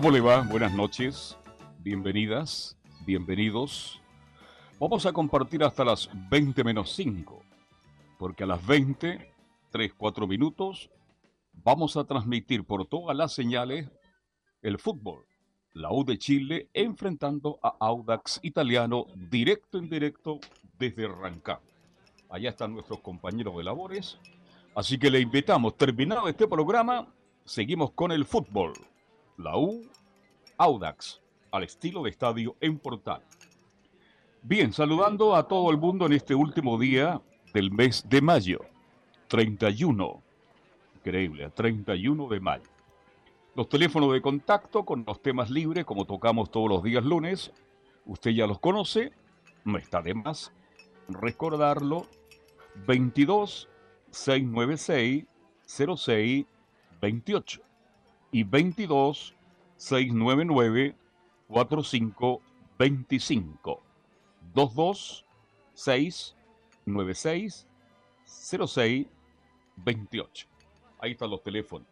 ¿Cómo 0.00 0.12
le 0.12 0.22
va? 0.22 0.40
Buenas 0.40 0.72
noches, 0.72 1.36
bienvenidas, 1.80 2.74
bienvenidos. 3.04 4.00
Vamos 4.78 5.04
a 5.04 5.12
compartir 5.12 5.62
hasta 5.62 5.84
las 5.84 6.08
20 6.30 6.64
menos 6.64 6.90
5, 6.92 7.42
porque 8.18 8.44
a 8.44 8.46
las 8.46 8.66
20, 8.66 9.30
3, 9.70 9.92
4 9.94 10.26
minutos, 10.26 10.88
vamos 11.52 11.98
a 11.98 12.04
transmitir 12.04 12.64
por 12.64 12.86
todas 12.86 13.14
las 13.14 13.34
señales 13.34 13.90
el 14.62 14.78
fútbol. 14.78 15.26
La 15.74 15.92
U 15.92 16.02
de 16.02 16.16
Chile 16.16 16.70
enfrentando 16.72 17.58
a 17.62 17.76
Audax 17.78 18.40
Italiano 18.42 19.04
directo 19.14 19.76
en 19.76 19.90
directo 19.90 20.40
desde 20.78 21.08
Rancagua. 21.08 21.60
Allá 22.30 22.48
están 22.48 22.72
nuestros 22.72 23.00
compañeros 23.00 23.54
de 23.54 23.64
labores. 23.64 24.18
Así 24.74 24.98
que 24.98 25.10
le 25.10 25.20
invitamos, 25.20 25.76
terminado 25.76 26.26
este 26.26 26.48
programa, 26.48 27.06
seguimos 27.44 27.90
con 27.90 28.12
el 28.12 28.24
fútbol. 28.24 28.72
La 29.42 29.56
U, 29.56 29.82
Audax, 30.60 31.22
al 31.52 31.62
estilo 31.62 32.02
de 32.02 32.10
estadio 32.10 32.54
en 32.60 32.78
Portal. 32.78 33.22
Bien, 34.42 34.74
saludando 34.74 35.34
a 35.34 35.48
todo 35.48 35.70
el 35.70 35.78
mundo 35.78 36.04
en 36.04 36.12
este 36.12 36.34
último 36.34 36.78
día 36.78 37.18
del 37.54 37.70
mes 37.70 38.06
de 38.10 38.20
mayo, 38.20 38.60
31 39.28 40.22
Increíble, 40.96 41.46
a 41.46 41.50
31 41.50 42.28
de 42.28 42.40
mayo. 42.40 42.68
Los 43.54 43.70
teléfonos 43.70 44.12
de 44.12 44.20
contacto 44.20 44.84
con 44.84 45.02
los 45.06 45.22
temas 45.22 45.48
libres, 45.48 45.86
como 45.86 46.04
tocamos 46.04 46.50
todos 46.50 46.68
los 46.68 46.82
días 46.82 47.06
lunes, 47.06 47.52
usted 48.04 48.32
ya 48.32 48.46
los 48.46 48.58
conoce, 48.58 49.12
no 49.64 49.78
está 49.78 50.02
de 50.02 50.12
más 50.12 50.52
recordarlo. 51.08 52.06
22 52.86 53.66
696 54.10 55.24
06 55.96 56.44
28 57.00 57.62
y 58.32 58.44
22 58.44 59.34
699 59.80 60.94
45 61.48 62.42
25 62.78 63.82
22 64.54 65.24
696 65.74 67.66
06 68.24 69.06
28 69.76 70.46
Ahí 70.98 71.12
están 71.12 71.30
los 71.30 71.42
teléfonos. 71.42 71.88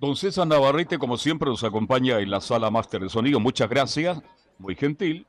Don 0.00 0.16
César 0.16 0.48
Navarrete, 0.48 0.98
como 0.98 1.16
siempre, 1.16 1.48
nos 1.48 1.62
acompaña 1.62 2.18
en 2.18 2.28
la 2.28 2.40
sala 2.40 2.68
máster 2.72 3.00
de 3.00 3.08
sonido. 3.08 3.38
Muchas 3.38 3.70
gracias, 3.70 4.20
muy 4.58 4.74
gentil. 4.74 5.24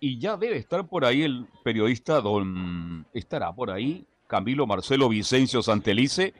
Y 0.00 0.18
ya 0.18 0.38
debe 0.38 0.56
estar 0.56 0.88
por 0.88 1.04
ahí 1.04 1.22
el 1.22 1.46
periodista, 1.62 2.22
don. 2.22 3.06
¿Estará 3.12 3.54
por 3.54 3.70
ahí? 3.70 4.06
Camilo 4.26 4.66
Marcelo 4.66 5.10
Vicencio 5.10 5.62
Santelice. 5.62 6.32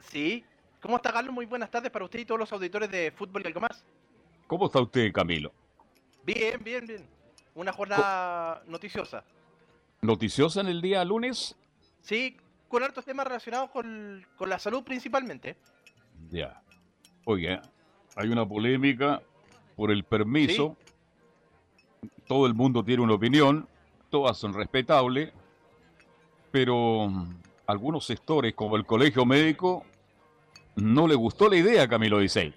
Sí. 0.00 0.44
¿Cómo 0.80 0.96
está, 0.96 1.12
Carlos? 1.12 1.34
Muy 1.34 1.46
buenas 1.46 1.70
tardes 1.70 1.90
para 1.90 2.04
usted 2.04 2.20
y 2.20 2.24
todos 2.24 2.40
los 2.40 2.52
auditores 2.52 2.90
de 2.90 3.12
Fútbol 3.12 3.42
y 3.44 3.48
algo 3.48 3.60
más. 3.60 3.84
¿Cómo 4.46 4.66
está 4.66 4.80
usted, 4.80 5.12
Camilo? 5.12 5.52
Bien, 6.24 6.62
bien, 6.64 6.86
bien. 6.86 7.06
Una 7.54 7.72
jornada 7.72 8.62
noticiosa. 8.66 9.22
¿Noticiosa 10.00 10.62
en 10.62 10.68
el 10.68 10.80
día 10.80 11.04
lunes? 11.04 11.54
Sí, 12.00 12.36
con 12.68 12.82
hartos 12.82 13.04
temas 13.04 13.26
relacionados 13.26 13.70
con, 13.70 14.24
la 14.40 14.58
salud 14.58 14.82
principalmente. 14.82 15.56
Ya. 16.30 16.62
Oye, 17.24 17.60
hay 18.16 18.28
una 18.28 18.48
polémica 18.48 19.20
por 19.76 19.90
el 19.90 20.04
permiso. 20.04 20.76
Todo 22.26 22.46
el 22.46 22.54
mundo 22.54 22.82
tiene 22.82 23.02
una 23.02 23.14
opinión, 23.14 23.68
todas 24.08 24.38
son 24.38 24.54
respetables, 24.54 25.32
pero 26.50 27.12
algunos 27.66 28.06
sectores, 28.06 28.54
como 28.54 28.76
el 28.76 28.86
colegio 28.86 29.26
médico, 29.26 29.84
no 30.76 31.06
le 31.06 31.14
gustó 31.14 31.48
la 31.48 31.56
idea, 31.56 31.88
Camilo 31.88 32.18
dice. 32.18 32.52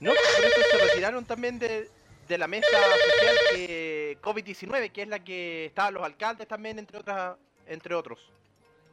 No, 0.00 0.10
por 0.10 0.44
eso 0.44 0.60
se 0.70 0.84
retiraron 0.86 1.24
también 1.24 1.58
de, 1.58 1.88
de 2.28 2.38
la 2.38 2.48
mesa 2.48 2.66
social 2.66 3.36
que 3.54 4.18
COVID-19, 4.22 4.90
que 4.90 5.02
es 5.02 5.08
la 5.08 5.18
que 5.18 5.66
estaban 5.66 5.94
los 5.94 6.02
alcaldes 6.02 6.48
también, 6.48 6.78
entre, 6.78 6.98
otras, 6.98 7.36
entre 7.66 7.94
otros. 7.94 8.32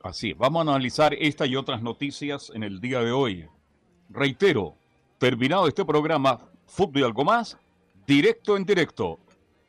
Así, 0.03 0.33
vamos 0.33 0.59
a 0.59 0.69
analizar 0.69 1.13
esta 1.13 1.45
y 1.45 1.55
otras 1.55 1.81
noticias 1.81 2.51
en 2.53 2.63
el 2.63 2.79
día 2.79 3.01
de 3.01 3.11
hoy. 3.11 3.47
Reitero, 4.09 4.75
terminado 5.17 5.67
este 5.67 5.83
programa, 5.83 6.39
Fútbol 6.67 7.01
y 7.01 7.03
algo 7.03 7.23
más, 7.23 7.57
directo 8.07 8.55
en 8.55 8.65
directo, 8.65 9.19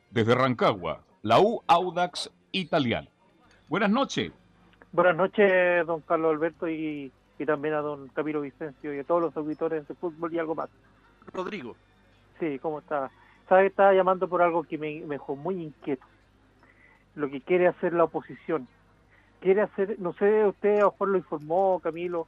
desde 0.09 0.33
Rancagua, 0.33 1.03
la 1.21 1.39
U 1.39 1.61
Audax 1.67 2.31
Italiano. 2.51 3.09
Buenas 3.67 3.89
noches. 3.89 4.31
Buenas 4.91 5.15
noches, 5.15 5.85
don 5.85 6.01
Carlos 6.01 6.33
Alberto, 6.33 6.67
y, 6.67 7.11
también 7.45 7.73
a 7.73 7.81
don 7.81 8.07
Camilo 8.09 8.41
Vicencio 8.41 8.93
y 8.93 8.99
a 8.99 9.03
todos 9.03 9.21
los 9.21 9.37
auditores 9.37 9.87
de 9.87 9.95
Fútbol 9.95 10.33
y 10.33 10.39
algo 10.39 10.55
más. 10.55 10.69
Rodrigo. 11.33 11.75
Sí, 12.39 12.59
¿cómo 12.59 12.79
está? 12.79 13.11
Sabe, 13.47 13.67
estaba 13.67 13.93
llamando 13.93 14.27
por 14.27 14.41
algo 14.41 14.63
que 14.63 14.77
me, 14.77 15.01
me 15.01 15.15
dejó 15.15 15.35
muy 15.35 15.61
inquieto. 15.61 16.05
Lo 17.15 17.29
que 17.29 17.41
quiere 17.41 17.67
hacer 17.67 17.93
la 17.93 18.05
oposición 18.05 18.67
quiere 19.41 19.61
hacer, 19.61 19.99
no 19.99 20.13
sé, 20.13 20.45
usted 20.45 20.77
a 20.77 20.81
lo 20.81 20.91
mejor 20.91 21.07
lo 21.09 21.17
informó, 21.17 21.79
Camilo, 21.83 22.27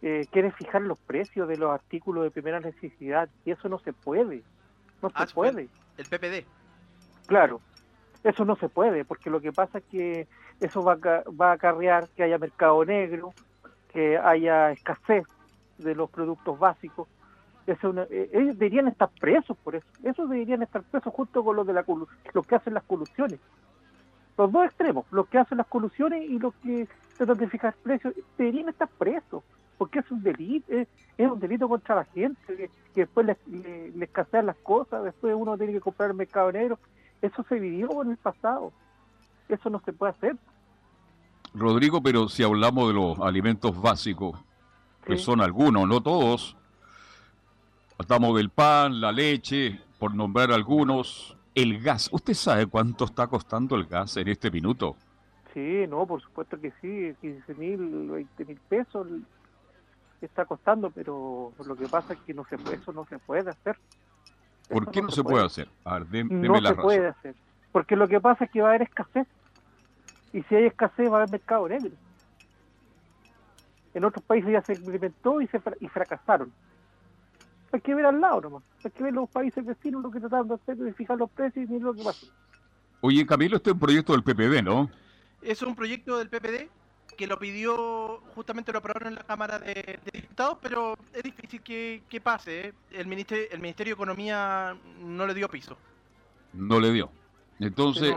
eh, 0.00 0.26
quiere 0.30 0.52
fijar 0.52 0.80
los 0.82 0.98
precios 0.98 1.48
de 1.48 1.58
los 1.58 1.70
artículos 1.70 2.24
de 2.24 2.30
primera 2.30 2.60
necesidad 2.60 3.28
y 3.44 3.50
eso 3.50 3.68
no 3.68 3.78
se 3.80 3.92
puede, 3.92 4.42
no 5.02 5.10
se 5.10 5.16
ah, 5.16 5.26
puede. 5.34 5.68
El 5.98 6.06
PPD. 6.06 6.46
Claro, 7.26 7.60
eso 8.22 8.44
no 8.44 8.56
se 8.56 8.68
puede 8.68 9.04
porque 9.04 9.28
lo 9.28 9.40
que 9.40 9.52
pasa 9.52 9.78
es 9.78 9.84
que 9.90 10.28
eso 10.60 10.82
va 10.82 10.92
a, 10.92 11.22
va 11.30 11.50
a 11.50 11.54
acarrear 11.54 12.08
que 12.10 12.22
haya 12.22 12.38
mercado 12.38 12.84
negro, 12.84 13.34
que 13.96 14.18
haya 14.18 14.72
escasez 14.72 15.24
de 15.78 15.94
los 15.94 16.10
productos 16.10 16.58
básicos. 16.58 17.08
Eh, 17.66 18.30
ellos 18.32 18.58
deberían 18.58 18.88
estar 18.88 19.08
presos 19.18 19.56
por 19.56 19.74
eso. 19.74 19.86
Esos 20.04 20.28
deberían 20.28 20.62
estar 20.62 20.82
presos 20.82 21.12
junto 21.14 21.42
con 21.42 21.56
los 21.56 21.66
de 21.66 21.72
la 21.72 21.84
los 22.34 22.46
que 22.46 22.54
hacen 22.54 22.74
las 22.74 22.84
colusiones 22.84 23.40
los 24.36 24.52
dos 24.52 24.66
extremos, 24.66 25.06
los 25.10 25.26
que 25.28 25.38
hacen 25.38 25.58
las 25.58 25.66
colusiones 25.66 26.28
y 26.28 26.38
los 26.38 26.54
que 26.56 26.88
tratan 27.16 27.38
de 27.38 27.48
fijar 27.48 27.74
precios, 27.82 28.14
deberían 28.36 28.68
estar 28.68 28.88
presos, 28.88 29.42
porque 29.78 30.00
es 30.00 30.10
un 30.10 30.22
delito, 30.22 30.70
es, 30.72 30.88
un 31.18 31.40
delito 31.40 31.68
contra 31.68 31.94
la 31.94 32.04
gente, 32.04 32.38
que, 32.46 32.70
después 32.94 33.26
les, 33.26 33.38
escasean 33.98 34.46
las 34.46 34.56
cosas, 34.56 35.04
después 35.04 35.34
uno 35.34 35.56
tiene 35.56 35.72
que 35.72 35.80
comprar 35.80 36.10
el 36.10 36.16
mercado 36.16 36.52
negro. 36.52 36.78
Eso 37.22 37.42
se 37.48 37.58
vivió 37.58 38.02
en 38.02 38.10
el 38.10 38.16
pasado, 38.18 38.72
eso 39.48 39.70
no 39.70 39.80
se 39.80 39.92
puede 39.92 40.12
hacer. 40.12 40.36
Rodrigo, 41.58 42.02
pero 42.02 42.28
si 42.28 42.42
hablamos 42.42 42.88
de 42.88 42.94
los 42.94 43.18
alimentos 43.20 43.80
básicos, 43.80 44.38
que 45.04 45.16
son 45.16 45.40
algunos, 45.40 45.88
no 45.88 46.00
todos, 46.02 46.56
hablamos 47.98 48.36
del 48.36 48.50
pan, 48.50 49.00
la 49.00 49.12
leche, 49.12 49.80
por 49.98 50.14
nombrar 50.14 50.52
algunos, 50.52 51.36
el 51.54 51.80
gas. 51.80 52.08
¿Usted 52.12 52.34
sabe 52.34 52.66
cuánto 52.66 53.04
está 53.04 53.26
costando 53.26 53.76
el 53.76 53.86
gas 53.86 54.16
en 54.16 54.28
este 54.28 54.50
minuto? 54.50 54.96
Sí, 55.54 55.86
no, 55.88 56.06
por 56.06 56.20
supuesto 56.20 56.60
que 56.60 56.72
sí, 56.82 57.14
15 57.20 57.54
mil, 57.54 58.10
20 58.10 58.44
mil 58.44 58.60
pesos 58.68 59.06
está 60.20 60.44
costando, 60.44 60.90
pero 60.90 61.52
lo 61.64 61.76
que 61.76 61.86
pasa 61.86 62.12
es 62.12 62.20
que 62.20 62.34
no 62.34 62.44
se, 62.44 62.56
eso 62.74 62.92
no 62.92 63.06
se 63.06 63.18
puede 63.18 63.48
hacer. 63.50 63.78
¿Por 64.68 64.90
qué 64.90 65.00
no, 65.00 65.10
se, 65.10 65.22
puede. 65.22 65.46
hacer? 65.46 65.68
A 65.84 65.98
ver, 66.00 66.26
no 66.30 66.60
se 66.60 66.74
puede 66.74 67.08
hacer, 67.08 67.34
porque 67.72 67.96
lo 67.96 68.08
que 68.08 68.20
pasa 68.20 68.44
es 68.44 68.50
que 68.50 68.60
va 68.60 68.68
a 68.68 68.70
haber 68.70 68.82
escasez, 68.82 69.26
y 70.36 70.42
si 70.44 70.54
hay 70.54 70.66
escasez 70.66 71.10
va 71.10 71.14
a 71.14 71.16
haber 71.22 71.30
mercado 71.30 71.68
negro. 71.68 71.90
En 73.94 74.04
otros 74.04 74.24
países 74.24 74.52
ya 74.52 74.62
se 74.62 74.74
implementó 74.74 75.40
y, 75.40 75.46
se, 75.46 75.60
y 75.80 75.88
fracasaron 75.88 76.52
hay 77.72 77.80
que 77.80 77.94
ver 77.94 78.06
al 78.06 78.20
lado 78.20 78.40
nomás. 78.40 78.62
Hay 78.84 78.90
que 78.90 79.02
ver 79.02 79.12
los 79.12 79.28
países 79.28 79.64
vecinos 79.64 80.02
lo 80.02 80.10
que 80.10 80.20
trataron 80.20 80.48
de 80.48 80.54
hacer, 80.54 80.76
de 80.76 80.92
fijar 80.92 81.18
los 81.18 81.30
precios 81.30 81.68
y 81.70 81.78
lo 81.78 81.94
que 81.94 82.02
pasa. 82.02 82.26
Oye, 83.00 83.26
Camilo, 83.26 83.56
este 83.56 83.70
es 83.70 83.74
un 83.74 83.80
proyecto 83.80 84.12
del 84.12 84.22
PPD, 84.22 84.64
¿no? 84.64 84.90
Es 85.42 85.62
un 85.62 85.74
proyecto 85.74 86.18
del 86.18 86.28
PPD 86.28 86.68
que 87.16 87.26
lo 87.26 87.38
pidió, 87.38 88.20
justamente 88.34 88.72
lo 88.72 88.78
aprobaron 88.78 89.08
en 89.08 89.14
la 89.14 89.24
Cámara 89.24 89.58
de, 89.58 89.98
Diputados, 90.12 90.58
pero 90.60 90.96
es 91.14 91.22
difícil 91.22 91.62
que, 91.62 92.20
pase. 92.22 92.68
¿eh? 92.68 92.72
El, 92.90 93.06
ministerio, 93.06 93.46
el 93.50 93.60
Ministerio 93.60 93.92
de 93.92 93.94
Economía 93.94 94.76
no 95.00 95.26
le 95.26 95.34
dio 95.34 95.48
piso. 95.48 95.76
No 96.52 96.80
le 96.80 96.92
dio. 96.92 97.10
Entonces, 97.58 98.14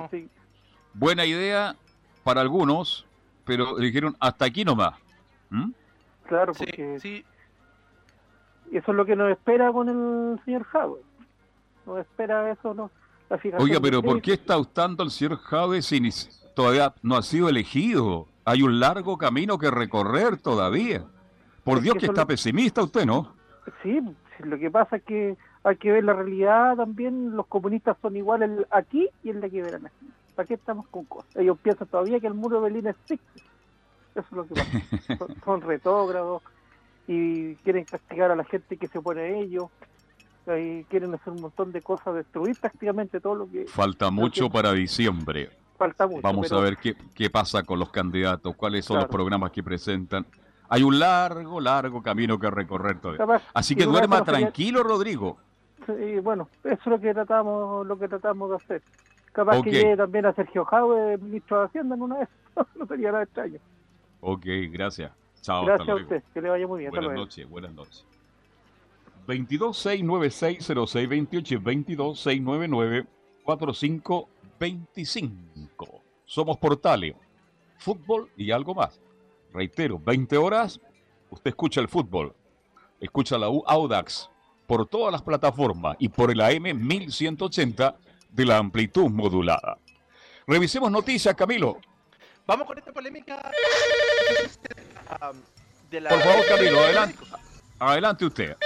buena 0.93 1.25
idea 1.25 1.75
para 2.29 2.41
algunos, 2.41 3.07
pero 3.43 3.75
dijeron 3.77 4.15
hasta 4.19 4.45
aquí 4.45 4.63
nomás. 4.63 4.93
¿Mm? 5.49 5.71
Claro, 6.27 6.53
Sí, 6.53 6.63
porque 6.65 6.99
sí. 6.99 7.25
eso 8.71 8.91
es 8.91 8.95
lo 8.95 9.03
que 9.03 9.15
nos 9.15 9.31
espera 9.31 9.71
con 9.71 9.89
el 9.89 10.39
señor 10.45 10.63
Howard. 10.71 11.01
Nos 11.87 11.99
espera 12.01 12.51
eso, 12.51 12.75
¿no? 12.75 12.91
La 13.31 13.39
fijación 13.39 13.67
Oiga, 13.67 13.79
pero 13.81 14.03
¿por 14.03 14.21
qué 14.21 14.33
está 14.33 14.57
optando 14.59 15.01
el 15.03 15.09
señor 15.09 15.37
Jade 15.39 15.81
si 15.81 15.99
todavía 16.55 16.93
no 17.01 17.17
ha 17.17 17.23
sido 17.23 17.49
elegido? 17.49 18.27
Hay 18.45 18.61
un 18.61 18.79
largo 18.79 19.17
camino 19.17 19.57
que 19.57 19.71
recorrer 19.71 20.37
todavía. 20.37 21.03
Por 21.63 21.77
Es 21.77 21.83
Dios 21.85 21.93
que 21.95 21.99
que 22.01 22.05
está 22.05 22.21
lo- 22.21 22.27
pesimista 22.27 22.83
usted, 22.83 23.07
¿no? 23.07 23.33
Sí, 23.81 23.99
sí, 24.37 24.43
lo 24.43 24.59
que 24.59 24.69
pasa 24.69 24.97
es 24.97 25.03
que 25.03 25.35
hay 25.63 25.77
que 25.77 25.91
ver 25.91 26.03
la 26.03 26.13
realidad 26.13 26.75
también. 26.75 27.35
Los 27.35 27.47
comunistas 27.47 27.97
son 28.03 28.15
iguales 28.15 28.51
aquí 28.69 29.07
y 29.23 29.29
el 29.31 29.41
de 29.41 29.47
aquí 29.47 29.61
verán 29.61 29.87
aquí. 29.87 30.05
¿Para 30.39 30.47
qué 30.47 30.53
estamos 30.53 30.87
con 30.87 31.03
cosas? 31.03 31.35
Ellos 31.35 31.57
piensan 31.61 31.85
todavía 31.89 32.17
que 32.21 32.27
el 32.27 32.33
muro 32.33 32.55
de 32.61 32.61
Berlín 32.69 32.87
existe. 32.87 33.41
Eso 34.15 34.25
es 34.25 34.31
lo 34.31 34.47
que 34.47 34.53
pasa. 34.53 35.17
son, 35.17 35.35
son 35.43 35.61
retógrados 35.61 36.41
y 37.09 37.55
quieren 37.55 37.83
castigar 37.83 38.31
a 38.31 38.37
la 38.37 38.45
gente 38.45 38.77
que 38.77 38.87
se 38.87 38.99
opone 38.99 39.19
a 39.19 39.27
ellos. 39.27 39.65
Y 40.57 40.85
quieren 40.85 41.13
hacer 41.13 41.33
un 41.33 41.41
montón 41.41 41.73
de 41.73 41.81
cosas, 41.81 42.15
destruir 42.15 42.55
prácticamente 42.57 43.19
todo 43.19 43.35
lo 43.35 43.51
que 43.51 43.65
Falta 43.67 44.09
mucho 44.11 44.49
para 44.49 44.71
diciembre. 44.71 45.49
falta 45.77 46.07
mucho. 46.07 46.21
Vamos 46.21 46.47
pero 46.47 46.61
a 46.61 46.63
ver 46.63 46.77
qué, 46.77 46.95
qué 47.13 47.29
pasa 47.29 47.63
con 47.63 47.77
los 47.77 47.91
candidatos, 47.91 48.55
cuáles 48.55 48.85
son 48.85 48.95
los 48.99 49.07
programas 49.09 49.51
que 49.51 49.61
presentan. 49.61 50.25
Hay 50.69 50.83
un 50.83 50.99
largo, 50.99 51.59
largo 51.59 52.01
camino 52.01 52.39
que 52.39 52.49
recorrer 52.49 52.97
todavía. 53.01 53.25
capaz- 53.25 53.43
Así 53.53 53.75
que 53.75 53.83
duerma 53.83 54.23
tranquilo, 54.23 54.83
Rodrigo. 54.83 55.37
Sí, 55.85 56.19
bueno, 56.21 56.47
eso 56.63 56.75
es 56.79 56.85
lo 56.85 56.97
que 56.97 57.13
tratamos, 57.13 57.85
lo 57.85 57.99
que 57.99 58.07
tratamos 58.07 58.49
de 58.51 58.55
hacer. 58.55 58.81
Capaz 59.39 59.59
Ok. 59.59 59.63
que 59.63 59.71
llegue 59.71 59.95
también 59.95 60.25
a 60.25 60.33
Sergio 60.33 60.65
Jaue, 60.65 61.17
ministro 61.17 61.59
de 61.61 61.65
Hacienda, 61.67 61.95
en 61.95 62.01
una 62.01 62.17
vez. 62.19 62.27
no 62.75 62.85
sería 62.85 63.09
nada 63.13 63.23
extraño. 63.23 63.57
Ok, 64.19 64.45
gracias. 64.69 65.13
Chao, 65.41 65.63
Gracias 65.63 65.79
hasta 65.79 65.91
a 65.93 65.95
luego. 65.95 66.09
usted, 66.15 66.23
que 66.33 66.41
le 66.41 66.49
vaya 66.49 66.67
muy 66.67 66.79
bien. 66.79 66.91
Buenas 66.91 67.13
noches, 67.13 67.49
buenas 67.49 67.73
noches. 67.73 68.05
226960628 69.27 71.87
y 71.87 71.95
226994525. 74.59 76.01
Somos 76.25 76.57
Portales, 76.57 77.15
fútbol 77.77 78.29
y 78.35 78.51
algo 78.51 78.75
más. 78.75 78.99
Reitero, 79.53 79.97
20 79.99 80.35
horas, 80.37 80.81
usted 81.29 81.49
escucha 81.51 81.79
el 81.79 81.87
fútbol, 81.87 82.33
escucha 82.99 83.37
la 83.37 83.49
U 83.49 83.63
Audax 83.65 84.29
por 84.67 84.85
todas 84.85 85.13
las 85.13 85.21
plataformas 85.21 85.95
y 85.97 86.09
por 86.09 86.29
el 86.29 86.41
AM 86.41 86.63
1180 86.77 87.95
de 88.29 88.45
la 88.45 88.57
amplitud 88.57 89.09
modulada. 89.09 89.77
Revisemos 90.47 90.91
noticias, 90.91 91.35
Camilo. 91.35 91.79
Vamos 92.45 92.65
con 92.67 92.77
esta 92.77 92.91
polémica 92.91 93.51
de 95.89 96.01
la... 96.01 96.09
Por 96.09 96.21
favor, 96.21 96.45
Camilo, 96.47 96.79
adelante. 96.79 97.17
Adelante 97.79 98.25
usted. 98.25 98.57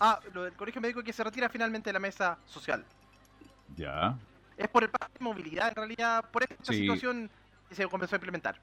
Ah, 0.00 0.18
lo 0.34 0.44
del 0.44 0.52
colegio 0.54 0.80
médico 0.80 1.02
que 1.02 1.12
se 1.12 1.22
retira 1.22 1.48
finalmente 1.48 1.88
de 1.90 1.94
la 1.94 1.98
mesa 2.00 2.36
social. 2.46 2.84
Ya. 3.76 4.16
Es 4.56 4.68
por 4.68 4.82
el 4.82 4.90
pacto 4.90 5.18
de 5.18 5.24
movilidad, 5.24 5.68
en 5.68 5.74
realidad, 5.74 6.24
por 6.30 6.42
esta 6.42 6.56
Sí. 6.72 6.80
situación 6.80 7.30
que 7.68 7.74
se 7.74 7.86
comenzó 7.86 8.16
a 8.16 8.18
implementar. 8.18 8.60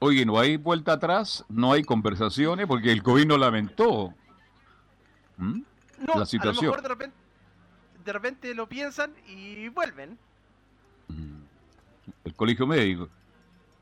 Oye, 0.00 0.24
no 0.26 0.38
hay 0.38 0.56
vuelta 0.56 0.92
atrás, 0.92 1.44
no 1.48 1.72
hay 1.72 1.82
conversaciones 1.82 2.66
porque 2.66 2.92
el 2.92 3.00
gobierno 3.02 3.36
lamentó. 3.38 4.12
¿Mm? 5.36 5.62
No, 6.00 6.18
La 6.18 6.26
situación. 6.26 6.64
a 6.72 6.76
lo 6.76 6.76
mejor 6.76 6.82
de 6.82 6.88
repente, 6.88 7.16
de 8.04 8.12
repente 8.12 8.54
lo 8.54 8.68
piensan 8.68 9.12
y 9.26 9.68
vuelven. 9.68 10.18
Mm. 11.08 11.42
El 12.24 12.34
colegio 12.34 12.66
médico. 12.66 13.08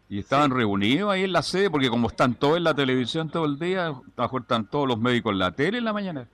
Y 0.09 0.19
estaban 0.19 0.51
reunidos 0.51 1.11
ahí 1.11 1.25
en 1.25 1.33
la 1.33 1.43
sede 1.43 1.71
porque 1.71 1.89
como 1.89 2.09
están 2.09 2.35
todos 2.35 2.59
en 2.59 2.65
la 2.65 2.75
televisión 2.75 3.31
todo 3.31 3.47
el 3.47 3.59
día, 3.59 3.95
están 4.41 4.67
todos 4.67 4.87
los 4.87 4.99
médicos 4.99 5.33
en 5.33 5.39
la 5.39 5.53
tele 5.53 5.79
en 5.79 5.85
la 5.85 5.93
mañana. 5.93 6.27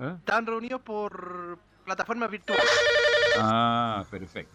¿Eh? 0.00 0.14
Estaban 0.18 0.46
reunidos 0.46 0.80
por 0.82 1.58
plataformas 1.84 2.30
virtuales. 2.30 2.64
Ah, 3.38 4.04
perfecto. 4.10 4.52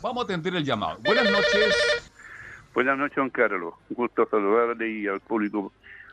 Vamos 0.00 0.22
a 0.22 0.24
atender 0.24 0.54
el 0.54 0.64
llamado. 0.64 0.98
Buenas 1.00 1.30
noches. 1.30 2.10
Buenas 2.72 2.96
noches, 2.96 3.16
don 3.16 3.30
Carlos. 3.30 3.74
Un 3.90 3.96
gusto 3.96 4.28
saludarle 4.30 4.88
y 4.88 5.06
al 5.08 5.20
público 5.20 5.72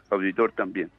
auditor 0.09 0.51
también. 0.53 0.89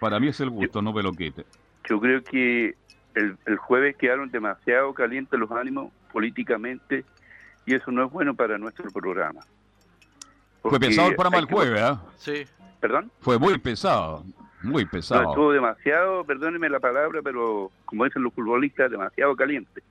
Para 0.00 0.18
mí 0.18 0.28
es 0.28 0.40
el 0.40 0.50
gusto, 0.50 0.80
no 0.80 0.92
me 0.92 1.02
lo 1.02 1.12
quite. 1.12 1.44
Yo 1.88 2.00
creo 2.00 2.22
que 2.24 2.74
el, 3.16 3.36
el 3.46 3.56
jueves 3.56 3.96
quedaron 3.96 4.30
demasiado 4.30 4.94
calientes 4.94 5.38
los 5.40 5.50
ánimos 5.50 5.90
políticamente 6.12 7.04
y 7.64 7.74
eso 7.74 7.90
no 7.90 8.04
es 8.04 8.12
bueno 8.12 8.34
para 8.34 8.58
nuestro 8.58 8.90
programa. 8.92 9.40
Fue 10.62 10.78
pesado 10.78 11.08
el 11.08 11.14
programa 11.16 11.38
el 11.38 11.46
jueves, 11.46 11.80
¿ah? 11.80 12.02
Sí. 12.16 12.44
¿Perdón? 12.80 13.10
Fue 13.20 13.38
muy 13.38 13.58
pesado, 13.58 14.22
muy 14.62 14.84
No, 14.84 14.90
pesado. 14.90 15.30
estuvo 15.30 15.52
demasiado, 15.52 16.24
perdóneme 16.24 16.68
la 16.68 16.78
palabra, 16.78 17.20
pero 17.22 17.70
como 17.84 18.04
dicen 18.04 18.22
los 18.22 18.34
futbolistas, 18.34 18.90
demasiado 18.90 19.34
caliente. 19.34 19.82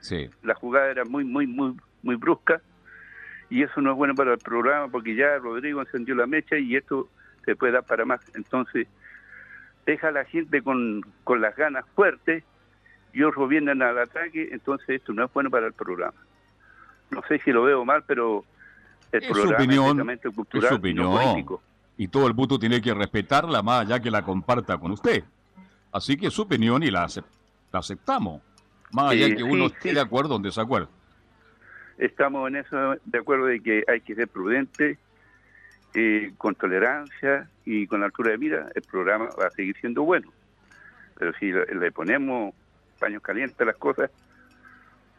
Sí. 0.00 0.30
La 0.42 0.54
jugada 0.54 0.90
era 0.90 1.04
muy, 1.04 1.24
muy, 1.24 1.46
muy, 1.46 1.76
muy 2.02 2.16
brusca 2.16 2.60
y 3.50 3.62
eso 3.62 3.80
no 3.80 3.90
es 3.90 3.96
bueno 3.96 4.14
para 4.14 4.32
el 4.32 4.38
programa 4.38 4.88
porque 4.88 5.14
ya 5.14 5.38
Rodrigo 5.38 5.80
encendió 5.80 6.14
la 6.14 6.26
mecha 6.26 6.56
y 6.56 6.76
esto 6.76 7.08
se 7.44 7.56
puede 7.56 7.72
dar 7.72 7.84
para 7.84 8.04
más. 8.04 8.20
Entonces, 8.34 8.86
deja 9.84 10.08
a 10.08 10.12
la 10.12 10.24
gente 10.24 10.62
con, 10.62 11.02
con 11.24 11.40
las 11.40 11.56
ganas 11.56 11.84
fuertes 11.94 12.44
y 13.12 13.22
otros 13.22 13.48
vienen 13.48 13.82
al 13.82 13.98
ataque, 13.98 14.48
entonces 14.52 14.88
esto 14.90 15.12
no 15.12 15.24
es 15.24 15.32
bueno 15.32 15.50
para 15.50 15.66
el 15.66 15.72
programa. 15.72 16.18
No 17.10 17.22
sé 17.28 17.38
si 17.40 17.52
lo 17.52 17.62
veo 17.64 17.84
mal, 17.84 18.02
pero 18.06 18.44
el 19.12 19.20
Es 19.22 19.26
su 19.28 19.32
programa 19.34 19.56
opinión, 19.64 20.10
es 20.10 20.34
cultural 20.34 20.64
es 20.64 20.70
y 20.70 20.94
no 20.94 21.10
opinión. 21.12 21.12
político. 21.12 21.62
y 21.98 22.08
todo 22.08 22.26
el 22.26 22.34
mundo 22.34 22.58
tiene 22.58 22.80
que 22.80 22.94
respetarla 22.94 23.62
más 23.62 23.82
allá 23.82 24.00
que 24.00 24.10
la 24.10 24.22
comparta 24.22 24.78
con 24.78 24.92
usted. 24.92 25.22
Así 25.92 26.16
que 26.16 26.28
es 26.28 26.32
su 26.34 26.42
opinión 26.42 26.82
y 26.82 26.90
la, 26.90 27.06
la 27.72 27.78
aceptamos. 27.78 28.40
Más 28.92 29.10
allá 29.12 29.26
Sí, 29.26 29.36
que 29.36 29.42
uno 29.42 29.68
sí, 29.68 29.74
esté 29.74 29.88
sí. 29.90 29.94
de 29.94 30.00
acuerdo 30.00 30.34
o 30.34 30.36
en 30.38 30.42
desacuerdo. 30.42 30.88
estamos 31.98 32.48
en 32.48 32.56
eso 32.56 32.96
de 33.04 33.18
acuerdo 33.18 33.46
de 33.46 33.60
que 33.60 33.84
hay 33.86 34.00
que 34.00 34.14
ser 34.14 34.28
prudente, 34.28 34.98
eh, 35.94 36.32
con 36.38 36.54
tolerancia 36.54 37.48
y 37.66 37.86
con 37.86 38.02
altura 38.02 38.30
de 38.32 38.38
mira, 38.38 38.68
el 38.74 38.82
programa 38.82 39.28
va 39.38 39.48
a 39.48 39.50
seguir 39.50 39.76
siendo 39.78 40.02
bueno. 40.02 40.32
Pero 41.18 41.32
si 41.38 41.52
le 41.52 41.92
ponemos 41.92 42.54
paños 43.02 43.20
calientes 43.20 43.66
las 43.66 43.76
cosas, 43.76 44.10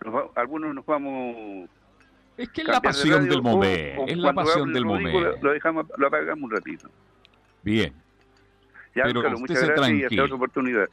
nos 0.03 0.31
algunos 0.35 0.73
nos 0.73 0.83
vamos 0.85 1.69
Es 2.37 2.49
que 2.49 2.61
es 2.61 2.67
la 2.67 2.75
de 2.75 2.81
pasión 2.81 3.19
radio 3.19 3.31
del 3.31 3.41
momento. 3.41 4.05
Es 4.07 4.17
la 4.17 4.33
pasión 4.33 4.71
del 4.71 4.85
momento. 4.85 5.35
Lo, 5.41 5.51
dejamos, 5.51 5.85
lo 5.97 6.07
apagamos 6.07 6.45
un 6.45 6.51
ratito. 6.51 6.87
Bien. 7.61 7.93
Ya, 8.95 9.03
Pero 9.03 9.21
Carlos, 9.21 9.41
usted 9.41 9.55
muchas 9.55 9.59
se 9.59 9.65
gracias 9.73 9.87
y 9.87 9.99
tranquilo. 9.99 10.23
hasta 10.23 10.23
otra 10.23 10.35
oportunidad. 10.35 10.87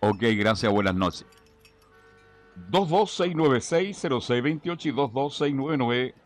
Ok, 0.00 0.22
gracias, 0.36 0.70
buenas 0.70 0.94
noches. 0.94 1.24
22696-0628 2.70 4.86
y 4.86 4.92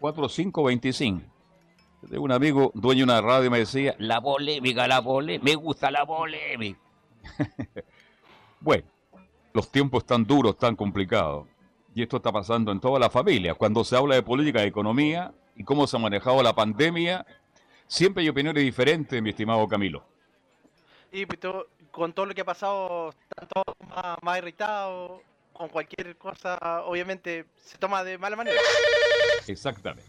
22699-4525. 0.00 1.22
De 2.02 2.18
un 2.18 2.32
amigo 2.32 2.72
dueño 2.74 3.06
de 3.06 3.12
una 3.12 3.20
radio 3.20 3.50
me 3.50 3.58
decía, 3.58 3.94
la 3.98 4.20
polémica, 4.20 4.88
la 4.88 5.02
polémica, 5.02 5.44
me 5.44 5.54
gusta 5.54 5.90
la 5.90 6.06
polémica. 6.06 6.80
bueno, 8.60 8.84
los 9.52 9.71
tiempos 9.71 10.02
están 10.04 10.25
duros, 10.25 10.57
tan 10.59 10.76
complicados. 10.76 11.47
Y 11.95 12.02
esto 12.02 12.19
está 12.19 12.30
pasando 12.30 12.71
en 12.73 12.80
toda 12.80 12.99
la 13.00 13.11
familia. 13.11 13.54
Cuando 13.54 13.83
se 13.85 13.97
habla 13.97 14.14
de 14.14 14.23
política, 14.23 14.61
de 14.61 14.66
economía 14.69 15.33
y 15.57 15.64
cómo 15.64 15.87
se 15.87 15.97
ha 15.97 16.00
manejado 16.00 16.42
la 16.42 16.54
pandemia, 16.54 17.26
siempre 17.87 18.23
hay 18.23 18.28
opiniones 18.28 18.62
diferentes, 18.62 19.21
mi 19.21 19.30
estimado 19.30 19.66
Camilo. 19.66 20.04
Y 21.12 21.26
pues, 21.26 21.40
todo- 21.40 21.66
con 21.90 22.12
todo 22.12 22.26
lo 22.26 22.35
que 22.35 22.42
ha 22.42 22.45
pasado, 22.45 23.11
están 23.11 23.49
todos 23.49 23.76
más, 23.88 24.16
más 24.23 24.38
irritados. 24.38 25.23
Con 25.52 25.69
cualquier 25.69 26.16
cosa, 26.16 26.57
obviamente, 26.87 27.45
se 27.57 27.76
toma 27.76 28.02
de 28.02 28.16
mala 28.16 28.35
manera. 28.37 28.57
Exactamente. 29.47 30.09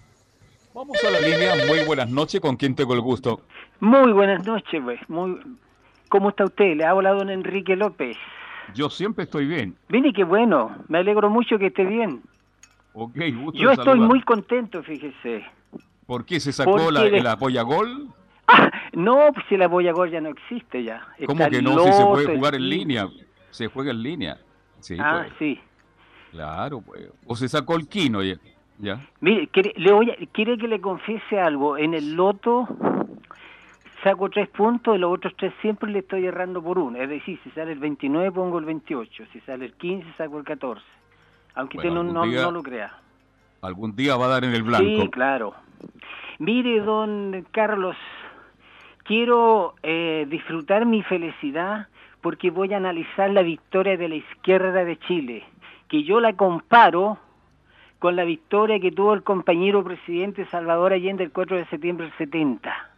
Vamos 0.74 0.98
a 1.04 1.10
la 1.10 1.20
línea. 1.20 1.56
Muy 1.68 1.84
buenas 1.84 2.10
noches. 2.10 2.40
¿Con 2.40 2.56
quién 2.56 2.74
tengo 2.74 2.94
el 2.94 3.02
gusto? 3.02 3.42
Muy 3.82 4.14
buenas 4.14 4.46
noches, 4.46 4.80
pues. 4.82 5.00
Muy... 5.10 5.42
¿Cómo 6.08 6.30
está 6.30 6.46
usted? 6.46 6.76
Le 6.78 6.86
habla 6.86 7.12
don 7.12 7.30
Enrique 7.30 7.76
López. 7.76 8.16
Yo 8.74 8.90
siempre 8.90 9.24
estoy 9.26 9.48
bien. 9.48 9.76
Mire 9.90 10.14
qué 10.14 10.24
bueno, 10.24 10.76
me 10.88 11.00
alegro 11.00 11.30
mucho 11.30 11.58
que 11.58 11.68
esté 11.68 11.86
bien. 11.86 12.22
Ok, 12.94 13.18
gusto 13.36 13.60
Yo 13.60 13.72
estoy 13.72 13.86
saludar. 13.86 14.10
muy 14.10 14.22
contento, 14.22 14.84
fíjese. 14.84 15.46
¿Por 16.06 16.26
qué 16.26 16.40
se 16.40 16.52
sacó 16.52 16.72
Porque 16.74 16.92
la, 16.92 17.06
el 17.06 17.28
apoya 17.28 17.62
gol? 17.62 18.08
Ah, 18.48 18.70
no, 18.94 19.32
pues 19.34 19.46
si 19.48 19.56
la 19.56 19.68
Boya 19.70 19.94
Gol 19.94 20.12
ya 20.12 20.20
no 20.20 20.28
existe 20.28 20.84
ya. 20.84 21.08
¿Cómo 21.26 21.40
Está 21.44 21.50
que 21.50 21.58
el 21.60 21.64
no? 21.64 21.80
Si 21.86 21.94
se 21.94 22.04
puede 22.06 22.36
jugar 22.36 22.54
el 22.56 22.64
en 22.64 22.70
línea. 22.70 23.08
Se 23.50 23.68
juega 23.68 23.92
en 23.92 24.04
línea. 24.04 24.38
Sí, 24.80 24.98
Ah, 25.00 25.24
pues. 25.26 25.34
sí. 25.40 25.60
Claro, 26.32 26.82
pues. 26.82 27.08
O 27.26 27.36
se 27.38 27.48
sacó 27.48 27.76
el 27.78 27.88
quino 27.88 28.22
ya. 28.24 28.36
¿Ya? 28.80 29.00
Mire, 29.22 29.48
quiere, 29.48 29.74
le 29.78 29.92
voy 29.94 30.10
a- 30.12 30.18
quiere 30.34 30.58
que 30.58 30.68
le 30.68 30.82
confiese 30.82 31.40
algo. 31.40 31.78
En 31.78 31.94
el 31.94 32.14
loto 32.16 32.68
saco 34.04 34.30
tres 34.30 34.48
puntos 34.50 34.96
y 34.96 35.00
los 35.00 35.12
otros 35.14 35.34
tres 35.38 35.54
siempre 35.62 35.92
le 35.92 36.00
estoy 36.00 36.26
errando 36.26 36.62
por 36.62 36.78
uno. 36.80 36.98
Es 36.98 37.10
decir, 37.10 37.40
si 37.44 37.50
sale 37.52 37.72
el 37.72 37.80
29 37.80 38.32
pongo 38.32 38.60
el 38.60 38.66
28, 38.66 39.26
si 39.32 39.40
sale 39.42 39.66
el 39.66 39.74
15 39.74 40.12
saco 40.18 40.38
el 40.38 40.44
14. 40.44 40.84
Aunque 41.56 41.78
Bueno, 41.78 42.02
usted 42.02 42.14
no, 42.14 42.24
día- 42.26 42.42
no 42.44 42.52
lo 42.52 42.64
crea. 42.64 42.94
Algún 43.62 43.96
día 43.96 44.16
va 44.16 44.26
a 44.26 44.30
dar 44.30 44.44
en 44.44 44.54
el 44.56 44.64
blanco. 44.64 44.86
Sí, 45.04 45.10
claro. 45.12 45.54
Mire, 46.40 46.80
don 46.82 47.46
Carlos, 47.52 47.96
quiero 49.04 49.76
eh, 49.84 50.26
disfrutar 50.30 50.86
mi 50.86 51.04
felicidad 51.04 51.88
porque 52.22 52.50
voy 52.52 52.74
a 52.74 52.78
analizar 52.78 53.30
la 53.32 53.42
victoria 53.42 53.98
de 53.98 54.10
la 54.10 54.16
izquierda 54.16 54.84
de 54.84 54.98
Chile, 55.00 55.44
que 55.90 56.04
yo 56.04 56.20
la 56.20 56.34
comparo 56.34 57.18
con 58.00 58.16
la 58.16 58.24
victoria 58.24 58.80
que 58.80 58.92
tuvo 58.92 59.14
el 59.14 59.24
compañero 59.24 59.84
presidente 59.84 60.46
Salvador 60.48 60.94
Allende 60.94 61.24
el 61.24 61.32
4 61.32 61.58
de 61.58 61.66
septiembre 61.66 62.08
del 62.08 62.18
70. 62.18 62.90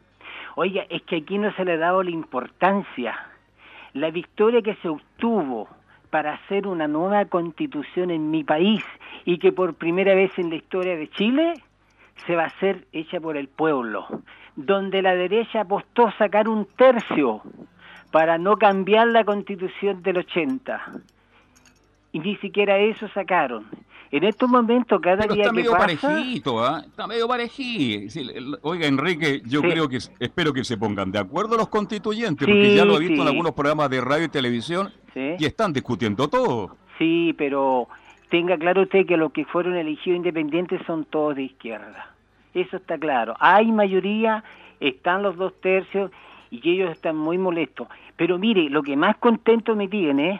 Oiga, 0.55 0.86
es 0.89 1.01
que 1.03 1.17
aquí 1.17 1.38
no 1.38 1.51
se 1.53 1.65
le 1.65 1.74
ha 1.74 1.77
dado 1.77 2.03
la 2.03 2.12
importancia. 2.12 3.15
La 3.93 4.12
victoria 4.12 4.62
que 4.62 4.75
se 4.75 4.89
obtuvo 4.89 5.67
para 6.10 6.33
hacer 6.33 6.67
una 6.67 6.88
nueva 6.88 7.25
constitución 7.25 8.12
en 8.12 8.29
mi 8.29 8.43
país 8.43 8.83
y 9.25 9.39
que 9.39 9.51
por 9.51 9.74
primera 9.74 10.13
vez 10.13 10.31
en 10.38 10.51
la 10.51 10.55
historia 10.55 10.95
de 10.95 11.10
Chile 11.10 11.53
se 12.27 12.36
va 12.36 12.43
a 12.43 12.48
hacer 12.48 12.86
hecha 12.91 13.19
por 13.19 13.36
el 13.36 13.48
pueblo, 13.48 14.05
donde 14.55 15.01
la 15.01 15.15
derecha 15.15 15.62
apostó 15.62 16.12
sacar 16.12 16.48
un 16.48 16.65
tercio 16.65 17.41
para 18.12 18.38
no 18.38 18.57
cambiar 18.57 19.07
la 19.07 19.24
constitución 19.24 20.03
del 20.03 20.19
80. 20.19 20.81
Y 22.12 22.19
ni 22.19 22.36
siquiera 22.36 22.77
eso 22.77 23.07
sacaron. 23.07 23.65
En 24.15 24.24
estos 24.25 24.48
momentos, 24.48 25.01
cada 25.01 25.24
Pero 25.24 25.34
día 25.34 25.43
está 25.43 25.51
que 25.51 25.55
medio 25.55 25.72
pasa... 25.72 25.86
parejito, 26.08 26.63
¿ah? 26.63 26.84
Está 26.86 27.08
medio 27.08 27.27
parejito. 27.27 28.13
Oiga, 28.62 28.86
Enrique, 28.86 29.41
yo 29.43 29.62
Sí. 29.62 29.67
creo 29.70 29.89
que 29.89 29.98
espero 30.20 30.53
que 30.53 30.63
se 30.63 30.77
pongan 30.77 31.12
de 31.12 31.17
acuerdo 31.17 31.58
los 31.58 31.67
constituyentes, 31.67 32.46
Sí, 32.46 32.51
porque 32.53 32.75
ya 32.75 32.86
lo 32.86 32.98
he 32.98 33.00
visto 33.00 33.24
en 33.24 33.27
algunos 33.27 33.53
programas 33.53 33.89
de 33.89 34.01
radio 34.01 34.25
y 34.25 34.29
televisión 34.29 34.91
Sí. 35.15 35.34
y 35.39 35.46
están 35.46 35.74
discutiendo 35.74 36.27
todo. 36.27 36.77
Sí, 37.00 37.34
pero 37.39 37.88
tenga 38.29 38.55
claro 38.55 38.84
usted 38.84 39.08
que 39.08 39.17
los 39.17 39.32
que 39.32 39.46
fueron 39.46 39.75
elegidos 39.75 40.17
independientes 40.17 40.79
son 40.86 41.05
todos 41.05 41.36
de 41.36 41.43
izquierda. 41.46 42.12
Eso 42.53 42.77
está 42.77 43.00
claro. 43.00 43.36
Hay 43.39 43.72
mayoría, 43.72 44.43
están 44.79 45.24
los 45.24 45.36
dos 45.38 45.60
tercios 45.60 46.12
y 46.51 46.70
ellos 46.70 46.91
están 46.91 47.15
muy 47.17 47.39
molestos. 47.39 47.88
Pero 48.15 48.38
mire, 48.38 48.70
lo 48.70 48.84
que 48.84 48.96
más 48.96 49.17
contento 49.17 49.75
me 49.75 49.88
tiene 49.88 50.39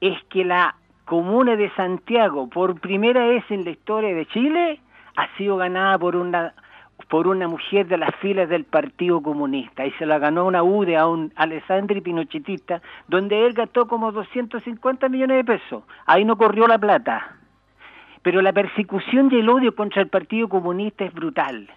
es 0.00 0.16
que 0.30 0.44
la 0.44 0.76
comuna 1.08 1.56
de 1.56 1.70
Santiago, 1.70 2.48
por 2.50 2.78
primera 2.80 3.26
vez 3.26 3.42
en 3.48 3.64
la 3.64 3.70
historia 3.70 4.14
de 4.14 4.26
Chile, 4.26 4.78
ha 5.16 5.26
sido 5.36 5.56
ganada 5.56 5.98
por 5.98 6.14
una 6.14 6.52
por 7.08 7.28
una 7.28 7.48
mujer 7.48 7.86
de 7.86 7.96
las 7.96 8.14
filas 8.16 8.48
del 8.48 8.64
Partido 8.64 9.22
Comunista 9.22 9.86
y 9.86 9.92
se 9.92 10.04
la 10.04 10.18
ganó 10.18 10.44
una 10.44 10.62
UDE 10.62 10.96
a 10.96 11.06
un 11.06 11.32
Alessandri 11.36 12.00
Pinochetista, 12.00 12.82
donde 13.06 13.46
él 13.46 13.54
gastó 13.54 13.86
como 13.86 14.12
250 14.12 15.08
millones 15.08 15.38
de 15.38 15.44
pesos. 15.44 15.84
Ahí 16.06 16.24
no 16.24 16.36
corrió 16.36 16.66
la 16.66 16.76
plata. 16.76 17.36
Pero 18.22 18.42
la 18.42 18.52
persecución 18.52 19.28
y 19.32 19.36
el 19.36 19.48
odio 19.48 19.74
contra 19.74 20.02
el 20.02 20.08
Partido 20.08 20.48
Comunista 20.48 21.04
es 21.04 21.14
brutal. 21.14 21.70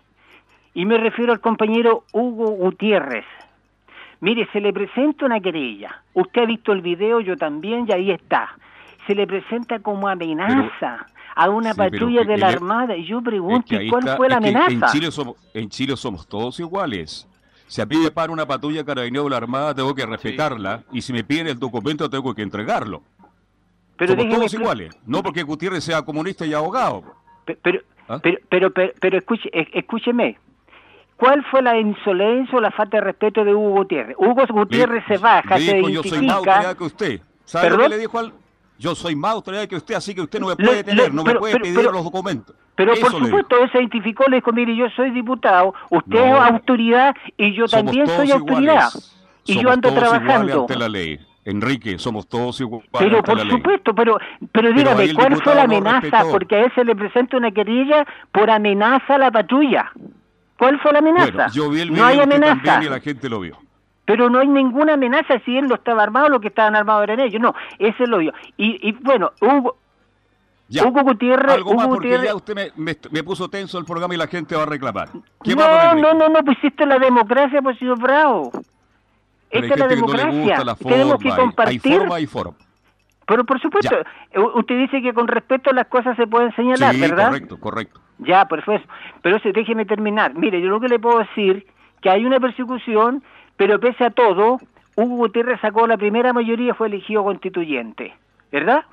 Y 0.73 0.85
me 0.85 0.97
refiero 0.97 1.31
al 1.31 1.39
compañero 1.39 2.03
Hugo 2.11 2.47
Gutiérrez. 2.47 3.25
Mire, 4.21 4.49
se 4.51 4.59
le 4.59 4.73
presenta 4.73 5.25
una 5.25 5.39
querella. 5.39 6.01
Usted 6.15 6.41
ha 6.41 6.45
visto 6.45 6.73
el 6.73 6.81
video, 6.81 7.21
yo 7.21 7.37
también, 7.37 7.85
y 7.87 7.91
ahí 7.93 8.11
está. 8.11 8.49
Se 9.11 9.15
le 9.15 9.27
presenta 9.27 9.79
como 9.79 10.07
amenaza 10.07 11.05
a 11.35 11.49
una 11.49 11.73
Sí, 11.73 11.77
pero 11.77 11.91
patrulla 11.91 12.23
de 12.23 12.37
la 12.37 12.47
Armada. 12.47 12.95
Y 12.95 13.05
yo 13.05 13.17
Es 13.17 13.23
pregunto, 13.25 13.65
que 13.67 13.75
¿y 13.75 13.77
ahí 13.79 13.89
cuál 13.89 14.03
está- 14.03 14.15
fue 14.15 14.29
la 14.29 14.37
amenaza? 14.37 14.71
En 14.71 14.81
Chile, 14.83 15.11
somos, 15.11 15.35
en 15.53 15.69
Chile 15.69 15.97
somos 15.97 16.25
todos 16.25 16.57
iguales. 16.61 17.27
Si 17.67 17.81
a 17.81 17.85
mí 17.85 17.97
me 17.97 18.09
para 18.09 18.31
una 18.31 18.45
patrulla 18.45 18.85
carabinero 18.85 19.25
de 19.25 19.31
la 19.31 19.35
Armada, 19.37 19.75
tengo 19.75 19.93
que 19.93 20.05
respetarla. 20.05 20.83
Y 20.93 21.01
si 21.01 21.11
me 21.11 21.25
piden 21.25 21.47
el 21.47 21.59
documento, 21.59 22.09
tengo 22.09 22.33
que 22.33 22.41
entregarlo. 22.41 23.01
Pero 23.97 24.15
somos 24.15 24.29
todos 24.33 24.53
iguales. 24.53 24.97
No 25.05 25.21
porque 25.21 25.43
Gutiérrez 25.43 25.83
sea 25.83 26.01
comunista 26.03 26.45
y 26.45 26.53
abogado. 26.53 27.03
Pe- 27.43 27.57
Pero, 27.61 27.81
¿Ah? 28.07 28.17
pero, 28.23 28.37
pero, 28.47 28.71
pero, 28.71 28.93
pero 29.01 29.17
escuche, 29.17 29.49
es- 29.51 29.67
escúcheme. 29.73 30.39
¿Cuál 31.17 31.43
fue 31.51 31.61
la 31.61 31.77
insolencia 31.77 32.57
o 32.57 32.61
la 32.61 32.71
falta 32.71 32.95
de 32.95 33.01
respeto 33.03 33.43
de 33.43 33.53
Hugo 33.53 33.71
Gutiérrez? 33.71 34.15
Hugo 34.17 34.41
Gutiérrez 34.47 35.03
Le- 35.09 35.17
se 35.17 35.21
baja, 35.21 35.57
le 35.57 35.65
se 35.65 35.75
dijo, 35.75 35.89
yo 35.89 36.01
soy 36.03 36.25
más 36.25 36.75
que 36.77 36.83
usted. 36.85 37.21
¿Sabe 37.43 37.69
lo 37.71 37.75
¿Perdón? 37.75 37.91
que 37.91 37.95
le 37.97 38.01
dijo 38.01 38.17
al.? 38.19 38.33
Yo 38.81 38.95
soy 38.95 39.15
más 39.15 39.33
autoridad 39.33 39.67
que 39.67 39.75
usted, 39.75 39.93
así 39.93 40.15
que 40.15 40.21
usted 40.21 40.39
no 40.39 40.47
me 40.47 40.55
puede 40.55 40.77
le- 40.77 40.83
tener, 40.83 41.13
no 41.13 41.23
me 41.23 41.35
puede 41.35 41.53
pero- 41.53 41.63
pedir 41.63 41.75
pero- 41.77 41.91
los 41.91 42.03
documentos. 42.03 42.55
Pero 42.75 42.93
Eso 42.93 43.01
por 43.11 43.11
supuesto, 43.25 43.57
él 43.61 43.71
se 43.71 43.77
identificó, 43.77 44.25
le 44.27 44.37
dijo, 44.37 44.51
mire, 44.53 44.75
yo 44.75 44.89
soy 44.95 45.11
diputado, 45.11 45.75
usted 45.91 46.19
No. 46.19 46.37
es 46.37 46.51
autoridad 46.51 47.15
y 47.37 47.53
yo 47.53 47.67
también 47.67 48.07
soy 48.07 48.31
autoridad. 48.31 48.89
iguales. 48.89 49.17
Y 49.45 49.61
yo 49.61 49.69
ando 49.69 49.89
todos 49.89 49.99
trabajando. 50.01 50.61
ante 50.61 50.75
la 50.77 50.89
ley. 50.89 51.19
Enrique, 51.45 51.97
somos 51.99 52.27
todos 52.27 52.59
iguales 52.61 52.87
Pero 52.97 53.17
ante 53.17 53.21
por 53.31 53.37
la 53.37 53.43
ley. 53.43 53.51
supuesto, 53.51 53.93
pero, 53.93 54.17
pero 54.51 54.73
dígame, 54.73 55.13
¿cuál 55.13 55.35
fue 55.43 55.53
la 55.55 55.67
no 55.67 55.75
amenaza? 55.77 56.23
Porque 56.31 56.55
a 56.55 56.59
él 56.65 56.71
se 56.73 56.83
le 56.83 56.95
presenta 56.95 57.37
una 57.37 57.51
querella 57.51 58.05
por 58.31 58.49
amenaza 58.49 59.15
a 59.15 59.17
la 59.19 59.31
patrulla. 59.31 59.91
¿Cuál 60.57 60.79
fue 60.79 60.91
la 60.91 60.99
amenaza? 60.99 61.31
Bueno, 61.33 61.51
yo 61.53 61.69
vi 61.69 61.81
el 61.81 61.87
no 61.89 61.93
video 61.95 62.05
hay 62.07 62.17
usted 62.19 62.35
amenaza. 62.35 62.83
y 62.83 62.89
la 62.89 62.99
gente 62.99 63.29
lo 63.29 63.39
vio. 63.41 63.57
Pero 64.11 64.29
no 64.29 64.39
hay 64.39 64.47
ninguna 64.47 64.93
amenaza 64.95 65.39
si 65.45 65.57
él 65.57 65.67
no 65.69 65.75
estaba 65.75 66.03
armado, 66.03 66.27
lo 66.27 66.39
que 66.41 66.49
estaban 66.49 66.75
armados 66.75 67.03
eran 67.03 67.19
ellos. 67.21 67.41
No, 67.41 67.53
ese 67.79 68.03
es 68.03 68.09
lo 68.09 68.19
yo. 68.21 68.31
Y, 68.57 68.89
y 68.89 68.91
bueno, 68.93 69.31
Hugo, 69.39 69.77
Ya. 70.67 70.85
Hugo 70.85 71.01
Gutiérrez, 71.03 71.55
Algo 71.55 71.73
más 71.75 71.85
Hugo 71.85 71.95
porque 71.95 72.09
Gutiérrez- 72.17 72.25
ya 72.25 72.35
usted 72.35 72.55
me, 72.55 72.71
me- 72.75 72.97
me 73.11 73.23
puso 73.23 73.49
tenso 73.49 73.77
el 73.79 73.85
programa 73.85 74.13
y 74.13 74.17
la 74.17 74.27
gente 74.27 74.55
va 74.55 74.63
a 74.63 74.65
reclamar. 74.65 75.09
¿Qué 75.43 75.55
no, 75.55 75.61
más, 75.65 75.95
no, 75.95 76.13
no, 76.13 76.27
no, 76.29 76.43
pusiste 76.43 76.85
la 76.85 76.99
democracia, 76.99 77.61
pues 77.61 77.77
señor 77.79 77.99
Bravo. 77.99 78.51
Pero 79.49 79.63
Esta 79.65 79.73
es 79.73 79.79
la 79.79 79.85
no 79.85 79.89
le 79.89 79.95
democracia. 79.95 80.75
Tenemos 80.83 81.17
que. 81.19 81.29
Hay- 81.29 81.35
compartir. 81.37 81.81
Hay 81.93 81.97
forma 81.99 82.19
y 82.19 82.25
forma. 82.27 82.53
Pero 83.27 83.45
por 83.45 83.61
supuesto, 83.61 83.95
usted 84.55 84.77
dice 84.77 85.01
que 85.01 85.13
con 85.13 85.27
respeto 85.27 85.71
las 85.71 85.87
cosas 85.87 86.17
se 86.17 86.27
pueden 86.27 86.53
señalar, 86.55 86.93
Sí, 86.95 86.99
¿verdad? 87.01 87.27
correcto, 87.27 87.59
correcto. 87.59 88.01
Ya, 88.19 88.45
perfecto. 88.45 88.87
Pero 89.21 89.37
déjeme 89.53 89.85
terminar. 89.85 90.33
Mire, 90.35 90.59
yo 90.61 90.67
lo 90.67 90.79
que 90.81 90.89
le 90.89 90.99
puedo 90.99 91.19
decir 91.19 91.65
que 92.01 92.09
hay 92.09 92.25
una 92.25 92.39
persecución, 92.39 93.23
pero 93.61 93.79
pese 93.79 94.03
a 94.03 94.09
todo, 94.09 94.57
Hugo 94.95 95.15
Gutiérrez 95.17 95.61
sacó 95.61 95.85
la 95.85 95.95
primera 95.95 96.33
mayoría, 96.33 96.73
fue 96.73 96.87
elegido 96.87 97.23
constituyente, 97.23 98.11
¿verdad? 98.51 98.85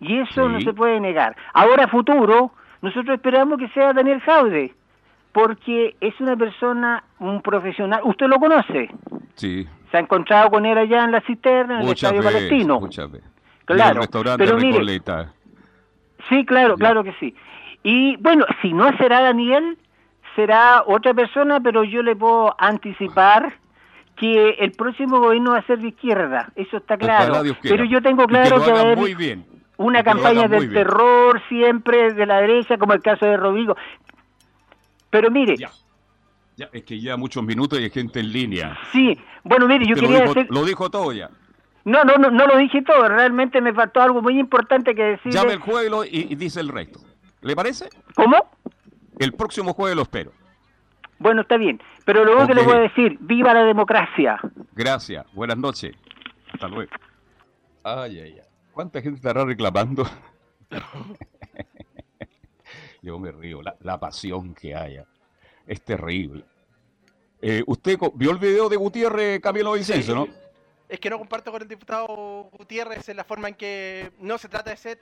Y 0.00 0.20
eso 0.20 0.46
Sí. 0.46 0.52
no 0.52 0.60
se 0.60 0.72
puede 0.72 1.00
negar. 1.00 1.34
Ahora, 1.52 1.88
futuro, 1.88 2.52
nosotros 2.80 3.16
esperamos 3.16 3.58
que 3.58 3.66
sea 3.70 3.92
Daniel 3.92 4.20
Jaude, 4.20 4.72
porque 5.32 5.96
es 6.00 6.20
una 6.20 6.36
persona, 6.36 7.02
un 7.18 7.42
profesional. 7.42 8.02
¿Usted 8.04 8.28
lo 8.28 8.36
conoce? 8.38 8.88
Sí. 9.34 9.66
Se 9.90 9.96
ha 9.96 10.00
encontrado 10.00 10.48
con 10.50 10.64
él 10.64 10.78
allá 10.78 11.02
en 11.02 11.10
la 11.10 11.20
cisterna, 11.22 11.80
en 11.80 11.86
el 11.86 11.92
Estadio 11.92 12.18
veces. 12.22 12.32
Palestino. 12.34 12.78
Muchas 12.78 13.10
veces. 13.10 13.28
Claro, 13.64 13.80
Y 13.80 13.82
en 13.82 13.96
el 13.96 13.96
restaurante 14.02 14.44
pero 14.44 14.56
mire. 14.58 15.00
Sí, 16.28 16.46
claro, 16.46 16.76
claro 16.76 17.02
que 17.02 17.14
sí. 17.14 17.34
Y 17.82 18.16
bueno, 18.18 18.46
si 18.62 18.72
no 18.72 18.96
será 18.96 19.22
Daniel, 19.22 19.76
será 20.36 20.84
otra 20.86 21.12
persona, 21.14 21.58
pero 21.58 21.82
yo 21.82 22.00
le 22.04 22.14
puedo 22.14 22.54
anticipar 22.60 23.54
que 24.16 24.50
el 24.60 24.72
próximo 24.72 25.18
gobierno 25.20 25.52
va 25.52 25.58
a 25.58 25.66
ser 25.66 25.78
de 25.80 25.88
izquierda, 25.88 26.52
eso 26.56 26.76
está 26.76 26.96
claro. 26.96 27.42
Pero 27.62 27.84
yo 27.84 28.00
tengo 28.02 28.26
claro 28.26 28.62
que 28.64 28.70
va 28.72 28.78
a 28.78 28.82
haber 28.82 28.98
muy 28.98 29.14
bien. 29.14 29.44
una 29.76 30.00
que 30.00 30.10
campaña 30.10 30.48
del 30.48 30.68
bien. 30.68 30.72
terror 30.74 31.42
siempre 31.48 32.12
de 32.14 32.26
la 32.26 32.40
derecha, 32.40 32.78
como 32.78 32.92
el 32.92 33.02
caso 33.02 33.26
de 33.26 33.36
Rodrigo. 33.36 33.76
Pero 35.10 35.30
mire, 35.30 35.56
Ya. 35.56 35.70
Ya, 36.56 36.68
es 36.72 36.84
que 36.84 37.00
ya 37.00 37.16
muchos 37.16 37.42
minutos 37.42 37.80
y 37.80 37.82
hay 37.82 37.90
gente 37.90 38.20
en 38.20 38.30
línea. 38.32 38.78
sí, 38.92 39.18
bueno, 39.42 39.66
mire, 39.66 39.86
yo 39.86 39.94
Usted 39.94 40.06
quería 40.06 40.18
lo, 40.20 40.22
dijo, 40.28 40.34
decir... 40.34 40.54
lo 40.54 40.64
dijo 40.64 40.88
todo 40.88 41.12
ya. 41.12 41.28
No, 41.84 42.04
no, 42.04 42.14
no, 42.16 42.30
no 42.30 42.46
lo 42.46 42.56
dije 42.58 42.80
todo, 42.82 43.08
realmente 43.08 43.60
me 43.60 43.74
faltó 43.74 44.00
algo 44.00 44.22
muy 44.22 44.38
importante 44.38 44.94
que 44.94 45.02
decirle. 45.02 45.32
Llame 45.32 45.54
el 45.54 45.58
jueves 45.58 46.08
y 46.12 46.34
dice 46.36 46.60
el 46.60 46.68
resto. 46.68 47.00
¿Le 47.40 47.56
parece? 47.56 47.88
¿Cómo? 48.14 48.36
El 49.18 49.32
próximo 49.32 49.74
jueves 49.74 49.96
lo 49.96 50.02
espero. 50.02 50.30
Bueno, 51.24 51.40
está 51.40 51.56
bien, 51.56 51.80
pero 52.04 52.22
luego 52.22 52.46
que 52.46 52.52
le 52.52 52.60
voy 52.62 52.74
a 52.74 52.80
decir, 52.80 53.16
viva 53.18 53.54
la 53.54 53.64
democracia. 53.64 54.38
Gracias. 54.74 55.24
Buenas 55.32 55.56
noches. 55.56 55.96
Hasta 56.52 56.68
luego. 56.68 56.90
Ay, 57.82 58.20
ay, 58.20 58.38
ay. 58.40 58.48
¿Cuánta 58.72 59.00
gente 59.00 59.16
estará 59.16 59.42
reclamando? 59.42 60.04
Yo 63.00 63.18
me 63.18 63.32
río. 63.32 63.62
La, 63.62 63.74
la 63.80 63.98
pasión 63.98 64.54
que 64.54 64.74
haya. 64.74 65.06
Es 65.66 65.80
terrible. 65.82 66.44
Eh, 67.40 67.62
usted 67.66 67.98
vio 68.16 68.30
el 68.30 68.38
video 68.38 68.68
de 68.68 68.76
Gutiérrez 68.76 69.40
Camilo 69.40 69.72
Vicencio, 69.72 70.14
¿no? 70.14 70.28
Es 70.90 71.00
que 71.00 71.08
no 71.08 71.18
comparto 71.18 71.50
con 71.52 71.62
el 71.62 71.68
diputado 71.68 72.50
Gutiérrez 72.52 73.08
en 73.08 73.16
la 73.16 73.24
forma 73.24 73.48
en 73.48 73.54
que 73.54 74.12
no 74.20 74.36
se 74.36 74.50
trata 74.50 74.70
de 74.70 74.76
ser 74.76 74.98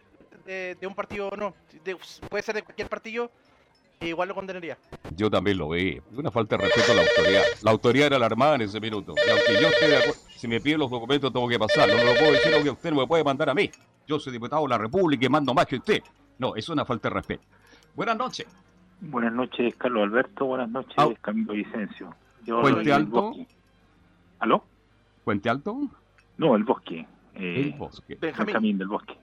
de, 0.47 0.77
de 0.81 0.87
un 0.87 0.95
partido 0.95 1.31
o 1.31 1.37
no. 1.37 1.55
De- 1.85 1.97
puede 2.29 2.45
ser 2.45 2.55
de 2.55 2.63
cualquier 2.63 2.89
partido, 2.89 3.31
igual 4.09 4.29
lo 4.29 4.35
condenaría. 4.35 4.77
Yo 5.17 5.31
también 5.31 5.59
lo 5.59 5.69
vi. 5.71 6.01
Una 6.17 6.31
falta 6.31 6.57
de 6.57 6.65
respeto 6.65 6.93
a 6.93 6.95
la 6.97 7.03
autoridad. 7.03 7.43
La 7.63 7.71
autoridad 7.71 8.07
era 8.07 8.19
la 8.19 8.27
Armada 8.27 8.55
en 8.57 8.63
ese 8.63 8.81
minuto. 8.81 9.15
Y 9.27 9.31
aunque 9.31 9.63
yo 9.63 9.69
esté 9.69 9.89
de 9.89 9.97
acuerdo, 9.97 10.21
si 10.37 10.49
me 10.49 10.61
piden 10.61 10.81
los 10.81 10.91
documentos 10.91 11.33
tengo 11.33 11.49
que 11.49 11.59
pasarlos. 11.59 11.97
No 11.97 12.05
lo 12.13 12.15
puedo 12.19 12.33
decir 12.33 12.53
que 12.63 12.71
usted 12.71 12.91
no 12.91 13.01
me 13.01 13.07
puede 13.07 13.25
mandar 13.25 13.51
a 13.51 13.55
mí. 13.55 13.71
Yo 14.07 14.19
soy 14.19 14.33
diputado 14.33 14.63
de 14.63 14.69
la 14.69 14.79
República 14.79 15.27
y 15.27 15.29
mando 15.29 15.55
más 15.55 15.67
que 15.67 15.77
usted. 15.77 16.03
No, 16.39 16.57
es 16.57 16.69
una 16.69 16.85
falta 16.85 17.09
de 17.09 17.15
respeto. 17.15 17.45
Buenas 17.95 18.17
noches. 18.17 18.47
Buenas 19.01 19.33
noches, 19.33 19.75
Carlos 19.77 20.05
Alberto. 20.05 20.47
Buenas 20.47 20.69
noches. 20.71 20.97
Camilo 21.21 21.53
Vicencio. 21.53 22.15
Yo 22.45 22.61
Puente 22.61 22.93
Alto. 22.93 23.35
¿Aló? 24.41 24.65
Puente 25.25 25.49
Alto, 25.49 25.77
No, 26.39 26.57
el 26.57 26.65
Bosque. 26.65 27.07
el 27.35 27.67
Eh, 27.69 27.75
bosque. 27.79 28.17
Benjamín. 28.21 28.47
Benjamín 28.47 28.79
del 28.79 28.89
Bosque. 28.89 29.17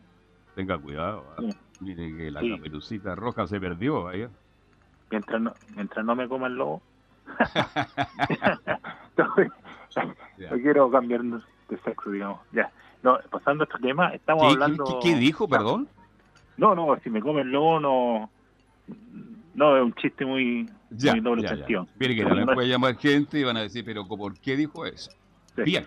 Tenga 0.55 0.77
cuidado. 0.77 1.25
Sí. 1.39 1.49
Mire 1.81 2.15
que 2.15 2.31
la 2.31 2.41
Sí. 2.41 2.51
caperucita 2.55 3.15
roja 3.15 3.47
se 3.47 3.59
perdió 3.59 4.07
ahí. 4.07 4.27
Mientras 5.11 5.41
no, 5.41 5.53
mientras 5.75 6.05
no 6.05 6.15
me 6.15 6.27
coma 6.27 6.47
el 6.47 6.55
lobo. 6.55 6.81
No 10.49 10.57
quiero 10.61 10.89
cambiar 10.89 11.21
de 11.23 11.77
sexo, 11.83 12.11
digamos. 12.11 12.39
Ya. 12.51 12.71
No, 13.03 13.17
pasando 13.29 13.63
a 13.63 13.65
otro 13.65 13.79
tema, 13.79 14.09
estamos 14.09 14.45
¿Qué, 14.45 14.53
hablando... 14.53 14.99
qué- 15.03 15.09
qué 15.11 15.15
dijo, 15.19 15.47
perdón? 15.47 15.87
No, 16.57 16.75
no, 16.75 16.97
si 17.03 17.09
me 17.09 17.21
come 17.21 17.41
el 17.41 17.51
lobo, 17.51 17.79
no... 17.79 18.29
No, 19.53 19.77
es 19.77 19.83
un 19.83 19.93
chiste 19.95 20.25
muy, 20.25 20.69
Ya, 20.89 21.11
muy 21.13 21.21
doble 21.21 21.43
ya, 21.43 21.55
ya. 21.67 21.85
Mire 21.99 22.15
que 22.15 22.23
también 22.23 22.47
puede 22.47 22.67
llamar 22.67 22.95
gente 22.97 23.39
y 23.39 23.43
van 23.43 23.57
a 23.57 23.61
decir, 23.61 23.83
pero 23.85 24.07
¿por 24.07 24.39
qué 24.39 24.55
dijo 24.55 24.85
eso? 24.85 25.11
Sí. 25.55 25.63
Bien, 25.63 25.85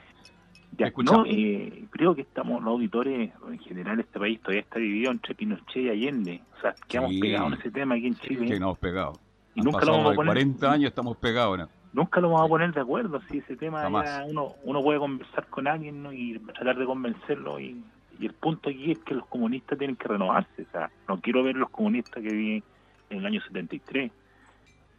Ya, 0.79 0.91
no, 1.05 1.25
eh, 1.27 1.85
creo 1.91 2.15
que 2.15 2.23
estamos, 2.23 2.63
los 2.63 2.73
auditores, 2.73 3.31
en 3.51 3.59
general, 3.59 4.01
este 4.01 4.19
país 4.19 4.41
todavía 4.41 4.63
está 4.63 4.79
dividido 4.79 5.11
entre 5.13 5.35
Pinochet 5.35 5.77
y 5.85 5.89
Allende. 5.91 6.43
O 6.57 6.61
sea, 6.63 6.75
quedamos 6.89 7.11
Sí. 7.13 7.21
pegados 7.21 7.53
en 7.53 7.59
ese 7.59 7.71
tema 7.71 7.95
aquí 7.95 8.07
en 8.07 8.15
Chile. 8.17 8.47
que 8.47 8.53
nos 8.53 8.61
hemos 8.61 8.79
pegado. 8.79 9.13
y 9.55 9.61
Han 9.61 9.67
nunca 9.67 9.85
lo 9.85 9.93
vamos 9.93 10.13
a 10.13 10.15
poner, 10.15 10.33
40 10.35 10.73
años, 10.73 10.89
estamos 10.89 11.17
pegados. 11.19 11.59
¿no? 11.59 11.69
nunca 11.93 12.21
lo 12.23 12.31
vamos 12.31 12.47
a 12.47 12.49
poner 12.49 12.73
de 12.73 12.81
acuerdo. 12.81 13.21
Si 13.31 13.39
ese 13.39 13.55
tema 13.57 13.83
ya 14.05 14.25
uno, 14.27 14.55
uno 14.65 14.83
puede 14.83 14.99
conversar 14.99 15.47
con 15.49 15.67
alguien 15.69 16.03
¿no? 16.03 16.11
y 16.13 16.39
tratar 16.39 16.79
de 16.79 16.87
convencerlo. 16.87 17.61
Y, 17.61 17.85
y 18.19 18.27
el 18.27 18.33
punto 18.33 18.71
aquí 18.71 18.93
es 18.93 18.99
que 19.01 19.15
los 19.15 19.27
comunistas 19.27 19.79
tienen 19.79 19.97
que 19.97 20.09
renovarse. 20.09 20.63
O 20.63 20.71
sea, 20.73 20.91
no 21.07 21.21
quiero 21.21 21.43
ver 21.43 21.57
los 21.57 21.69
comunistas 21.69 22.23
que 22.23 22.33
vi 22.33 22.63
en 23.11 23.19
el 23.19 23.27
año 23.27 23.43
73. 23.43 24.11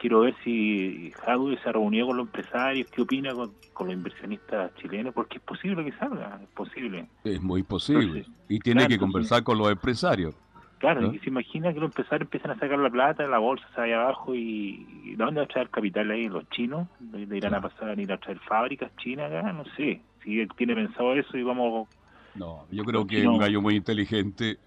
Quiero 0.03 0.19
ver 0.19 0.35
si 0.43 1.13
Jadwe 1.15 1.57
se 1.63 1.69
ha 1.69 1.71
reunido 1.71 2.07
con 2.07 2.17
los 2.17 2.25
empresarios, 2.25 2.89
qué 2.91 3.03
opina 3.03 3.33
con, 3.33 3.53
con 3.71 3.87
los 3.87 3.95
inversionistas 3.95 4.75
chilenos, 4.75 5.13
porque 5.13 5.37
es 5.37 5.43
posible 5.43 5.85
que 5.85 5.93
salga, 5.93 6.41
es 6.43 6.49
posible. 6.49 7.07
Es 7.23 7.41
muy 7.41 7.63
posible. 7.63 8.19
Entonces, 8.19 8.33
y 8.49 8.59
tiene 8.59 8.81
claro, 8.81 8.89
que 8.89 8.97
conversar 8.99 9.43
con 9.43 9.57
los 9.57 9.71
empresarios. 9.71 10.35
Claro, 10.79 10.99
¿No? 10.99 11.13
y 11.13 11.19
se 11.19 11.29
imagina 11.29 11.73
que 11.73 11.79
los 11.79 11.87
empresarios 11.87 12.27
empiezan 12.27 12.51
a 12.51 12.55
sacar 12.59 12.77
la 12.79 12.89
plata, 12.89 13.25
la 13.27 13.37
bolsa 13.37 13.65
se 13.73 13.79
va 13.79 14.03
abajo 14.03 14.35
y, 14.35 14.85
y 15.05 15.11
¿de 15.11 15.23
dónde 15.23 15.39
va 15.39 15.45
a 15.45 15.47
traer 15.47 15.69
capital 15.69 16.11
ahí? 16.11 16.27
¿Los 16.27 16.49
chinos? 16.49 16.89
¿Le 17.13 17.37
irán 17.37 17.55
a 17.55 17.61
pasar 17.61 17.97
a 17.97 18.01
ir 18.01 18.11
a 18.11 18.17
traer 18.17 18.39
fábricas 18.39 18.93
chinas 18.97 19.31
acá? 19.31 19.53
No 19.53 19.63
sé. 19.77 20.01
Si 20.21 20.41
él 20.41 20.49
tiene 20.57 20.75
pensado 20.75 21.13
eso 21.13 21.37
y 21.37 21.43
vamos... 21.43 21.87
No, 22.35 22.65
yo 22.71 22.83
creo 22.83 23.07
que 23.07 23.21
es 23.21 23.25
un 23.25 23.37
gallo 23.37 23.61
muy 23.61 23.77
inteligente 23.77 24.57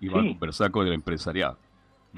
y 0.00 0.08
va 0.08 0.22
Sí. 0.22 0.28
a 0.28 0.30
conversar 0.30 0.70
con 0.70 0.86
el 0.86 0.94
empresariado. 0.94 1.58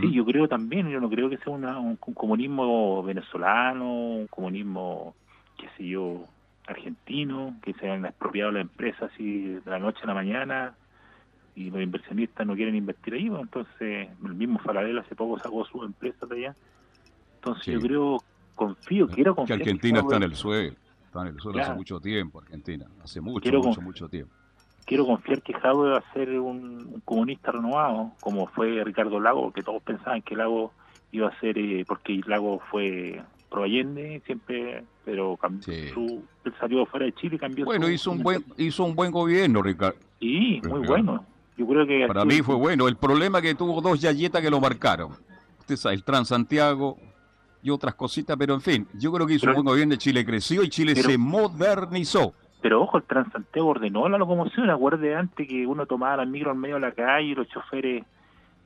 Sí, 0.01 0.13
yo 0.13 0.25
creo 0.25 0.49
también, 0.49 0.89
yo 0.89 1.01
no 1.01 1.09
creo 1.11 1.29
que 1.29 1.39
sea 1.39 1.53
una- 1.53 1.79
un, 1.79 1.99
un 2.05 2.15
comunismo 2.15 3.03
venezolano, 3.03 3.93
un 3.93 4.27
comunismo, 4.29 5.15
qué 5.59 5.69
sé 5.77 5.87
yo, 5.87 6.25
argentino, 6.67 7.57
que 7.63 7.73
se 7.75 7.91
han 7.91 8.05
expropiado 8.07 8.53
las 8.53 8.63
empresas 8.63 9.11
así 9.13 9.41
de 9.55 9.63
la 9.71 9.79
noche 9.79 10.01
a 10.03 10.07
la 10.07 10.15
mañana 10.15 10.75
y 11.57 11.71
los 11.71 11.83
inversionistas 11.83 12.47
no 12.47 12.55
quieren 12.55 12.77
invertir 12.77 13.15
ahí, 13.15 13.29
pues, 13.29 13.43
entonces 13.43 14.09
el 14.25 14.35
mismo 14.35 14.59
Falabella 14.61 15.01
hace 15.01 15.15
poco 15.17 15.39
sacó 15.41 15.65
su 15.65 15.83
empresa 15.83 16.27
de 16.27 16.37
allá. 16.37 16.57
Entonces 17.37 17.65
Sí. 17.65 17.73
yo 17.73 17.81
creo, 17.81 18.25
confío, 18.55 19.09
quiero 19.09 19.35
Que 19.35 19.37
confiar 19.39 19.59
Argentina 19.61 20.01
está 20.01 20.17
en 20.17 20.23
el 20.23 20.35
suelo. 20.37 20.77
Está 21.05 21.23
en 21.23 21.27
el 21.29 21.41
suelo 21.41 21.59
hace 21.61 21.75
mucho 21.75 22.01
tiempo, 22.01 22.41
Argentina. 22.41 22.87
Hace 23.03 23.21
mucho, 23.21 23.43
Quiero 23.43 23.63
mucho, 23.63 23.81
mucho 23.81 24.09
tiempo. 24.09 24.33
Quiero 24.87 25.07
confiar 25.07 25.43
que 25.43 25.53
Jadwe 25.53 25.91
va 25.91 25.99
a 25.99 26.13
ser 26.13 26.39
un, 26.41 26.59
un 26.95 27.01
comunista 27.05 27.53
renovado, 27.53 28.13
como 28.21 28.47
fue 28.49 28.83
Ricardo 28.85 29.21
Lago, 29.21 29.53
que 29.53 29.63
todos 29.63 29.83
pensaban 29.83 30.23
que 30.23 30.35
Lago 30.37 30.73
iba 31.13 31.29
a 31.29 31.41
ser, 31.41 31.59
eh, 31.59 31.85
porque 31.87 32.21
Lago 32.27 32.61
fue 32.71 33.23
pro 33.51 33.65
Allende 33.65 34.23
siempre, 34.27 34.85
pero 35.05 35.37
cambió 35.37 35.63
Sí. 35.65 35.89
su, 35.89 36.23
él 36.45 36.55
salió 36.61 36.87
fuera 36.87 37.07
de 37.07 37.13
Chile 37.15 37.37
y 37.37 37.39
cambió 37.39 37.65
Bueno, 37.65 37.87
su- 37.87 37.93
hizo 37.93 38.11
un 38.13 38.23
buen, 38.23 38.45
hizo 38.57 38.85
un 38.85 38.95
buen 38.95 39.11
gobierno, 39.11 39.61
Ricardo. 39.63 39.97
Sí, 40.21 40.61
muy 40.65 40.81
Ricardo. 40.83 40.87
bueno. 40.87 41.27
Yo 41.57 41.67
creo 41.67 41.87
que 41.87 42.07
Para 42.07 42.25
mí 42.25 42.41
fue 42.43 42.55
bueno. 42.55 42.89
El 42.89 42.97
problema 42.97 43.39
es 43.39 43.45
que 43.45 43.55
tuvo 43.55 43.81
dos 43.83 44.01
yayetas 44.01 44.41
que 44.41 44.49
lo 44.51 44.61
marcaron. 44.61 45.11
Usted 45.59 45.77
sabe, 45.77 45.95
el 45.97 46.05
Transantiago 46.05 46.97
y 47.63 47.69
otras 47.69 47.95
cositas, 47.97 48.35
pero 48.39 48.55
en 48.55 48.63
fin, 48.63 48.89
yo 48.95 49.13
creo 49.13 49.27
que 49.27 49.35
hizo 49.35 49.43
Pero- 49.47 49.59
un 49.59 49.65
buen 49.65 49.75
gobierno. 49.75 49.97
Chile 49.97 50.25
creció 50.25 50.63
y 50.63 50.71
Chile 50.71 50.93
pero- 50.95 51.11
se 51.11 51.19
modernizó. 51.19 52.33
Pero 52.61 52.83
ojo, 52.83 52.99
el 52.99 53.05
Transantiago 53.05 53.69
ordenó 53.69 54.09
la 54.09 54.19
locomoción. 54.19 54.69
Acuerde 54.71 55.15
antes 55.15 55.49
que 55.49 55.67
uno 55.67 55.87
tomaba 55.87 56.19
la 56.19 56.25
micro 56.27 56.53
en 56.53 56.59
medio 56.59 56.75
de 56.77 56.81
la 56.83 56.93
calle 56.93 57.29
y 57.29 57.35
los 57.35 57.49
choferes. 57.49 58.05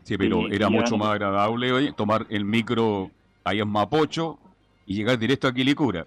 Sí, 0.03 0.19
pero 0.19 0.41
Sí, 0.43 0.49
era 0.53 0.69
mucho 0.69 0.97
más 0.99 1.09
agradable 1.11 1.73
oye, 1.73 1.93
tomar 1.93 2.27
el 2.29 2.45
micro 2.45 3.11
ahí 3.45 3.61
en 3.61 3.69
Mapocho 3.69 4.39
y 4.87 4.95
llegar 4.97 5.19
directo 5.19 5.49
a 5.49 5.53
Quilicura. 5.55 6.05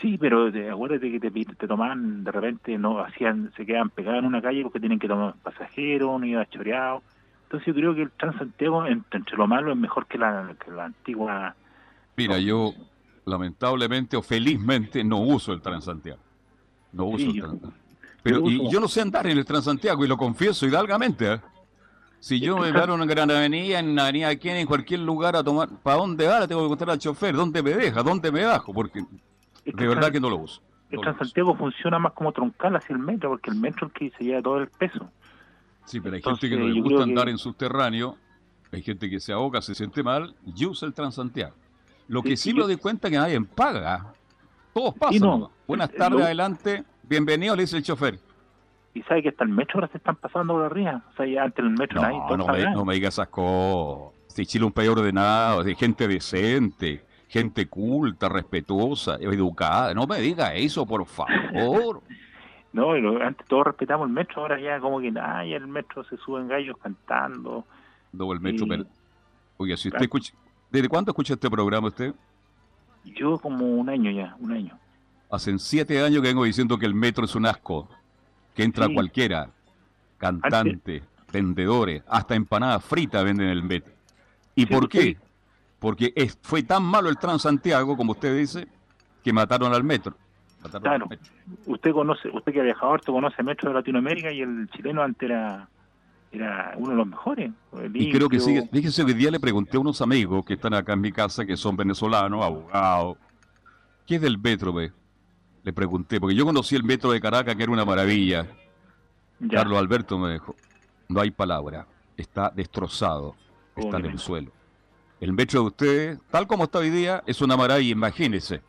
Sí, 0.00 0.18
pero 0.18 0.50
te- 0.50 0.68
acuérdate 0.68 1.12
que 1.12 1.20
te, 1.20 1.30
te 1.30 1.68
tomaban, 1.68 2.24
de 2.24 2.32
repente 2.32 2.76
no 2.78 2.98
hacían, 2.98 3.52
se 3.56 3.64
quedaban 3.64 3.90
pegados 3.90 4.18
en 4.20 4.24
una 4.24 4.42
calle 4.42 4.62
porque 4.64 4.80
tienen 4.80 4.98
que 4.98 5.06
tomar 5.06 5.34
pasajeros, 5.42 6.18
no 6.18 6.26
iba 6.26 6.44
choreado. 6.46 7.02
Entonces 7.44 7.66
yo 7.68 7.74
creo 7.74 7.94
que 7.94 8.02
el 8.02 8.10
Transantiago, 8.10 8.86
entre, 8.86 9.18
entre 9.18 9.36
lo 9.36 9.46
malo, 9.46 9.70
es 9.70 9.76
mejor 9.78 10.06
que 10.06 10.18
la, 10.18 10.54
que 10.64 10.70
la 10.72 10.86
antigua. 10.86 11.54
Mira, 12.16 12.34
No. 12.36 12.40
yo 12.40 12.72
lamentablemente 13.26 14.16
o 14.16 14.22
felizmente 14.22 15.04
no 15.04 15.18
uso 15.20 15.52
el 15.52 15.60
Transantiago. 15.62 16.18
No 16.92 17.06
uso 17.06 17.18
Sí, 17.18 17.24
el 17.24 17.32
yo- 17.34 17.40
Transantiago. 17.42 17.74
Pero 18.22 18.38
yo 18.40 18.46
y 18.50 18.70
yo 18.70 18.80
no 18.80 18.88
sé 18.88 19.00
andar 19.00 19.26
en 19.26 19.38
el 19.38 19.44
Transantiago 19.44 20.04
y 20.04 20.08
lo 20.08 20.16
confieso 20.16 20.66
hidalgamente. 20.66 21.32
¿eh? 21.34 21.40
Si 22.20 22.38
yo 22.38 22.56
me 22.56 22.72
paro 22.72 22.94
en 22.94 23.06
Gran 23.08 23.30
Avenida, 23.30 23.80
en 23.80 23.98
Avenida 23.98 24.34
Kennedy, 24.36 24.60
en 24.60 24.66
cualquier 24.68 25.00
lugar 25.00 25.34
a 25.34 25.42
tomar, 25.42 25.68
¿para 25.82 25.96
dónde 25.96 26.26
va? 26.28 26.38
Le 26.40 26.46
tengo 26.48 26.62
que 26.62 26.68
contar 26.68 26.90
al 26.90 26.98
chofer, 26.98 27.34
¿dónde 27.34 27.62
me 27.62 27.70
deja? 27.74 28.02
¿Dónde 28.02 28.30
me 28.30 28.44
bajo? 28.44 28.72
Porque 28.72 29.00
Es 29.64 29.74
de 29.74 29.86
verdad 29.88 30.12
que 30.12 30.20
no 30.20 30.30
lo 30.30 30.36
uso. 30.36 30.60
El 30.90 30.96
no. 30.96 31.02
Transantiago 31.02 31.56
funciona 31.56 31.98
más 31.98 32.12
como 32.12 32.30
troncal 32.32 32.76
hacia 32.76 32.94
el 32.94 33.00
metro, 33.00 33.30
porque 33.30 33.50
el 33.50 33.56
metro 33.56 33.88
es 33.88 33.92
el 34.02 34.10
que 34.10 34.16
se 34.16 34.24
lleva 34.24 34.40
todo 34.42 34.58
el 34.58 34.68
peso. 34.68 35.10
Sí, 35.86 36.00
pero 36.00 36.14
hay 36.14 36.18
Entonces, 36.20 36.48
gente 36.48 36.56
que 36.56 36.62
no 36.62 36.68
le 36.72 36.80
gusta 36.80 36.96
que- 36.98 37.02
andar 37.10 37.28
en 37.28 37.38
subterráneo, 37.38 38.16
hay 38.70 38.82
gente 38.82 39.10
que 39.10 39.18
se 39.18 39.32
ahoga, 39.32 39.60
se 39.62 39.74
siente 39.74 40.02
mal 40.04 40.34
y 40.46 40.64
usa 40.64 40.86
el 40.86 40.94
Transantiago. 40.94 41.54
Lo 42.06 42.22
que 42.22 42.36
Sí, 42.36 42.50
sí 42.50 42.52
me 42.54 42.60
yo- 42.60 42.66
doy 42.66 42.76
cuenta 42.76 43.10
que 43.10 43.16
nadie 43.16 43.40
paga. 43.40 44.12
Todos 44.72 44.94
pasan. 44.94 45.18
no, 45.20 45.26
nomás. 45.32 45.50
Buenas 45.72 45.90
eh, 45.90 45.96
tardes, 45.96 46.18
lo- 46.18 46.24
adelante. 46.24 46.84
Bienvenido, 47.02 47.56
le 47.56 47.62
dice 47.62 47.76
el 47.78 47.82
chofer. 47.82 48.18
Y 48.94 49.02
sabe 49.02 49.22
que 49.22 49.30
hasta 49.30 49.44
el 49.44 49.50
metro 49.50 49.76
ahora 49.76 49.88
se 49.88 49.98
están 49.98 50.16
pasando 50.16 50.52
por 50.54 50.64
arriba. 50.64 51.02
O 51.12 51.16
sea, 51.16 51.26
ya 51.26 51.44
antes 51.44 51.64
el 51.64 51.70
metro 51.70 52.00
nadie 52.00 52.18
No, 52.18 52.26
todo 52.26 52.36
no 52.36 52.46
me, 52.48 52.62
no 52.72 52.84
me 52.84 52.94
digas 52.94 53.14
esas 53.14 53.28
cosas. 53.28 54.12
Si 54.28 54.44
Chile 54.46 54.64
es 54.64 54.66
un 54.66 54.72
país 54.72 54.88
ordenado, 54.90 55.64
de 55.64 55.74
gente 55.74 56.06
decente, 56.08 57.02
gente 57.28 57.66
culta, 57.66 58.28
respetuosa, 58.28 59.16
educada. 59.20 59.94
No 59.94 60.06
me 60.06 60.18
diga 60.20 60.54
eso, 60.54 60.86
por 60.86 61.04
favor. 61.06 62.02
No, 62.74 62.94
lo- 62.96 63.22
antes 63.22 63.46
todos 63.48 63.66
respetamos 63.66 64.06
el 64.08 64.14
metro, 64.14 64.40
ahora 64.40 64.58
ya 64.58 64.80
como 64.80 64.98
que 64.98 65.10
nada, 65.10 65.44
el 65.44 65.66
metro 65.66 66.04
se 66.04 66.16
suben 66.16 66.48
gallos 66.48 66.74
cantando. 66.82 67.66
No, 68.14 68.32
el 68.32 68.40
metro. 68.40 68.64
Y- 68.64 68.68
pero- 68.68 68.86
Oiga, 69.58 69.76
si 69.76 69.88
usted 69.88 70.00
escucha. 70.00 70.32
¿Desde 70.70 70.88
cuándo 70.88 71.10
escucha 71.10 71.34
este 71.34 71.50
programa 71.50 71.88
usted? 71.88 72.14
Yo 73.04 73.36
como 73.38 73.66
un 73.66 73.90
año 73.90 74.10
ya, 74.10 74.36
un 74.40 74.52
año. 74.52 74.78
Hace 75.32 75.58
siete 75.58 75.98
años 76.04 76.20
que 76.22 76.28
vengo 76.28 76.44
diciendo 76.44 76.78
que 76.78 76.84
el 76.84 76.94
metro 76.94 77.24
es 77.24 77.34
un 77.34 77.46
asco, 77.46 77.88
que 78.54 78.62
entra 78.64 78.86
Sí. 78.86 78.94
cualquiera, 78.94 79.48
cantante, 80.18 81.02
vendedores, 81.32 82.02
hasta 82.06 82.34
empanadas 82.34 82.84
fritas 82.84 83.24
venden 83.24 83.46
en 83.46 83.52
el 83.52 83.62
metro. 83.62 83.92
¿Y 84.54 84.60
Sí, 84.62 84.66
por 84.66 84.88
qué? 84.90 85.16
Porque 85.78 86.12
es- 86.14 86.38
fue 86.42 86.62
tan 86.62 86.82
malo 86.84 87.08
el 87.08 87.16
Transantiago, 87.16 87.96
como 87.96 88.12
usted 88.12 88.36
dice, 88.36 88.68
que 89.24 89.32
mataron 89.32 89.72
al 89.72 89.82
metro. 89.82 90.14
Mataron 90.62 90.82
Claro. 90.82 91.04
al 91.04 91.10
metro. 91.10 91.32
Usted 91.66 91.92
conoce, 91.92 92.28
usted 92.28 92.52
que 92.52 92.60
ha 92.60 92.64
viajado 92.64 92.92
harto 92.92 93.10
conoce 93.12 93.36
el 93.38 93.46
metro 93.46 93.70
de 93.70 93.74
Latinoamérica 93.74 94.30
y 94.30 94.42
el 94.42 94.68
chileno 94.68 95.02
antes 95.02 95.30
era, 95.30 95.66
era 96.30 96.74
uno 96.76 96.90
de 96.90 96.96
los 96.96 97.06
mejores. 97.06 97.50
Y 97.94 98.12
creo 98.12 98.28
que 98.28 98.38
sigue. 98.38 98.68
Fíjese 98.70 99.02
que 99.04 99.12
hoy 99.12 99.18
día 99.18 99.30
le 99.30 99.40
pregunté 99.40 99.78
a 99.78 99.80
unos 99.80 100.00
amigos 100.02 100.44
que 100.44 100.54
están 100.54 100.74
acá 100.74 100.92
en 100.92 101.00
mi 101.00 101.10
casa, 101.10 101.46
que 101.46 101.56
son 101.56 101.74
venezolanos, 101.74 102.44
abogados. 102.44 103.16
¿Qué 104.06 104.16
es 104.16 104.20
del 104.20 104.38
metro, 104.38 104.72
ve? 104.74 104.92
Le 105.64 105.72
pregunté, 105.72 106.18
porque 106.20 106.34
yo 106.34 106.44
conocí 106.44 106.74
el 106.74 106.82
metro 106.84 107.12
de 107.12 107.20
Caracas, 107.20 107.54
que 107.54 107.62
era 107.62 107.72
una 107.72 107.84
maravilla. 107.84 108.46
Ya, 109.40 109.58
Carlos 109.58 109.78
Alberto 109.78 110.18
me 110.18 110.32
dijo, 110.34 110.54
no 111.08 111.20
hay 111.20 111.30
palabra, 111.30 111.86
está 112.16 112.50
destrozado, 112.54 113.34
está 113.76 113.98
en 113.98 114.06
el 114.06 114.18
suelo. 114.18 114.52
El 115.20 115.32
metro 115.32 115.60
de 115.60 115.66
ustedes, 115.66 116.18
tal 116.30 116.46
como 116.48 116.64
está 116.64 116.78
hoy 116.80 116.90
día, 116.90 117.22
es 117.26 117.40
una 117.40 117.56
maravilla, 117.56 117.92
imagínese. 117.92 118.62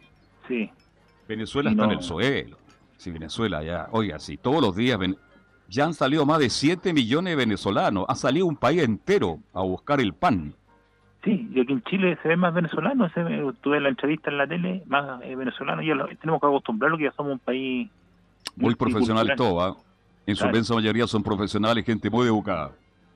Sí, 0.47 0.69
Venezuela 1.27 1.71
está 1.71 1.85
en 1.85 1.91
el 1.91 2.03
suelo. 2.03 2.57
Si 2.97 3.11
Venezuela 3.11 3.63
ya, 3.63 3.87
oiga, 3.91 4.19
si 4.19 4.37
todos 4.37 4.61
los 4.61 4.75
días 4.75 4.97
ven- 4.99 5.17
ya 5.67 5.85
han 5.85 5.93
salido 5.95 6.25
más 6.25 6.39
de 6.39 6.49
7 6.49 6.93
millones 6.93 7.31
de 7.31 7.35
venezolanos, 7.35 8.05
ha 8.07 8.15
salido 8.15 8.45
un 8.45 8.55
país 8.55 8.83
entero 8.83 9.39
a 9.53 9.61
buscar 9.61 9.99
el 9.99 10.13
pan. 10.13 10.53
Sí, 11.23 11.49
y 11.53 11.59
aquí 11.61 11.73
en 11.73 11.81
Chile 11.83 12.17
se 12.21 12.27
ve 12.29 12.35
más 12.37 12.53
venezolano, 12.53 13.09
se 13.09 13.23
ve, 13.23 13.51
tuve 13.61 13.79
la 13.79 13.89
entrevista 13.89 14.29
en 14.29 14.37
la 14.37 14.47
tele, 14.47 14.83
más 14.87 15.21
eh, 15.23 15.35
venezolano, 15.35 15.81
y 15.81 15.87
ya 15.87 15.95
lo- 15.95 16.07
tenemos 16.07 16.39
que 16.41 16.47
acostumbrarlo 16.47 16.97
que 16.97 17.05
ya 17.05 17.11
somos 17.13 17.33
un 17.33 17.39
país 17.39 17.89
Muy 18.55 18.75
profesional 18.75 19.33
todo, 19.35 19.61
¿ah? 19.61 19.77
En 20.25 20.35
su 20.35 20.45
inmensa 20.45 20.73
mayoría 20.73 21.05
son 21.07 21.23
profesionales, 21.23 21.85
gente 21.85 22.09
muy 22.09 22.27
educada. 22.27 22.71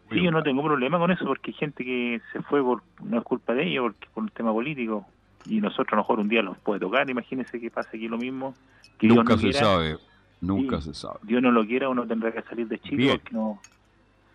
Muy 0.10 0.20
Sí, 0.20 0.26
yo 0.26 0.32
no 0.32 0.41
tengo 0.43 0.63
problema 0.63 0.98
con 0.98 1.12
eso 1.12 1.24
porque 1.26 1.52
hay 1.52 1.58
gente 1.58 1.84
que 1.86 2.22
se 2.34 2.41
fue 2.41 2.62
por, 2.63 2.82
no 3.04 3.17
es 3.17 3.24
culpa 3.24 3.54
de 3.54 3.67
ellos, 3.67 3.93
porque 3.93 4.08
por 4.13 4.24
un 4.24 4.30
tema 4.30 4.52
político. 4.52 5.06
Y 5.46 5.62
nosotros 5.62 5.88
a 5.93 5.96
lo 5.96 6.02
mejor 6.02 6.20
un 6.20 6.28
día 6.28 6.41
los 6.41 6.58
puede 6.58 6.80
tocar, 6.82 7.10
imagínense 7.10 7.60
que 7.62 7.70
pase 7.72 7.96
aquí 7.96 8.08
lo 8.10 8.17
mismo. 8.17 8.54
Que 8.98 9.08
Nunca 9.08 9.34
no 9.34 9.38
se 9.38 9.43
quiera, 9.52 9.60
sabe, 9.60 9.98
nunca 10.41 10.82
Sí. 10.82 10.89
se 10.89 10.93
sabe. 10.96 11.20
Dios 11.24 11.41
no 11.41 11.52
lo 11.52 11.65
quiera, 11.65 11.88
uno 11.88 12.06
tendrá 12.06 12.32
que 12.34 12.41
salir 12.41 12.67
de 12.67 12.80
Chile 12.80 12.98
Bien. 12.98 13.17
porque 13.20 13.34
no... 13.34 13.60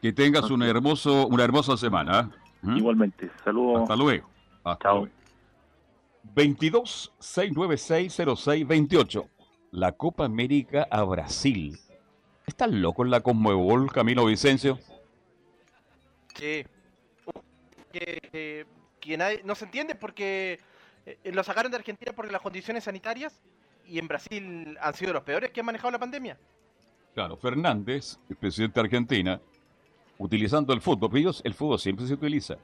Que 0.00 0.12
tengas 0.12 0.50
un 0.50 0.62
hermoso, 0.62 1.26
una 1.26 1.44
hermosa 1.44 1.76
semana. 1.76 2.30
¿Mm? 2.62 2.76
Igualmente, 2.76 3.30
saludos. 3.44 3.82
Hasta 3.82 3.96
luego. 3.96 4.28
Hasta 4.64 4.82
Chao. 4.84 4.98
luego. 5.00 5.12
22 6.34 7.12
696 7.18 8.12
0628. 8.14 9.28
La 9.72 9.92
Copa 9.92 10.24
América 10.24 10.86
a 10.90 11.02
Brasil. 11.02 11.78
¿Estás 12.46 12.70
loco 12.70 13.04
en 13.04 13.10
la 13.10 13.20
Conmebol, 13.20 13.90
Camilo 13.92 14.26
Vicencio? 14.26 14.78
Sí. 16.34 16.64
Que, 17.92 18.20
eh, 18.32 18.64
que 19.00 19.16
nadie- 19.18 19.42
no 19.44 19.54
se 19.54 19.64
entiende 19.64 19.94
porque 19.94 20.58
eh, 21.06 21.18
lo 21.32 21.42
sacaron 21.42 21.70
de 21.70 21.78
Argentina 21.78 22.12
porque 22.14 22.32
las 22.32 22.40
condiciones 22.42 22.84
sanitarias 22.84 23.40
y 23.86 23.98
en 23.98 24.08
Brasil 24.08 24.76
han 24.80 24.94
sido 24.94 25.12
los 25.12 25.22
peores 25.24 25.50
que 25.50 25.60
han 25.60 25.66
manejado 25.66 25.90
la 25.90 25.98
pandemia. 25.98 26.38
Claro, 27.14 27.36
Fernández, 27.36 28.18
el 28.30 28.36
presidente 28.36 28.74
de 28.80 28.86
Argentina, 28.86 29.40
utilizando 30.22 30.72
el 30.72 30.80
fútbol, 30.80 31.10
pero 31.10 31.20
ellos- 31.20 31.40
el 31.44 31.54
fútbol 31.54 31.78
siempre 31.78 32.06
se 32.06 32.14
utiliza. 32.14 32.56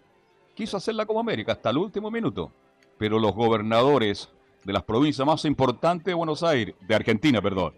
Quiso 0.54 0.76
hacerla 0.76 1.06
como 1.06 1.20
América 1.20 1.52
hasta 1.52 1.70
el 1.70 1.78
último 1.78 2.10
minuto, 2.10 2.52
pero 2.96 3.18
los 3.18 3.34
gobernadores 3.34 4.30
de 4.64 4.72
las 4.72 4.82
provincias 4.84 5.26
más 5.26 5.44
importantes 5.44 6.06
de 6.06 6.14
Buenos 6.14 6.42
Aires, 6.42 6.74
de 6.80 6.94
Argentina, 6.94 7.40
perdón, 7.42 7.74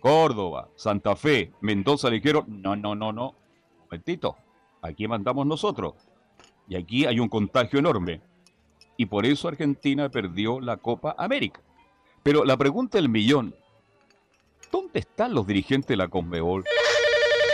Córdoba, 0.00 0.68
Santa 0.76 1.16
Fe, 1.16 1.52
Mendoza, 1.60 2.08
le 2.10 2.16
dijeron, 2.16 2.44
no, 2.48 2.76
no, 2.76 2.94
no, 2.94 3.12
no, 3.12 3.34
momentito, 3.84 4.36
aquí 4.82 5.08
mandamos 5.08 5.46
nosotros. 5.46 5.94
Y 6.68 6.74
aquí 6.76 7.06
hay 7.06 7.20
un 7.20 7.28
contagio 7.28 7.78
enorme. 7.78 8.20
Y 8.96 9.06
por 9.06 9.24
eso 9.26 9.46
Argentina 9.48 10.08
perdió 10.08 10.60
la 10.60 10.76
Copa 10.78 11.14
América. 11.18 11.60
Pero 12.22 12.44
la 12.44 12.56
pregunta 12.56 12.98
del 12.98 13.08
millón, 13.08 13.54
¿Dónde 14.72 14.98
están 14.98 15.32
los 15.32 15.46
dirigentes 15.46 15.86
de 15.86 15.96
la 15.96 16.08
Conmebol? 16.08 16.64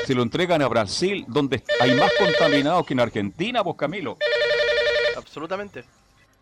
Se 0.06 0.14
lo 0.14 0.22
entregan 0.22 0.62
a 0.62 0.68
Brasil, 0.68 1.24
donde 1.28 1.62
hay 1.80 1.94
más 1.94 2.10
contaminados 2.18 2.86
que 2.86 2.94
en 2.94 3.00
Argentina, 3.00 3.62
vos 3.62 3.76
Camilo. 3.76 4.18
Absolutamente. 5.16 5.84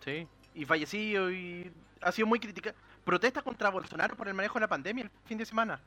Sí. 0.05 0.27
Y 0.55 0.65
fallecido 0.65 1.31
y 1.31 1.71
ha 2.01 2.11
sido 2.13 2.27
muy 2.27 2.41
crítica. 2.41 2.75
Protesta 3.05 3.43
contra 3.43 3.71
Bolsonaro 3.71 4.17
por 4.17 4.29
el 4.29 4.35
manejo 4.35 4.55
de 4.55 4.61
la 4.61 4.69
pandemia 4.69 5.05
el 5.05 5.11
fin 5.27 5.39
de 5.39 5.47
semana. 5.47 5.81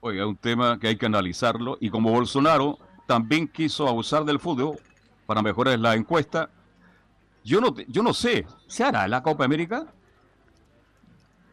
Oiga, 0.00 0.26
un 0.26 0.36
tema 0.36 0.78
que 0.78 0.88
hay 0.88 0.96
que 0.96 1.06
analizarlo. 1.06 1.78
Y 1.80 1.90
como 1.90 2.10
Bolsonaro 2.10 2.78
también 3.06 3.48
quiso 3.48 3.88
abusar 3.88 4.24
del 4.24 4.38
fútbol 4.38 4.78
para 5.26 5.42
mejorar 5.42 5.78
la 5.78 5.94
encuesta, 5.94 6.50
yo 7.44 7.60
no, 7.60 7.74
yo 7.88 8.02
no 8.02 8.12
sé, 8.12 8.46
¿se 8.66 8.84
hará 8.84 9.08
la 9.08 9.22
Copa 9.22 9.44
América? 9.44 9.86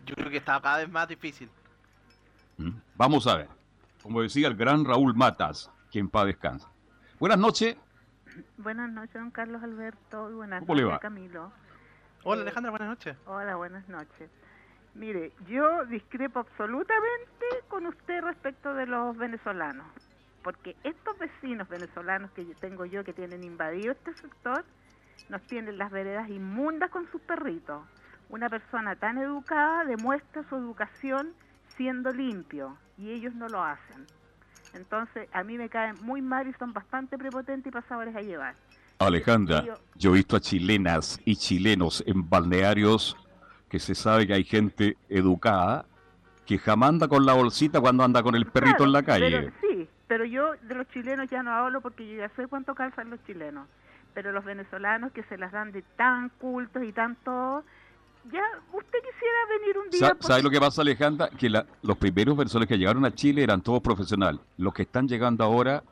Yo 0.06 0.16
creo 0.16 0.30
que 0.30 0.38
está 0.38 0.60
cada 0.62 0.78
vez 0.78 0.90
más 0.90 1.08
difícil. 1.08 1.50
Mm, 2.58 2.72
Vamos 2.96 3.28
a 3.28 3.38
ver. 3.38 3.57
Como 4.08 4.22
decía 4.22 4.48
el 4.48 4.56
gran 4.56 4.86
Raúl 4.86 5.16
Matas, 5.16 5.70
quien 5.92 6.08
paz 6.08 6.28
descansa. 6.28 6.72
Buenas 7.20 7.38
noches. 7.38 7.76
Buenas 8.56 8.90
noches, 8.90 9.16
don 9.16 9.32
Carlos 9.32 9.62
Alberto, 9.62 10.32
y 10.32 10.34
buenas 10.34 10.62
¿Cómo 10.62 10.76
le 10.76 10.84
noches, 10.84 10.96
va? 10.96 11.00
Camilo. 11.00 11.52
Hola 12.24 12.40
Eh, 12.40 12.42
Alejandra, 12.44 12.72
buenas 12.72 12.88
noches. 12.88 13.18
Hola, 13.26 13.58
buenas 13.58 13.90
noches. 13.90 14.30
Mire, 14.96 15.34
yo 15.50 15.86
discrepo 15.88 16.40
absolutamente 16.40 17.46
con 17.68 17.86
usted 17.86 18.22
respecto 18.22 18.74
de 18.76 18.86
los 18.86 19.18
venezolanos, 19.18 19.88
porque 20.42 20.78
estos 20.86 21.20
vecinos 21.20 21.68
venezolanos 21.68 22.32
que 22.32 22.46
yo 22.46 22.56
tengo 22.62 22.86
yo 22.86 23.04
que 23.04 23.12
tienen 23.12 23.44
invadido 23.44 23.92
este 23.92 24.14
sector, 24.14 24.64
nos 25.28 25.42
tienen 25.48 25.78
las 25.78 25.92
veredas 25.92 26.30
inmundas 26.30 26.92
con 26.92 27.12
sus 27.12 27.20
perritos. 27.24 27.84
Una 28.30 28.48
persona 28.50 28.96
tan 28.96 29.18
educada 29.18 29.84
demuestra 29.84 30.48
su 30.48 30.56
educación 30.56 31.34
siendo 31.78 32.12
limpio 32.12 32.78
y 32.98 33.12
ellos 33.12 33.34
no 33.36 33.48
lo 33.48 33.64
hacen. 33.64 34.06
Entonces, 34.74 35.30
a 35.32 35.44
mí 35.44 35.58
me 35.58 35.70
caen 35.70 35.96
muy 36.02 36.22
mal 36.22 36.48
y 36.48 36.54
son 36.54 36.74
bastante 36.74 37.18
prepotentes 37.18 37.68
y 37.68 37.72
pasadores 37.72 38.16
a 38.16 38.22
llevar. 38.22 38.56
Alejandra, 39.00 39.64
Yo- 39.64 39.74
yo 39.96 40.12
he 40.12 40.14
visto 40.16 40.36
a 40.36 40.40
chilenas 40.40 41.20
y 41.24 41.36
chilenos 41.36 42.04
en 42.08 42.28
balnearios 42.30 43.16
que 43.70 43.80
se 43.80 43.96
sabe 43.96 44.26
que 44.28 44.34
hay 44.34 44.44
gente 44.44 44.98
educada 45.10 45.86
que 46.46 46.58
jamás 46.58 46.90
anda 46.90 47.08
con 47.08 47.26
la 47.26 47.34
bolsita 47.34 47.80
cuando 47.82 48.04
anda 48.04 48.24
con 48.24 48.34
el 48.36 48.46
perrito 48.46 48.84
en 48.86 48.92
la 48.94 49.04
calle. 49.04 49.30
pero- 49.30 49.54
sí, 49.62 49.90
pero 50.08 50.26
yo 50.26 50.54
de 50.64 50.76
los 50.76 50.88
chilenos 50.90 51.30
ya 51.30 51.44
no 51.44 51.52
hablo 51.52 51.82
porque 51.82 52.08
yo 52.08 52.18
ya 52.18 52.30
sé 52.30 52.48
cuánto 52.48 52.74
calzan 52.74 53.10
los 53.10 53.24
chilenos. 53.26 53.68
Pero 54.14 54.32
los 54.32 54.44
venezolanos 54.46 55.12
que 55.12 55.24
se 55.24 55.38
las 55.38 55.52
dan 55.52 55.72
de 55.72 55.82
tan 55.82 56.30
cultos 56.30 56.84
y 56.84 56.92
tan 56.94 57.16
todo, 57.18 57.64
ya 58.32 58.44
usted 58.74 59.00
quisiera 59.00 59.38
venir 59.60 59.78
un 59.78 59.90
día... 59.90 60.18
¿Sabe 60.20 60.44
lo 60.44 60.50
que 60.50 60.60
pasa, 60.60 60.82
Alejandra? 60.82 61.30
Que 61.30 61.50
la- 61.50 61.66
los 61.82 61.98
primeros 61.98 62.38
personas 62.38 62.68
que 62.68 62.78
llegaron 62.78 63.06
a 63.06 63.14
Chile 63.14 63.44
eran 63.44 63.62
todos 63.62 63.82
profesionales. 63.82 64.42
Los 64.58 64.74
que 64.74 64.84
están 64.84 65.08
llegando 65.08 65.44
ahora 65.44 65.84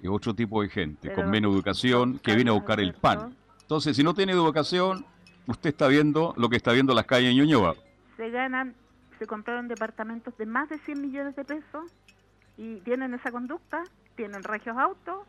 es 0.00 0.08
otro 0.10 0.34
tipo 0.34 0.62
de 0.62 0.68
gente, 0.68 1.08
Pero, 1.08 1.14
con 1.16 1.30
menos 1.30 1.52
educación, 1.54 2.18
que 2.18 2.34
viene 2.34 2.50
a 2.50 2.54
buscar 2.54 2.80
el 2.80 2.94
pan. 2.94 3.34
Entonces, 3.62 3.96
si 3.96 4.02
no 4.04 4.14
tiene 4.14 4.32
educación, 4.32 5.04
usted 5.46 5.70
está 5.70 5.88
viendo 5.88 6.34
lo 6.36 6.48
que 6.48 6.56
está 6.56 6.72
viendo 6.72 6.92
en 6.92 6.96
las 6.96 7.06
calles 7.06 7.30
de 7.30 7.34
Ñuñoa. 7.34 7.74
Se 8.16 8.30
ganan, 8.30 8.74
se 9.18 9.26
compraron 9.26 9.68
departamentos 9.68 10.36
de 10.38 10.46
más 10.46 10.68
de 10.68 10.78
100 10.78 11.00
millones 11.00 11.34
de 11.36 11.44
pesos 11.44 11.90
y 12.56 12.76
tienen 12.80 13.14
esa 13.14 13.30
conducta, 13.30 13.82
tienen 14.14 14.42
regios 14.42 14.76
autos. 14.76 15.26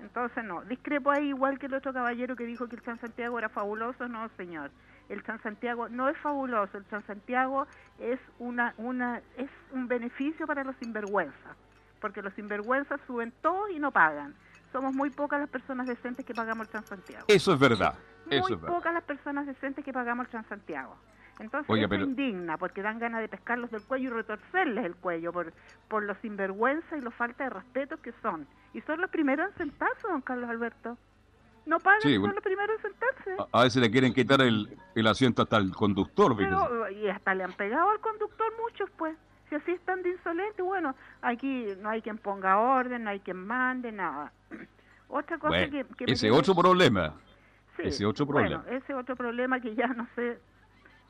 Entonces, 0.00 0.44
no, 0.44 0.62
discrepo 0.62 1.10
ahí 1.12 1.28
igual 1.28 1.58
que 1.60 1.66
el 1.66 1.74
otro 1.74 1.92
caballero 1.92 2.34
que 2.34 2.44
dijo 2.44 2.66
que 2.68 2.76
el 2.76 2.82
San 2.82 2.98
Santiago 3.00 3.38
era 3.38 3.48
fabuloso. 3.48 4.08
No, 4.08 4.28
señor. 4.36 4.70
El 5.12 5.22
San 5.24 5.42
Santiago 5.42 5.90
no 5.90 6.08
es 6.08 6.16
fabuloso. 6.18 6.78
El 6.78 6.86
San 6.86 7.04
Santiago 7.06 7.66
es, 7.98 8.18
una, 8.38 8.72
una, 8.78 9.20
es 9.36 9.50
un 9.72 9.86
beneficio 9.86 10.46
para 10.46 10.64
los 10.64 10.74
sinvergüenzas. 10.76 11.56
Porque 12.00 12.22
los 12.22 12.32
sinvergüenzas 12.32 12.98
suben 13.06 13.30
todo 13.42 13.68
y 13.68 13.78
no 13.78 13.90
pagan. 13.90 14.34
Somos 14.72 14.94
muy 14.94 15.10
pocas 15.10 15.38
las 15.38 15.50
personas 15.50 15.86
decentes 15.86 16.24
que 16.24 16.32
pagamos 16.32 16.66
el 16.66 16.72
San 16.72 16.86
Santiago. 16.86 17.26
Eso 17.28 17.52
es 17.52 17.60
verdad. 17.60 17.94
Eso 18.30 18.44
Muy 18.44 18.52
es 18.54 18.60
verdad. 18.62 18.74
pocas 18.74 18.94
las 18.94 19.02
personas 19.04 19.46
decentes 19.46 19.84
que 19.84 19.92
pagamos 19.92 20.24
el 20.24 20.30
Transantiago. 20.30 20.96
Entonces 21.38 21.86
pero- 21.90 22.04
indigna 22.04 22.56
porque 22.56 22.80
dan 22.80 22.98
ganas 22.98 23.20
de 23.20 23.28
pescarlos 23.28 23.70
del 23.70 23.82
cuello 23.82 24.08
y 24.08 24.12
retorcerles 24.14 24.84
el 24.86 24.96
cuello 24.96 25.30
por, 25.32 25.52
por 25.88 26.04
los 26.04 26.16
sinvergüenza 26.18 26.96
y 26.96 27.02
los 27.02 27.14
falta 27.14 27.44
de 27.44 27.50
respeto 27.50 28.00
que 28.00 28.12
son. 28.22 28.46
Y 28.72 28.80
son 28.82 29.00
los 29.02 29.10
primeros 29.10 29.50
en 29.50 29.56
sentarse, 29.58 30.08
don 30.08 30.22
Carlos 30.22 30.48
Alberto. 30.48 30.96
No 31.66 31.78
pagan, 31.78 32.00
Sí, 32.02 32.12
son 32.14 32.20
bueno. 32.22 32.34
los 32.34 32.44
primeros 32.44 32.76
en 32.76 32.82
sentarse. 32.90 33.36
A, 33.52 33.60
a 33.60 33.64
veces 33.64 33.80
le 33.80 33.90
quieren 33.90 34.12
quitar 34.12 34.40
el, 34.40 34.76
el 34.94 35.06
asiento 35.06 35.42
hasta 35.42 35.58
el 35.58 35.72
conductor. 35.72 36.36
Pero, 36.36 36.90
y 36.90 37.08
hasta 37.08 37.34
le 37.34 37.44
han 37.44 37.52
pegado 37.52 37.90
al 37.90 38.00
conductor 38.00 38.46
muchos, 38.60 38.90
pues. 38.96 39.16
Si 39.48 39.54
así 39.56 39.72
están 39.72 40.02
de 40.02 40.10
insolentes, 40.10 40.64
bueno, 40.64 40.94
aquí 41.20 41.66
no 41.80 41.90
hay 41.90 42.00
quien 42.02 42.16
ponga 42.18 42.58
orden, 42.58 43.04
no 43.04 43.10
hay 43.10 43.20
quien 43.20 43.36
mande, 43.36 43.92
nada. 43.92 44.32
Otra 45.08 45.36
cosa 45.38 45.50
Bueno, 45.68 45.86
que, 45.96 46.04
ese 46.10 46.30
otro 46.30 46.54
problema. 46.54 47.14
Sí, 47.76 47.82
Ese 47.84 48.06
otro 48.06 48.26
problema. 48.26 48.62
Bueno, 48.62 48.78
ese 48.78 48.94
otro 48.94 49.14
problema 49.14 49.60
que 49.60 49.74
ya 49.74 49.88
no 49.88 50.08
sé. 50.14 50.38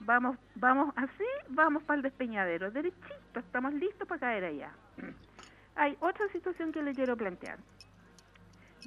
Vamos, 0.01 0.37
vamos 0.57 0.93
así, 0.97 1.25
vamos 1.51 1.85
para 1.85 1.99
el 1.99 2.03
despeñadero, 2.03 2.73
derechito, 2.73 3.39
estamos 3.39 3.73
listos 3.75 4.09
para 4.09 4.19
caer 4.21 4.45
allá. 4.45 4.73
Hay 5.77 5.97
otra 6.01 6.27
situación 6.33 6.73
que 6.73 6.83
le 6.83 6.93
quiero 6.95 7.17
plantear. 7.17 7.59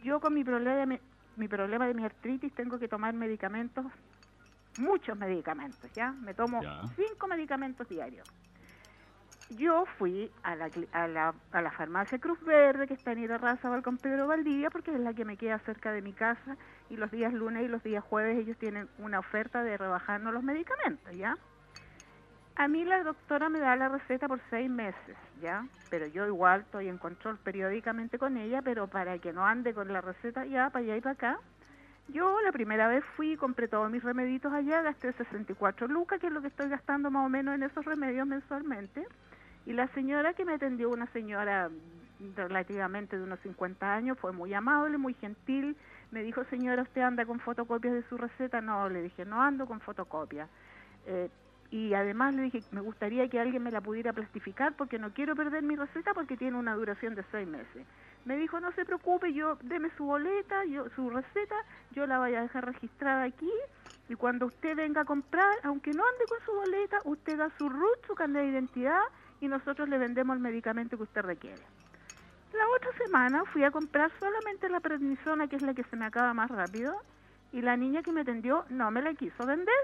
Yo 0.04 0.19
con 0.19 0.34
mi 0.34 0.43
problema, 0.43 0.75
de 0.75 1.01
mi, 1.38 1.48
problema 1.48 1.88
de 1.88 1.93
mi 1.93 2.04
artritis 2.04 2.54
tengo 2.54 2.80
que 2.80 2.88
tomar 2.88 3.13
medicamentos, 3.13 3.86
muchos 4.78 5.17
medicamentos, 5.17 5.93
¿ya? 5.95 6.12
Me 6.12 6.34
tomo 6.34 6.62
Ya. 6.62 6.82
cinco 6.95 7.28
medicamentos 7.28 7.88
diarios. 7.88 8.28
Yo 9.52 9.86
fui 10.00 10.32
a 10.41 10.56
la, 10.56 10.69
a, 10.91 11.08
la, 11.08 11.34
a 11.52 11.62
la 11.62 11.71
farmacia 11.71 12.17
Cruz 12.17 12.41
Verde, 12.41 12.88
que 12.88 12.95
está 12.95 13.12
en 13.12 13.19
Irarrázaval 13.19 13.84
con 13.84 13.98
Pedro 13.98 14.28
Valdivia, 14.28 14.71
porque 14.71 14.91
es 14.91 15.00
la 15.00 15.13
que 15.13 15.24
me 15.24 15.38
queda 15.38 15.60
cerca 15.60 15.91
de 15.91 16.02
mi 16.02 16.13
casa, 16.13 16.58
y 16.89 16.98
los 16.98 17.12
días 17.12 17.32
lunes 17.32 17.63
y 17.63 17.67
los 17.67 17.84
días 17.84 18.04
jueves 18.04 18.39
ellos 18.39 18.58
tienen 18.58 18.89
una 18.98 19.19
oferta 19.19 19.63
de 19.63 19.78
rebajarnos 19.78 20.34
los 20.34 20.43
medicamentos, 20.43 21.15
¿ya? 21.15 21.38
A 22.58 22.70
mí 22.70 22.86
la 22.86 23.04
doctora 23.04 23.50
me 23.50 23.60
da 23.60 23.76
la 23.76 23.89
receta 23.89 24.30
por 24.30 24.39
seis 24.50 24.70
meses, 24.70 25.18
¿ya? 25.41 25.68
Pero 25.89 26.08
yo 26.08 26.26
igual 26.26 26.62
estoy 26.62 26.88
en 26.88 26.98
control 26.98 27.38
periódicamente 27.38 28.18
con 28.18 28.38
ella, 28.38 28.62
pero 28.62 28.88
para 28.88 29.18
que 29.20 29.34
no 29.34 29.46
ande 29.46 29.74
con 29.74 29.91
la 29.91 30.00
receta 30.00 30.46
ya 30.46 30.70
para 30.70 30.86
allá 30.86 30.96
y 30.96 31.02
para 31.02 31.13
acá. 31.13 31.39
Yo 32.08 32.39
la 32.41 32.54
primera 32.54 32.88
vez 32.88 33.04
fui, 33.18 33.36
compré 33.36 33.68
todos 33.68 33.91
mis 33.91 34.04
remeditos 34.04 34.54
allá, 34.54 34.82
gasté 34.84 35.12
64 35.12 35.88
lucas, 35.88 36.20
que 36.22 36.28
es 36.28 36.34
lo 36.34 36.41
que 36.41 36.48
estoy 36.48 36.70
gastando 36.70 37.12
más 37.12 37.26
o 37.26 37.30
menos 37.30 37.56
en 37.56 37.63
esos 37.63 37.84
remedios 37.84 38.26
mensualmente. 38.26 39.06
Y 39.65 39.74
la 39.74 39.88
señora 39.89 40.34
que 40.34 40.46
me 40.46 40.54
atendió, 40.54 40.89
una 40.91 41.08
señora 41.08 41.70
relativamente 42.38 43.18
de 43.18 43.24
unos 43.24 43.39
50 43.41 43.94
años, 43.94 44.18
fue 44.18 44.32
muy 44.32 44.54
amable, 44.54 44.98
muy 44.98 45.15
gentil. 45.15 45.76
Me 46.12 46.24
dijo, 46.24 46.46
señora, 46.46 46.84
¿usted 46.84 47.02
anda 47.02 47.26
con 47.26 47.39
fotocopias 47.41 47.96
de 47.96 48.04
su 48.04 48.18
receta? 48.18 48.62
No, 48.62 48.88
le 48.88 49.02
dije, 49.02 49.26
no 49.26 49.41
ando 49.41 49.65
con 49.65 49.82
fotocopias. 49.82 50.48
Eh, 51.08 51.30
y 51.71 51.93
además 51.93 52.36
le 52.36 52.43
dije, 52.43 52.63
me 52.71 52.82
gustaría 52.82 53.28
que 53.28 53.39
alguien 53.39 53.63
me 53.63 53.71
la 53.71 53.82
pudiera 53.82 54.13
plastificar 54.13 54.73
porque 54.75 54.99
no 54.99 55.13
quiero 55.13 55.36
perder 55.36 55.63
mi 55.63 55.75
receta 55.75 56.13
porque 56.13 56.38
tiene 56.38 56.58
una 56.58 56.75
duración 56.75 57.15
de 57.15 57.23
seis 57.32 57.47
meses. 57.47 57.86
Me 58.25 58.38
dijo, 58.38 58.60
no 58.60 58.71
se 58.71 58.86
preocupe, 58.86 59.34
yo 59.34 59.58
deme 59.62 59.89
su 59.97 60.06
boleta, 60.06 60.65
yo 60.65 60.89
su 60.95 61.10
receta, 61.10 61.56
yo 61.91 62.08
la 62.08 62.19
voy 62.19 62.36
a 62.36 62.41
dejar 62.41 62.65
registrada 62.65 63.23
aquí 63.23 63.51
y 64.10 64.15
cuando 64.15 64.47
usted 64.47 64.75
venga 64.75 65.01
a 65.01 65.06
comprar, 65.06 65.54
aunque 65.63 65.91
no 65.91 66.04
ande 66.06 66.25
con 66.28 66.39
su 66.45 66.51
boleta, 66.54 67.01
usted 67.06 67.38
da 67.38 67.49
su 67.58 67.69
RUT, 67.69 68.06
su 68.08 68.15
carnet 68.15 68.43
de 68.43 68.51
identidad 68.51 69.01
y 69.41 69.47
nosotros 69.47 69.89
le 69.89 69.97
vendemos 69.97 70.36
el 70.36 70.41
medicamento 70.41 70.97
que 70.97 71.04
usted 71.04 71.21
requiere. 71.21 71.62
La 72.54 72.67
otra 72.69 73.06
semana 73.06 73.43
fui 73.45 73.63
a 73.63 73.71
comprar 73.71 74.12
solamente 74.19 74.69
la 74.69 74.80
prednisona, 74.80 75.47
que 75.47 75.58
es 75.58 75.62
la 75.62 75.73
que 75.73 75.84
se 75.84 75.95
me 75.95 76.06
acaba 76.06 76.34
más 76.34 76.49
rápido, 76.49 76.95
y 77.51 77.62
la 77.62 77.75
niña 77.75 78.01
que 78.01 78.12
me 78.12 78.21
atendió 78.21 78.65
no 78.69 78.91
me 78.91 79.01
la 79.01 79.13
quiso 79.13 79.45
vender. 79.45 79.75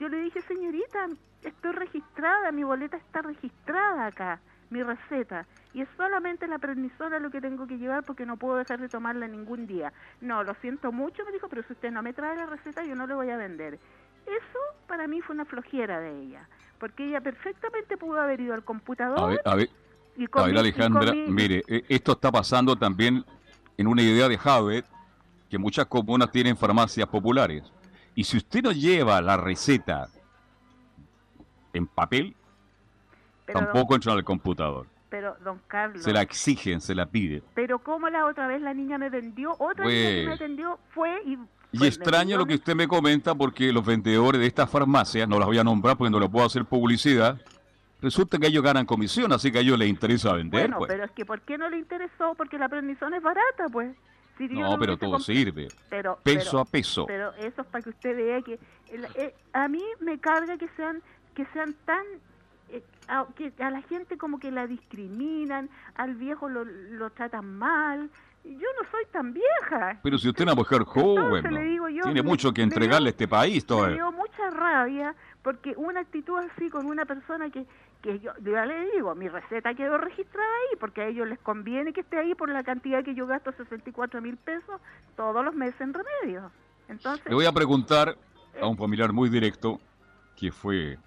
Yo 0.00 0.08
le 0.08 0.18
dije, 0.18 0.40
señorita, 0.42 1.08
estoy 1.42 1.72
registrada, 1.72 2.52
mi 2.52 2.64
boleta 2.64 2.96
está 2.96 3.22
registrada 3.22 4.06
acá, 4.06 4.40
mi 4.70 4.82
receta, 4.82 5.46
y 5.74 5.82
es 5.82 5.88
solamente 5.96 6.46
la 6.46 6.58
prednisona 6.58 7.18
lo 7.18 7.30
que 7.30 7.40
tengo 7.40 7.66
que 7.66 7.78
llevar 7.78 8.04
porque 8.04 8.26
no 8.26 8.36
puedo 8.36 8.56
dejar 8.56 8.80
de 8.80 8.88
tomarla 8.88 9.28
ningún 9.28 9.66
día. 9.66 9.92
No, 10.20 10.42
lo 10.42 10.54
siento 10.54 10.92
mucho, 10.92 11.24
me 11.24 11.32
dijo, 11.32 11.48
pero 11.48 11.62
si 11.64 11.74
usted 11.74 11.90
no 11.90 12.02
me 12.02 12.12
trae 12.12 12.36
la 12.36 12.46
receta, 12.46 12.84
yo 12.84 12.94
no 12.94 13.06
le 13.06 13.14
voy 13.14 13.30
a 13.30 13.36
vender. 13.36 13.78
Eso 14.26 14.58
para 14.86 15.06
mí 15.06 15.20
fue 15.20 15.34
una 15.34 15.44
flojera 15.44 16.00
de 16.00 16.22
ella, 16.22 16.48
porque 16.78 17.06
ella 17.06 17.20
perfectamente 17.20 17.96
pudo 17.96 18.20
haber 18.20 18.40
ido 18.40 18.54
al 18.54 18.64
computador. 18.64 19.18
A 19.18 19.26
ver, 19.26 19.40
a 19.44 19.54
ver, 19.56 19.70
y 20.16 20.26
a 20.30 20.42
ver, 20.44 20.58
Alejandra, 20.58 21.12
mire, 21.12 21.62
eh, 21.66 21.84
esto 21.88 22.12
está 22.12 22.30
pasando 22.30 22.76
también 22.76 23.24
en 23.76 23.86
una 23.86 24.02
idea 24.02 24.28
de 24.28 24.38
Javet, 24.38 24.84
que 25.48 25.58
muchas 25.58 25.86
comunas 25.86 26.30
tienen 26.30 26.56
farmacias 26.56 27.08
populares. 27.08 27.62
Y 28.14 28.24
si 28.24 28.36
usted 28.36 28.62
no 28.62 28.72
lleva 28.72 29.20
la 29.22 29.36
receta 29.36 30.08
en 31.72 31.86
papel, 31.86 32.34
pero, 33.46 33.58
don- 33.60 33.68
tampoco 33.72 33.94
entra 33.94 34.12
al 34.12 34.24
computador. 34.24 34.86
pero, 35.08 35.36
don 35.44 35.60
Carlos, 35.66 36.02
Se 36.02 36.12
la 36.12 36.22
exigen, 36.22 36.80
se 36.80 36.94
la 36.94 37.06
piden. 37.06 37.42
pero 37.54 37.78
como 37.78 38.08
la 38.08 38.26
otra 38.26 38.46
vez 38.46 38.60
la 38.62 38.72
niña 38.74 38.98
me 38.98 39.10
vendió, 39.10 39.54
otra 39.58 39.84
niña 39.86 39.94
que 40.08 40.14
me 40.14 40.20
Bueno. 40.22 40.34
atendió 40.34 40.78
fue 40.90 41.22
y... 41.26 41.38
Pues, 41.76 41.96
extraño 41.96 42.18
vendió 42.20 42.38
lo 42.38 42.46
que 42.46 42.54
usted 42.56 42.74
me 42.74 42.86
comenta 42.86 43.34
porque 43.34 43.72
los 43.72 43.84
vendedores 43.84 44.38
de 44.40 44.46
estas 44.46 44.68
farmacias, 44.68 45.26
no 45.26 45.38
las 45.38 45.46
voy 45.46 45.56
a 45.58 45.64
nombrar 45.64 45.96
porque 45.96 46.10
no 46.10 46.20
les 46.20 46.28
puedo 46.28 46.44
hacer 46.44 46.66
publicidad, 46.66 47.40
resulta 48.02 48.36
que 48.38 48.46
ellos 48.48 48.62
ganan 48.62 48.84
comisión, 48.84 49.32
así 49.32 49.50
que 49.50 49.56
a 49.58 49.60
ellos 49.62 49.78
les 49.78 49.88
interesa 49.88 50.34
vender. 50.34 50.60
Bueno, 50.62 50.78
pues. 50.78 50.90
pero 50.90 51.04
es 51.04 51.10
que 51.12 51.24
¿por 51.24 51.40
qué 51.40 51.56
no 51.56 51.70
le 51.70 51.78
interesó? 51.78 52.34
Porque 52.36 52.58
la 52.58 52.68
prednisona 52.68 53.16
es 53.16 53.22
barata, 53.22 53.68
pues. 53.72 53.94
Si 54.38 54.48
no, 54.48 54.78
pero 54.78 54.96
todo 54.96 55.18
sirve. 55.20 55.68
Pero, 55.90 56.18
Peso 56.22 56.50
pero- 56.52 56.60
a 56.60 56.64
peso. 56.64 57.06
Pero 57.06 57.32
eso 57.34 57.62
es 57.62 57.66
para 57.68 57.82
que 57.82 57.90
usted 57.90 58.16
vea 58.16 58.42
que 58.42 58.58
el- 58.90 59.06
eh, 59.14 59.34
a 59.52 59.68
mí 59.68 59.82
me 60.00 60.18
carga 60.18 60.56
que 60.56 60.68
sean 60.76 61.02
que 61.34 61.46
sean 61.52 61.74
tan 61.86 62.02
eh, 62.70 62.82
a, 63.08 63.26
que 63.36 63.52
a 63.62 63.70
la 63.70 63.82
gente 63.82 64.16
como 64.18 64.38
que 64.38 64.50
la 64.50 64.66
discriminan, 64.66 65.68
al 65.94 66.14
viejo 66.14 66.48
lo, 66.48 66.64
lo 66.64 67.10
tratan 67.10 67.56
mal. 67.58 68.10
Yo 68.44 68.50
no 68.80 68.90
soy 68.90 69.04
tan 69.12 69.32
vieja. 69.32 70.00
Pero 70.02 70.18
si 70.18 70.28
usted 70.28 70.40
es 70.42 70.46
una 70.46 70.54
mujer 70.56 70.82
joven, 70.82 71.44
¿no? 71.44 71.50
le 71.50 71.62
digo 71.64 71.88
yo, 71.88 72.02
tiene 72.02 72.22
me- 72.22 72.28
mucho 72.28 72.52
que 72.52 72.62
entregarle 72.62 73.08
a 73.08 73.10
este 73.10 73.28
país. 73.28 73.64
Todo. 73.64 73.86
Me 73.86 73.92
dio 73.94 74.10
mucha 74.10 74.50
rabia 74.50 75.14
porque 75.42 75.74
una 75.76 76.00
actitud 76.00 76.38
así 76.38 76.68
con 76.70 76.86
una 76.86 77.04
persona 77.04 77.50
que, 77.50 77.64
que 78.02 78.18
yo, 78.18 78.32
ya 78.42 78.66
le 78.66 78.90
digo, 78.90 79.14
mi 79.14 79.28
receta 79.28 79.74
quedó 79.74 79.96
registrada 79.96 80.46
ahí 80.48 80.76
porque 80.78 81.02
a 81.02 81.06
ellos 81.06 81.28
les 81.28 81.38
conviene 81.38 81.92
que 81.92 82.00
esté 82.00 82.18
ahí 82.18 82.34
por 82.34 82.48
la 82.50 82.64
cantidad 82.64 83.04
que 83.04 83.14
yo 83.14 83.26
gasto, 83.26 83.52
64 83.52 84.20
mil 84.20 84.36
pesos, 84.36 84.80
todos 85.16 85.44
los 85.44 85.54
meses 85.54 85.80
en 85.80 85.94
remedio. 85.94 86.50
Entonces, 86.88 87.24
Le 87.26 87.34
voy 87.34 87.46
a 87.46 87.52
preguntar 87.52 88.16
a 88.60 88.66
un 88.66 88.76
familiar 88.76 89.12
muy 89.12 89.30
directo 89.30 89.80
que 90.36 90.50
fue 90.50 90.98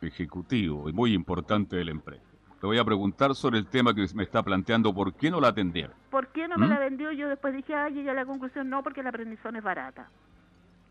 ejecutivo 0.00 0.88
y 0.88 0.92
muy 0.92 1.14
importante 1.14 1.76
de 1.76 1.84
la 1.84 1.90
empresa. 1.92 2.22
Le 2.60 2.66
voy 2.68 2.78
a 2.78 2.84
preguntar 2.84 3.34
sobre 3.34 3.58
el 3.58 3.66
tema 3.66 3.94
que 3.94 4.06
me 4.14 4.22
está 4.22 4.42
planteando, 4.42 4.94
¿por 4.94 5.14
qué 5.14 5.30
no 5.30 5.40
la 5.40 5.48
atendieron? 5.48 5.96
¿por 6.10 6.28
qué 6.28 6.46
no 6.46 6.56
me 6.56 6.66
¿Mm? 6.66 6.70
la 6.70 6.78
vendió? 6.78 7.10
Yo 7.12 7.28
después 7.28 7.54
dije, 7.54 7.74
ay, 7.74 7.94
llegué 7.94 8.10
a 8.10 8.14
la 8.14 8.26
conclusión, 8.26 8.68
no, 8.68 8.82
porque 8.82 9.02
la 9.02 9.10
prednisona 9.10 9.58
es 9.58 9.64
barata. 9.64 10.08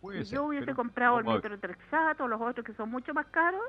Puede 0.01 0.25
ser, 0.25 0.35
yo 0.35 0.45
hubiese 0.45 0.73
comprado 0.73 1.19
el 1.19 1.25
ver. 1.25 1.35
metrotrexato, 1.35 2.27
los 2.27 2.41
otros 2.41 2.65
que 2.65 2.73
son 2.73 2.89
mucho 2.89 3.13
más 3.13 3.27
caros, 3.27 3.61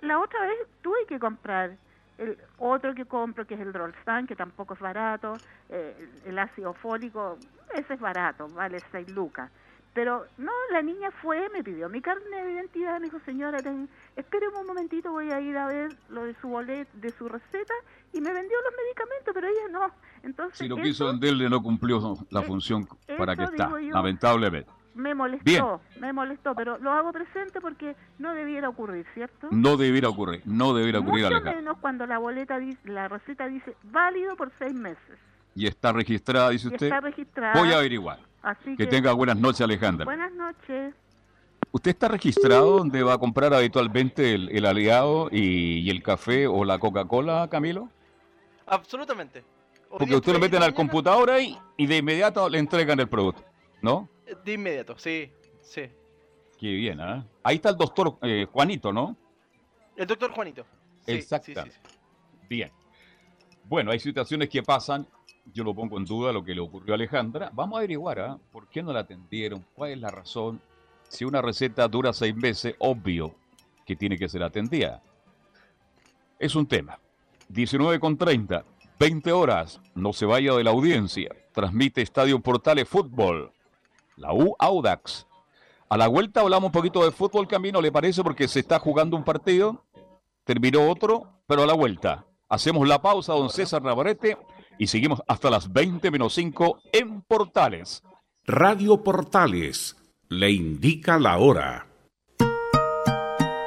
la 0.00 0.18
otra 0.20 0.40
vez 0.46 0.58
tuve 0.82 1.06
que 1.08 1.18
comprar 1.18 1.76
el 2.18 2.38
otro 2.58 2.94
que 2.94 3.04
compro, 3.06 3.46
que 3.46 3.54
es 3.54 3.60
el 3.60 3.74
Rolstan, 3.74 4.26
que 4.26 4.36
tampoco 4.36 4.74
es 4.74 4.80
barato, 4.80 5.34
eh, 5.68 6.08
el 6.24 6.38
ácido 6.38 6.72
fólico, 6.74 7.38
ese 7.74 7.94
es 7.94 8.00
barato, 8.00 8.48
vale 8.48 8.78
6 8.92 9.10
lucas. 9.10 9.50
Pero 9.94 10.26
no, 10.38 10.52
la 10.72 10.82
niña 10.82 11.10
fue, 11.22 11.48
me 11.50 11.62
pidió 11.62 11.88
mi 11.88 12.00
carne 12.00 12.44
de 12.44 12.52
identidad, 12.52 12.98
me 12.98 13.06
dijo, 13.06 13.20
señora, 13.24 13.62
ten, 13.62 13.88
espéreme 14.16 14.58
un 14.58 14.66
momentito, 14.66 15.12
voy 15.12 15.30
a 15.30 15.40
ir 15.40 15.56
a 15.56 15.68
ver 15.68 15.96
lo 16.08 16.24
de 16.24 16.34
su 16.40 16.48
bolet, 16.48 16.90
de 16.94 17.10
su 17.10 17.28
receta, 17.28 17.74
y 18.12 18.20
me 18.20 18.32
vendió 18.32 18.56
los 18.62 18.72
medicamentos, 18.76 19.34
pero 19.34 19.46
ella 19.46 19.68
no. 19.70 19.90
Entonces, 20.24 20.58
Si 20.58 20.68
lo 20.68 20.76
eso 20.76 20.82
quiso 20.84 21.06
venderle, 21.06 21.48
no 21.48 21.62
cumplió 21.62 22.16
la 22.30 22.40
eh, 22.40 22.44
función 22.44 22.88
para 23.16 23.36
que 23.36 23.44
está, 23.44 23.70
yo. 23.70 23.78
lamentablemente. 23.78 24.70
Me 24.94 25.14
molestó, 25.14 25.44
Bien. 25.44 25.64
me 26.00 26.12
molestó, 26.12 26.54
pero 26.54 26.78
lo 26.78 26.92
hago 26.92 27.12
presente 27.12 27.60
porque 27.60 27.96
no 28.18 28.34
debiera 28.34 28.68
ocurrir, 28.68 29.04
¿cierto? 29.14 29.48
No 29.50 29.76
debiera 29.76 30.08
ocurrir, 30.08 30.42
no 30.44 30.74
debiera 30.74 31.00
ocurrir, 31.00 31.24
Mucho 31.24 31.36
Alejandra. 31.36 31.56
menos 31.60 31.78
cuando 31.80 32.06
la 32.06 32.18
boleta, 32.18 32.58
dice, 32.58 32.78
la 32.84 33.08
receta 33.08 33.46
dice 33.48 33.76
válido 33.84 34.36
por 34.36 34.52
seis 34.58 34.74
meses. 34.74 35.18
Y 35.54 35.66
está 35.66 35.92
registrada, 35.92 36.50
dice 36.50 36.68
Y 36.68 36.72
usted. 36.72 36.86
está 36.86 37.00
registrada. 37.00 37.60
Voy 37.60 37.72
a 37.72 37.76
averiguar. 37.78 38.18
Así 38.42 38.76
Que 38.76 38.86
tenga 38.86 39.12
buenas 39.12 39.36
noches, 39.38 39.60
Alejandra. 39.62 40.04
Buenas 40.04 40.32
noches. 40.32 40.94
¿Usted 41.72 41.90
está 41.90 42.08
registrado 42.08 42.78
donde 42.78 43.02
va 43.02 43.14
a 43.14 43.18
comprar 43.18 43.52
habitualmente 43.54 44.34
el, 44.34 44.48
el 44.50 44.64
aliado 44.66 45.28
y, 45.32 45.78
y 45.80 45.90
el 45.90 46.02
café 46.02 46.46
o 46.46 46.64
la 46.64 46.78
Coca-Cola, 46.78 47.48
Camilo? 47.50 47.88
Absolutamente. 48.66 49.44
Hoy 49.90 49.98
Porque 49.98 50.16
usted 50.16 50.32
lo 50.32 50.38
meten 50.38 50.62
al 50.62 50.74
computador 50.74 51.30
ahí 51.30 51.56
y 51.76 51.86
de 51.86 51.98
inmediato 51.98 52.48
le 52.48 52.58
entregan 52.58 52.98
el 53.00 53.08
producto, 53.08 53.42
¿no? 53.82 54.08
De 54.44 54.52
inmediato, 54.52 54.98
sí, 54.98 55.30
sí. 55.60 55.82
Qué 56.58 56.68
bien, 56.72 57.00
¿ah? 57.00 57.26
Ahí 57.42 57.56
está 57.56 57.70
el 57.70 57.76
doctor 57.76 58.16
eh, 58.22 58.46
Juanito, 58.50 58.92
¿no? 58.92 59.16
El 59.96 60.06
doctor 60.06 60.32
Juanito. 60.32 60.64
Sí. 61.06 61.20
Bien. 62.48 62.70
Bueno, 63.64 63.90
hay 63.90 63.98
situaciones 63.98 64.48
que 64.48 64.62
pasan. 64.62 65.06
Yo 65.52 65.62
lo 65.62 65.74
pongo 65.74 65.98
en 65.98 66.04
duda 66.04 66.32
lo 66.32 66.42
que 66.42 66.54
le 66.54 66.60
ocurrió 66.60 66.94
a 66.94 66.96
Alejandra. 66.96 67.50
Vamos 67.52 67.76
a 67.76 67.78
averiguar, 67.80 68.20
¿ah? 68.20 68.38
¿Por 68.50 68.68
qué 68.68 68.82
no 68.82 68.92
la 68.92 69.00
atendieron? 69.00 69.64
¿Cuál 69.74 69.92
es 69.92 69.98
la 69.98 70.10
razón? 70.10 70.60
Si 71.08 71.24
una 71.24 71.42
receta 71.42 71.86
dura 71.86 72.12
seis 72.12 72.34
meses, 72.34 72.74
obvio 72.78 73.34
que 73.84 73.96
tiene 73.96 74.16
que 74.16 74.28
ser 74.28 74.42
atendida. 74.42 75.02
Es 76.38 76.54
un 76.54 76.66
tema. 76.66 76.98
19 77.48 78.00
con 78.00 78.16
30, 78.16 78.64
20 78.98 79.32
horas. 79.32 79.80
No 79.94 80.12
se 80.12 80.24
vaya 80.24 80.54
de 80.54 80.64
la 80.64 80.70
audiencia. 80.70 81.30
Transmite 81.52 82.02
Estadio 82.02 82.40
Portales 82.40 82.88
Fútbol. 82.88 83.52
La 84.16 84.32
U 84.32 84.54
Audax. 84.58 85.26
A 85.88 85.96
la 85.96 86.08
vuelta 86.08 86.40
hablamos 86.40 86.68
un 86.68 86.72
poquito 86.72 87.04
de 87.04 87.12
fútbol, 87.12 87.46
Camino, 87.46 87.80
¿le 87.80 87.92
parece? 87.92 88.22
Porque 88.22 88.48
se 88.48 88.60
está 88.60 88.78
jugando 88.78 89.16
un 89.16 89.24
partido. 89.24 89.84
Terminó 90.44 90.90
otro, 90.90 91.40
pero 91.46 91.62
a 91.62 91.66
la 91.66 91.74
vuelta. 91.74 92.24
Hacemos 92.48 92.86
la 92.86 93.00
pausa, 93.00 93.32
don 93.32 93.50
César 93.50 93.82
Navarrete, 93.82 94.36
y 94.78 94.86
seguimos 94.86 95.22
hasta 95.26 95.50
las 95.50 95.72
20 95.72 96.10
menos 96.10 96.34
5 96.34 96.80
en 96.92 97.22
Portales. 97.22 98.02
Radio 98.44 99.02
Portales 99.02 99.96
le 100.28 100.50
indica 100.50 101.18
la 101.18 101.38
hora. 101.38 101.86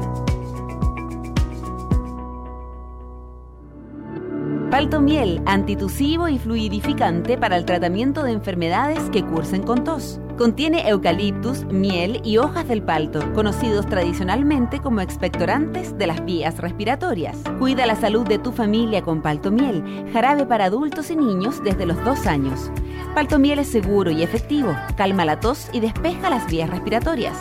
Paltomiel, 4.70 5.42
antitusivo 5.46 6.28
y 6.28 6.38
fluidificante 6.38 7.38
para 7.38 7.56
el 7.56 7.64
tratamiento 7.64 8.22
de 8.22 8.32
enfermedades 8.32 9.00
que 9.10 9.24
cursen 9.24 9.62
con 9.62 9.84
tos. 9.84 10.20
Contiene 10.38 10.88
eucaliptus, 10.88 11.64
miel 11.64 12.20
y 12.22 12.38
hojas 12.38 12.68
del 12.68 12.80
palto, 12.80 13.20
conocidos 13.32 13.86
tradicionalmente 13.86 14.78
como 14.78 15.00
expectorantes 15.00 15.98
de 15.98 16.06
las 16.06 16.24
vías 16.24 16.58
respiratorias. 16.58 17.36
Cuida 17.58 17.86
la 17.86 17.96
salud 17.96 18.24
de 18.24 18.38
tu 18.38 18.52
familia 18.52 19.02
con 19.02 19.20
palto 19.20 19.50
miel, 19.50 19.82
jarabe 20.12 20.46
para 20.46 20.66
adultos 20.66 21.10
y 21.10 21.16
niños 21.16 21.60
desde 21.64 21.86
los 21.86 22.02
dos 22.04 22.24
años. 22.28 22.70
Palto 23.16 23.40
miel 23.40 23.58
es 23.58 23.68
seguro 23.68 24.12
y 24.12 24.22
efectivo, 24.22 24.76
calma 24.96 25.24
la 25.24 25.40
tos 25.40 25.70
y 25.72 25.80
despeja 25.80 26.30
las 26.30 26.46
vías 26.46 26.70
respiratorias. 26.70 27.36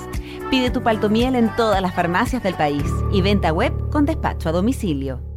Pide 0.49 0.71
tu 0.71 0.81
palto 0.81 1.07
miel 1.07 1.35
en 1.35 1.55
todas 1.55 1.83
las 1.83 1.93
farmacias 1.93 2.41
del 2.41 2.55
país 2.55 2.91
y 3.11 3.21
venta 3.21 3.53
web 3.53 3.91
con 3.91 4.05
despacho 4.05 4.49
a 4.49 4.53
domicilio. 4.53 5.36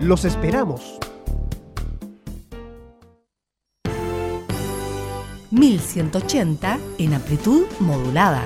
Los 0.00 0.24
esperamos. 0.24 0.98
1180 5.50 6.78
en 6.98 7.14
amplitud 7.14 7.64
modulada. 7.78 8.44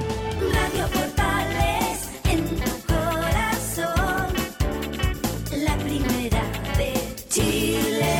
Radio 0.52 0.86
Portales 0.88 2.20
en 2.24 2.44
tu 2.44 2.86
corazón, 2.86 4.26
la 5.64 5.76
primera 5.78 6.42
de 6.76 7.16
Chile. 7.28 8.18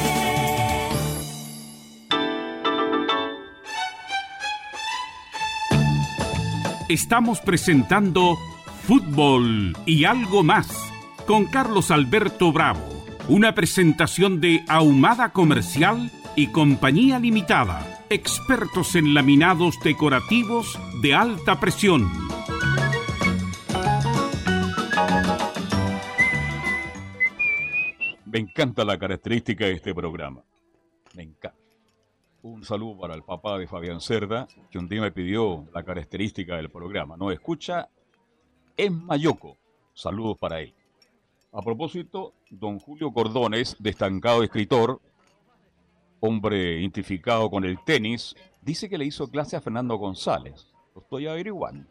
Estamos 6.89 7.41
presentando 7.41 8.39
Fútbol 8.85 9.77
y 9.85 10.07
algo 10.07 10.43
más 10.43 10.67
con 11.27 11.45
Carlos 11.45 11.91
Alberto 11.91 12.53
Bravo 12.53 12.98
una 13.29 13.55
presentación 13.55 14.41
de 14.41 14.65
Ahumada 14.69 15.33
Comercial 15.33 16.11
y 16.35 16.47
Compañía 16.51 17.19
Limitada, 17.19 18.07
expertos 18.09 18.95
en 18.97 19.13
laminados 19.13 19.79
decorativos 19.85 20.79
de 21.03 21.15
alta 21.15 21.61
presión. 21.61 22.11
Me 28.25 28.39
encanta 28.39 28.85
la 28.85 28.99
característica 28.99 29.67
de 29.67 29.73
este 29.73 29.95
programa. 29.95 30.43
Me 31.15 31.25
encanta. 31.25 31.59
Un 32.41 32.65
saludo 32.65 32.99
para 33.01 33.15
el 33.15 33.25
papá 33.25 33.59
de 33.59 33.67
Fabián 33.67 34.01
Cerda, 34.01 34.47
que 34.71 34.79
un 34.79 34.89
día 34.89 35.03
me 35.03 35.13
pidió 35.13 35.67
la 35.75 35.83
característica 35.83 36.57
del 36.57 36.71
programa. 36.71 37.17
No 37.19 37.31
escucha 37.31 37.91
en 38.77 39.05
Mayoco. 39.05 39.59
Saludos 39.93 40.39
para 40.39 40.61
él. 40.61 40.78
A 41.51 41.63
propósito, 41.63 42.35
don 42.51 42.79
Julio 42.79 43.11
Cordones, 43.11 43.75
destacado 43.79 44.43
escritor, 44.43 45.01
hombre 46.21 46.81
identificado 46.81 47.49
con 47.49 47.65
el 47.65 47.83
tenis, 47.85 48.35
dice 48.61 48.89
que 48.89 48.99
le 48.99 49.07
hizo 49.07 49.31
clase 49.31 49.57
a 49.57 49.61
Fernando 49.61 49.97
González. 49.97 50.69
Lo 50.95 51.01
estoy 51.01 51.27
averiguando. 51.27 51.89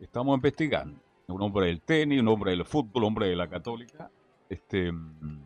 Estamos 0.00 0.36
investigando. 0.36 0.98
Un 1.28 1.40
hombre 1.40 1.66
del 1.66 1.80
tenis, 1.80 2.20
un 2.20 2.28
hombre 2.28 2.50
del 2.50 2.64
fútbol, 2.64 3.04
un 3.04 3.08
hombre 3.08 3.28
de 3.28 3.36
la 3.36 3.48
católica. 3.48 4.10
Este, 4.48 4.90
mm, 4.90 5.42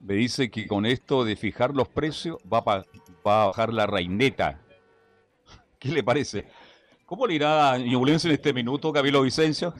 me 0.00 0.14
dice 0.14 0.50
que 0.50 0.66
con 0.66 0.84
esto 0.84 1.24
de 1.24 1.36
fijar 1.36 1.74
los 1.74 1.88
precios 1.88 2.36
va, 2.52 2.58
a 2.58 2.84
bajar 3.24 3.72
la 3.72 3.86
reineta. 3.86 4.60
¿Qué 5.78 5.88
le 5.88 6.04
parece? 6.04 6.46
¿Cómo 7.06 7.26
le 7.26 7.34
irá 7.34 7.72
a 7.72 7.78
Ñublense 7.78 8.28
en 8.28 8.34
este 8.34 8.52
minuto, 8.52 8.92
Camilo 8.92 9.22
Vicencio? 9.22 9.72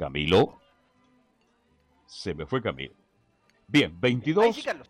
Camilo. 0.00 0.58
Se 2.06 2.32
me 2.32 2.46
fue 2.46 2.62
Camilo. 2.62 2.94
Bien, 3.68 3.94
22. 4.00 4.56
sí, 4.56 4.62
Carlos. 4.62 4.88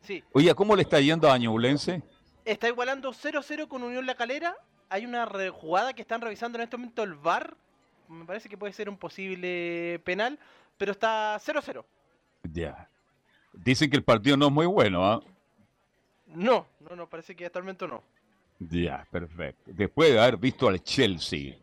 Sí. 0.00 0.24
Oye, 0.32 0.52
¿cómo 0.56 0.74
le 0.74 0.82
está 0.82 0.98
yendo 1.00 1.30
a 1.30 1.38
Ñublense? 1.38 2.02
Está 2.44 2.66
igualando 2.66 3.12
0-0 3.12 3.68
con 3.68 3.84
Unión 3.84 4.04
La 4.04 4.16
Calera. 4.16 4.56
Hay 4.88 5.06
una 5.06 5.28
jugada 5.52 5.92
que 5.92 6.02
están 6.02 6.20
revisando 6.20 6.58
en 6.58 6.64
este 6.64 6.76
momento 6.76 7.04
el 7.04 7.14
VAR. 7.14 7.56
Me 8.08 8.24
parece 8.24 8.48
que 8.48 8.58
puede 8.58 8.72
ser 8.72 8.88
un 8.88 8.96
posible 8.96 10.00
penal, 10.04 10.40
pero 10.76 10.90
está 10.90 11.38
0-0. 11.38 11.84
Ya. 12.52 12.90
Dicen 13.52 13.88
que 13.88 13.96
el 13.96 14.02
partido 14.02 14.36
no 14.36 14.46
es 14.46 14.52
muy 14.52 14.66
bueno, 14.66 15.04
¿ah? 15.04 15.22
No, 16.26 16.66
no, 16.80 16.96
no, 16.96 17.08
parece 17.08 17.36
que 17.36 17.46
hasta 17.46 17.60
el 17.60 17.64
momento 17.64 17.86
no. 17.86 18.02
Ya, 18.58 19.06
perfecto. 19.08 19.70
Después 19.72 20.12
de 20.12 20.18
haber 20.18 20.36
visto 20.36 20.66
al 20.66 20.82
Chelsea 20.82 21.54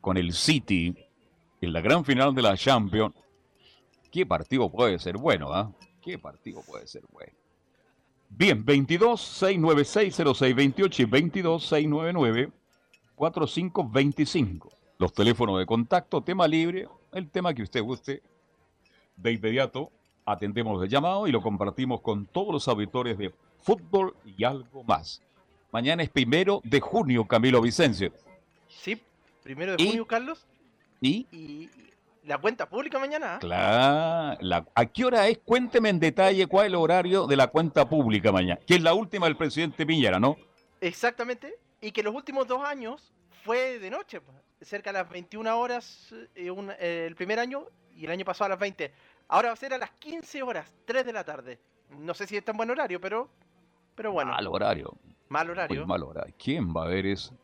con 0.00 0.16
el 0.16 0.32
City 0.32 1.09
en 1.60 1.72
la 1.72 1.80
gran 1.80 2.04
final 2.04 2.34
de 2.34 2.42
la 2.42 2.56
Champions, 2.56 3.14
¿qué 4.10 4.24
partido 4.24 4.70
puede 4.70 4.98
ser 4.98 5.16
bueno? 5.16 5.52
ah? 5.52 5.70
¿Qué 6.02 6.18
partido 6.18 6.62
puede 6.62 6.86
ser 6.86 7.02
bueno? 7.10 7.32
Bien, 8.30 8.64
22 8.64 9.20
696 9.20 10.14
0628 10.16 11.02
y 11.02 11.04
22 11.04 11.62
699 11.62 12.52
4525. 13.14 14.72
Los 14.98 15.12
teléfonos 15.12 15.58
de 15.58 15.66
contacto, 15.66 16.22
tema 16.22 16.46
libre, 16.48 16.88
el 17.12 17.28
tema 17.28 17.52
que 17.52 17.62
usted 17.62 17.82
guste. 17.82 18.22
De 19.16 19.32
inmediato 19.32 19.90
atendemos 20.24 20.82
el 20.82 20.88
llamado 20.88 21.26
y 21.26 21.32
lo 21.32 21.42
compartimos 21.42 22.00
con 22.00 22.24
todos 22.26 22.52
los 22.52 22.68
auditores 22.68 23.18
de 23.18 23.34
fútbol 23.60 24.14
y 24.24 24.44
algo 24.44 24.84
más. 24.84 25.20
Mañana 25.72 26.02
es 26.02 26.08
primero 26.08 26.60
de 26.64 26.80
junio, 26.80 27.26
Camilo 27.26 27.60
Vicencio. 27.60 28.12
Sí, 28.68 29.00
primero 29.42 29.76
de 29.76 29.84
junio, 29.84 30.06
Carlos. 30.06 30.46
¿Y? 31.00 31.68
la 32.24 32.38
cuenta 32.38 32.68
pública 32.68 32.98
mañana. 32.98 33.40
¿ah? 33.42 34.36
Claro. 34.38 34.66
¿A 34.74 34.86
qué 34.86 35.04
hora 35.04 35.26
es? 35.28 35.38
Cuénteme 35.38 35.88
en 35.88 35.98
detalle 35.98 36.46
cuál 36.46 36.66
es 36.66 36.68
el 36.68 36.76
horario 36.76 37.26
de 37.26 37.36
la 37.36 37.48
cuenta 37.48 37.88
pública 37.88 38.30
mañana, 38.30 38.60
que 38.66 38.74
es 38.74 38.82
la 38.82 38.94
última 38.94 39.26
del 39.26 39.36
presidente 39.36 39.84
Piñera, 39.84 40.20
¿no? 40.20 40.36
Exactamente. 40.80 41.54
Y 41.80 41.92
que 41.92 42.02
los 42.02 42.14
últimos 42.14 42.46
dos 42.46 42.62
años 42.64 43.12
fue 43.44 43.78
de 43.78 43.90
noche, 43.90 44.20
pues, 44.20 44.36
cerca 44.60 44.92
de 44.92 44.98
las 44.98 45.10
21 45.10 45.58
horas 45.58 46.14
eh, 46.34 46.52
eh, 46.78 47.04
el 47.08 47.16
primer 47.16 47.40
año 47.40 47.64
y 47.96 48.04
el 48.04 48.10
año 48.10 48.24
pasado 48.24 48.46
a 48.46 48.48
las 48.50 48.58
20. 48.58 48.92
Ahora 49.28 49.48
va 49.48 49.54
a 49.54 49.56
ser 49.56 49.74
a 49.74 49.78
las 49.78 49.90
15 49.92 50.42
horas, 50.42 50.72
3 50.84 51.06
de 51.06 51.12
la 51.12 51.24
tarde. 51.24 51.58
No 51.98 52.14
sé 52.14 52.26
si 52.26 52.36
es 52.36 52.44
tan 52.44 52.56
buen 52.56 52.70
horario, 52.70 53.00
pero, 53.00 53.28
pero 53.94 54.12
bueno. 54.12 54.32
Mal 54.32 54.46
horario. 54.46 54.96
Mal 55.28 55.50
horario. 55.50 55.86
mal 55.86 56.02
horario. 56.02 56.34
¿Quién 56.38 56.74
va 56.74 56.84
a 56.84 56.88
ver 56.88 57.06
eso 57.06 57.34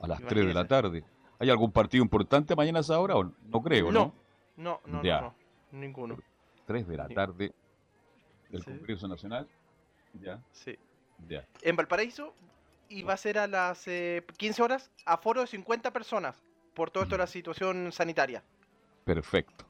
a 0.00 0.06
las 0.06 0.20
3 0.22 0.46
de 0.46 0.54
la 0.54 0.66
tarde? 0.66 1.04
¿Hay 1.42 1.50
algún 1.50 1.72
partido 1.72 2.04
importante 2.04 2.54
mañana 2.54 2.78
a 2.78 2.82
esa 2.82 3.00
hora? 3.00 3.16
O 3.16 3.24
no 3.24 3.62
creo, 3.62 3.90
¿no? 3.90 4.14
No, 4.56 4.80
no, 4.86 5.02
no, 5.02 5.34
ninguno. 5.72 6.16
Tres 6.64 6.86
de 6.86 6.96
la 6.96 7.08
tarde 7.08 7.52
del 8.48 8.64
Congreso 8.64 9.08
Nacional. 9.08 9.48
Ya. 10.20 10.40
Sí. 10.52 10.78
Ya. 11.28 11.44
En 11.62 11.74
Valparaíso 11.74 12.32
y 12.88 13.02
va 13.02 13.14
a 13.14 13.16
ser 13.16 13.40
a 13.40 13.48
las 13.48 13.82
15 13.82 13.90
eh, 13.90 14.64
horas, 14.64 14.92
aforo 15.04 15.40
de 15.40 15.48
50 15.48 15.92
personas, 15.92 16.40
por 16.74 16.92
todo 16.92 17.02
esto 17.02 17.16
de 17.16 17.22
la 17.22 17.26
situación 17.26 17.90
sanitaria. 17.90 18.44
Perfecto. 19.04 19.64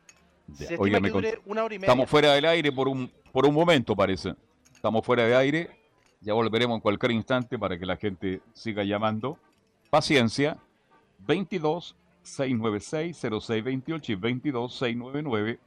Se 0.53 0.77
Oiga, 0.77 1.01
que 1.01 1.09
dure 1.09 1.41
una 1.47 1.65
hora 1.65 1.75
y 1.75 1.79
media. 1.79 1.91
Estamos 1.91 2.11
fuera 2.11 2.35
del 2.35 2.45
aire 2.45 2.71
por 2.71 2.87
un, 2.87 3.11
por 3.33 3.47
un 3.47 3.55
momento, 3.55 3.97
parece. 3.97 4.35
Estamos 4.75 5.07
fuera 5.07 5.25
de 5.25 5.35
aire. 5.35 5.71
Ya 6.21 6.35
volveremos 6.35 6.75
en 6.75 6.81
cualquier 6.83 7.13
instante 7.13 7.59
para 7.59 7.79
que 7.79 7.87
la 7.87 7.97
gente 7.97 8.43
siga 8.53 8.85
llamando. 8.85 9.39
Paciencia. 9.89 10.59
22 11.27 11.97
696 12.23 13.21
0628 13.21 14.13
y 14.13 14.15
22 14.15 14.73
699 14.73 15.59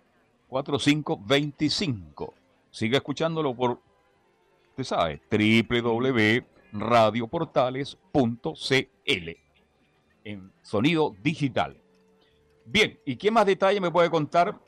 4525. 0.47 2.33
Siga 2.71 2.97
escuchándolo 2.97 3.55
por, 3.55 3.79
usted 4.69 4.83
sabe, 4.83 5.21
radioportales.cl 6.71 9.45
en 10.25 10.51
sonido 10.61 11.15
digital. 11.21 11.77
Bien, 12.65 12.99
¿y 13.05 13.15
qué 13.15 13.31
más 13.31 13.45
detalle 13.45 13.79
me 13.79 13.91
puede 13.91 14.09
contar? 14.09 14.59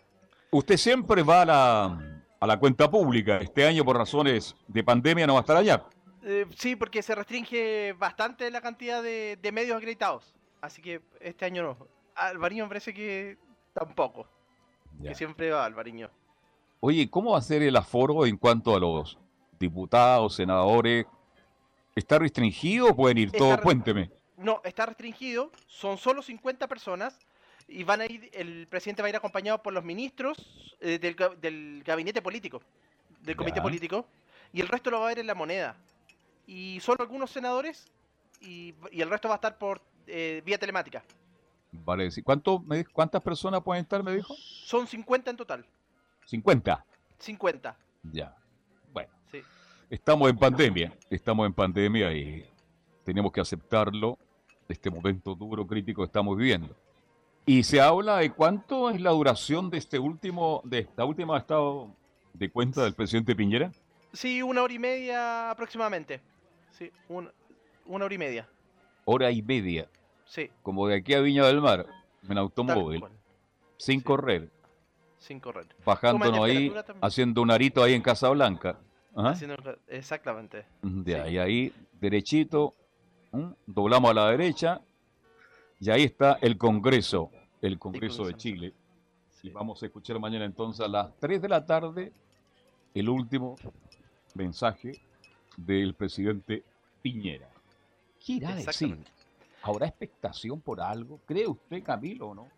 Usted 0.52 0.78
siempre 0.78 1.24
va 1.24 1.42
a 1.42 1.46
la, 1.46 2.22
a 2.40 2.48
la 2.48 2.60
cuenta 2.60 2.90
pública. 2.90 3.40
Este 3.40 3.66
año, 3.66 3.84
por 3.84 3.98
razones 3.98 4.56
de 4.68 4.84
pandemia, 4.84 5.28
no 5.28 5.34
va 5.34 5.40
a 5.40 5.42
estar 5.42 5.58
allá. 5.58 5.84
Eh, 6.24 6.46
sí, 6.56 6.76
porque 6.76 7.02
se 7.02 7.16
restringe 7.16 7.94
bastante 7.94 8.50
la 8.52 8.62
cantidad 8.62 9.02
de, 9.02 9.38
de 9.42 9.52
medios 9.52 9.78
acreditados. 9.78 10.36
Así 10.62 10.82
que 10.82 11.02
este 11.20 11.46
año 11.46 11.64
no. 11.64 11.88
Alvariño 12.16 12.64
me 12.66 12.70
parece 12.70 12.94
que 12.94 13.38
tampoco. 13.74 14.28
Ya. 15.00 15.10
Que 15.10 15.16
siempre 15.16 15.52
va 15.52 15.66
Alvariño. 15.66 16.10
Oye, 16.80 17.10
¿cómo 17.10 17.32
va 17.32 17.40
a 17.40 17.42
ser 17.42 17.62
el 17.64 17.76
aforo 17.76 18.26
en 18.26 18.38
cuanto 18.38 18.76
a 18.76 18.80
los 18.80 19.18
diputados, 19.60 20.36
senadores? 20.36 21.06
¿Está 21.96 22.20
restringido 22.20 22.90
o 22.90 22.96
pueden 22.96 23.18
ir 23.18 23.28
Está 23.28 23.38
todos? 23.40 23.62
Cuénteme. 23.62 24.12
No, 24.38 24.62
está 24.64 24.86
restringido. 24.86 25.52
Son 25.68 25.98
solo 25.98 26.22
50 26.22 26.68
personas. 26.68 27.18
Y 27.68 27.84
van 27.84 28.02
a 28.02 28.06
ir, 28.06 28.30
el 28.34 28.68
presidente 28.68 29.02
va 29.02 29.08
a 29.08 29.10
ir 29.10 29.16
acompañado 29.16 29.62
por 29.62 29.74
los 29.74 29.84
ministros 29.84 30.76
eh, 30.80 31.00
del, 31.00 31.16
del 31.42 31.84
gabinete 31.86 32.22
político, 32.22 32.62
del 33.22 33.36
comité 33.36 33.58
Ya. 33.58 33.64
político. 33.64 34.06
Y 34.54 34.62
el 34.62 34.70
resto 34.70 34.90
lo 34.90 35.00
va 35.00 35.08
a 35.08 35.10
ver 35.10 35.20
en 35.20 35.28
la 35.28 35.36
moneda. 35.36 35.76
Y 36.46 36.80
solo 36.80 37.02
algunos 37.04 37.30
senadores. 37.32 37.92
Y, 38.40 38.74
y 38.92 39.02
el 39.02 39.10
resto 39.10 39.28
va 39.28 39.36
a 39.36 39.38
estar 39.38 39.58
por 39.58 39.82
eh, 40.08 40.42
vía 40.46 40.58
telemática. 40.58 41.04
Vale, 41.72 42.10
¿cuánto 42.24 42.60
me 42.60 42.86
¿cuántas 42.86 43.22
personas 43.22 43.62
pueden 43.62 43.84
estar, 43.84 44.02
me 44.04 44.16
dijo? 44.16 44.34
Son 44.38 44.88
50 44.88 45.32
en 45.32 45.38
total. 45.38 45.66
50. 46.26 46.86
50. 47.20 47.78
Ya. 48.12 48.36
Bueno, 48.94 49.10
Sí. 49.32 49.42
estamos 49.90 50.30
en 50.30 50.38
pandemia. 50.38 50.94
Estamos 51.10 51.46
en 51.46 51.54
pandemia 51.54 52.14
y 52.14 52.46
tenemos 53.04 53.32
que 53.32 53.42
aceptarlo. 53.42 54.18
Este 54.68 54.90
momento 54.90 55.34
duro, 55.36 55.66
crítico 55.66 56.02
que 56.02 56.08
estamos 56.08 56.38
viviendo. 56.38 56.76
Y 57.46 57.64
se 57.64 57.80
habla 57.80 58.18
de 58.18 58.32
cuánto 58.32 58.90
es 58.90 59.00
la 59.00 59.12
duración 59.12 59.70
de 59.70 59.78
este 59.78 59.98
último, 60.00 60.62
de 60.66 60.80
esta 60.80 61.06
última 61.06 61.38
estado 61.38 61.90
de 62.34 62.50
cuenta 62.50 62.84
del 62.84 62.94
presidente 62.94 63.34
Piñera. 63.36 63.72
Sí, 64.12 64.42
una 64.42 64.62
hora 64.64 64.74
y 64.74 64.80
media 64.80 65.50
aproximadamente. 65.52 66.20
Sí, 66.72 66.92
un- 67.08 67.32
una 67.86 68.04
hora 68.06 68.14
y 68.14 68.18
media. 68.18 68.50
Hora 69.10 69.32
y 69.32 69.42
media. 69.42 69.88
Sí, 70.26 70.50
Como 70.62 70.86
de 70.88 70.96
aquí 70.98 71.14
a 71.14 71.22
Viña 71.22 71.46
del 71.46 71.62
Mar, 71.62 71.86
en 72.28 72.38
automóvil, 72.38 73.02
sin 73.78 74.02
correr, 74.02 74.50
sin 75.18 75.40
correr. 75.40 75.66
bajándonos 75.86 76.42
ahí, 76.42 76.70
también. 76.70 76.98
haciendo 77.02 77.42
un 77.42 77.50
arito 77.50 77.82
ahí 77.82 77.94
en 77.94 78.02
Casablanca. 78.02 78.78
Ajá. 79.16 79.30
Haciendo- 79.30 79.78
Exactamente. 79.88 80.66
De 80.82 81.16
ahí, 81.22 81.38
ahí, 81.38 81.74
derechito, 82.02 82.74
¿m? 83.32 83.54
doblamos 83.66 84.12
a 84.12 84.14
la 84.14 84.30
derecha, 84.32 84.82
y 85.80 85.90
ahí 85.90 86.04
está 86.04 86.38
el 86.42 86.58
Congreso, 86.58 87.32
el 87.62 87.80
Congreso 87.80 88.26
de 88.26 88.34
Chile. 88.36 88.74
Y 89.42 89.50
vamos 89.52 89.82
a 89.82 89.86
escuchar 89.86 90.20
mañana 90.20 90.44
entonces 90.44 90.86
a 90.86 90.90
las 90.90 91.16
3 91.20 91.42
de 91.42 91.48
la 91.48 91.66
tarde 91.66 92.12
el 92.94 93.08
último 93.08 93.56
mensaje 94.36 95.00
del 95.56 95.94
presidente 95.94 96.64
Piñera. 97.02 97.48
¿Qué 98.24 98.34
irá 98.34 98.50
a 98.50 98.56
decir? 98.56 98.98
¿Habrá 99.62 99.88
expectación 99.88 100.62
por 100.62 100.82
algo? 100.82 101.20
¿Cree 101.26 101.48
usted, 101.48 101.84
Camilo, 101.84 102.30
o 102.30 102.36
no? 102.36 102.50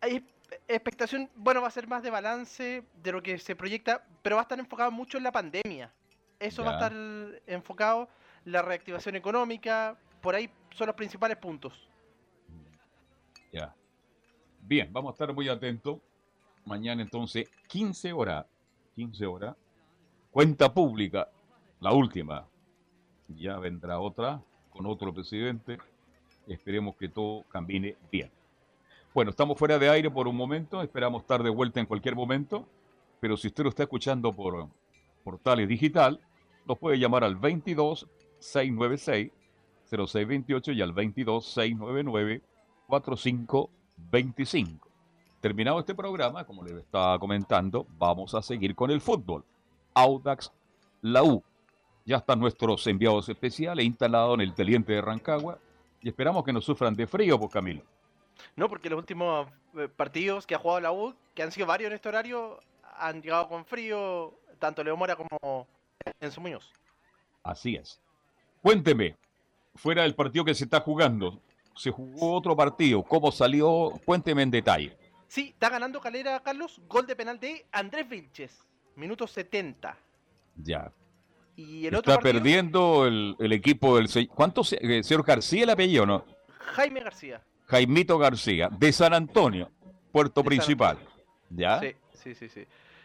Hay 0.00 0.24
expectación, 0.66 1.28
bueno, 1.34 1.60
va 1.60 1.68
a 1.68 1.70
ser 1.70 1.86
más 1.86 2.02
de 2.02 2.10
balance 2.10 2.84
de 3.02 3.12
lo 3.12 3.22
que 3.22 3.38
se 3.38 3.56
proyecta, 3.56 4.04
pero 4.22 4.36
va 4.36 4.42
a 4.42 4.44
estar 4.44 4.58
enfocado 4.58 4.90
mucho 4.90 5.18
en 5.18 5.24
la 5.24 5.32
pandemia. 5.32 5.92
Eso 6.38 6.62
va 6.62 6.70
a 6.70 6.74
estar 6.74 6.92
enfocado, 7.46 8.08
la 8.44 8.62
reactivación 8.62 9.16
económica, 9.16 9.96
por 10.20 10.34
ahí 10.34 10.50
son 10.74 10.86
los 10.86 10.96
principales 10.96 11.36
puntos. 11.36 11.88
Ya. 13.52 13.74
Bien, 14.60 14.92
vamos 14.92 15.10
a 15.10 15.14
estar 15.14 15.34
muy 15.34 15.48
atentos. 15.48 15.98
Mañana 16.64 17.02
entonces, 17.02 17.48
15 17.68 18.12
horas. 18.12 18.46
15 18.94 19.26
horas. 19.26 19.56
Cuenta 20.30 20.72
pública, 20.72 21.30
la 21.80 21.92
última. 21.92 22.46
Ya 23.28 23.58
vendrá 23.58 23.98
otra 23.98 24.40
con 24.78 24.86
otro 24.86 25.12
presidente. 25.12 25.76
Esperemos 26.46 26.96
que 26.96 27.08
todo 27.08 27.42
camine 27.48 27.96
bien. 28.12 28.30
Bueno, 29.12 29.32
estamos 29.32 29.58
fuera 29.58 29.76
de 29.78 29.90
aire 29.90 30.08
por 30.08 30.28
un 30.28 30.36
momento. 30.36 30.80
Esperamos 30.82 31.22
estar 31.22 31.42
de 31.42 31.50
vuelta 31.50 31.80
en 31.80 31.86
cualquier 31.86 32.14
momento. 32.14 32.64
Pero 33.18 33.36
si 33.36 33.48
usted 33.48 33.64
lo 33.64 33.70
está 33.70 33.82
escuchando 33.82 34.32
por 34.32 34.68
portales 35.24 35.68
digital, 35.68 36.20
nos 36.64 36.78
puede 36.78 37.00
llamar 37.00 37.24
al 37.24 37.34
22 37.34 38.06
696 38.38 39.32
0628 39.90 40.72
y 40.72 40.82
al 40.82 40.92
22 40.92 41.44
699 41.44 42.42
4525. 42.86 44.88
Terminado 45.40 45.80
este 45.80 45.96
programa, 45.96 46.44
como 46.44 46.62
les 46.62 46.74
estaba 46.74 47.18
comentando, 47.18 47.84
vamos 47.98 48.32
a 48.34 48.42
seguir 48.42 48.76
con 48.76 48.92
el 48.92 49.00
fútbol. 49.00 49.44
Audax, 49.94 50.52
la 51.02 51.24
U. 51.24 51.42
Ya 52.08 52.16
están 52.16 52.40
nuestros 52.40 52.86
enviados 52.86 53.28
especiales 53.28 53.84
instalados 53.84 54.32
en 54.36 54.40
el 54.40 54.54
teliente 54.54 54.94
de 54.94 55.02
Rancagua 55.02 55.58
y 56.00 56.08
esperamos 56.08 56.42
que 56.42 56.54
no 56.54 56.62
sufran 56.62 56.94
de 56.94 57.06
frío, 57.06 57.38
pues 57.38 57.52
Camilo. 57.52 57.82
No, 58.56 58.66
porque 58.66 58.88
los 58.88 58.98
últimos 58.98 59.46
eh, 59.76 59.88
partidos 59.94 60.46
que 60.46 60.54
ha 60.54 60.58
jugado 60.58 60.80
la 60.80 60.90
U, 60.90 61.14
que 61.34 61.42
han 61.42 61.52
sido 61.52 61.66
varios 61.66 61.88
en 61.90 61.96
este 61.96 62.08
horario, 62.08 62.60
han 62.96 63.20
llegado 63.20 63.46
con 63.50 63.66
frío, 63.66 64.32
tanto 64.58 64.82
Leo 64.82 64.96
Mora 64.96 65.16
como 65.16 65.68
Enzo 66.18 66.40
Muñoz. 66.40 66.72
Así 67.42 67.76
es. 67.76 68.00
Cuénteme, 68.62 69.14
fuera 69.74 70.00
del 70.04 70.14
partido 70.14 70.46
que 70.46 70.54
se 70.54 70.64
está 70.64 70.80
jugando, 70.80 71.42
se 71.76 71.90
jugó 71.90 72.32
otro 72.32 72.56
partido, 72.56 73.02
¿cómo 73.02 73.30
salió? 73.30 73.92
Cuénteme 74.06 74.44
en 74.44 74.50
detalle. 74.50 74.96
Sí, 75.26 75.50
está 75.50 75.68
ganando 75.68 76.00
Calera, 76.00 76.40
Carlos, 76.40 76.80
gol 76.88 77.06
de 77.06 77.14
penal 77.14 77.38
de 77.38 77.66
Andrés 77.70 78.08
Vilches, 78.08 78.64
minuto 78.96 79.26
70. 79.26 79.94
Ya. 80.56 80.90
Y 81.58 81.86
el 81.88 81.94
otro 81.96 82.12
Está 82.12 82.22
partido, 82.22 82.32
perdiendo 82.34 83.06
el, 83.06 83.34
el 83.40 83.52
equipo 83.52 83.96
del... 83.96 84.08
¿Cuánto? 84.28 84.62
eh, 84.80 85.02
señor 85.02 85.24
García 85.24 85.64
el 85.64 85.70
apellido, 85.70 86.06
no? 86.06 86.24
Jaime 86.58 87.00
García. 87.00 87.42
Jaimito 87.66 88.16
García, 88.16 88.68
de 88.70 88.92
San 88.92 89.12
Antonio, 89.12 89.68
puerto 90.12 90.40
De 90.42 90.46
principal. 90.46 90.98
¿Ya? 91.50 91.80
Sí, 91.80 91.94
sí, 92.14 92.34
sí, 92.36 92.48
sí. 92.48 92.64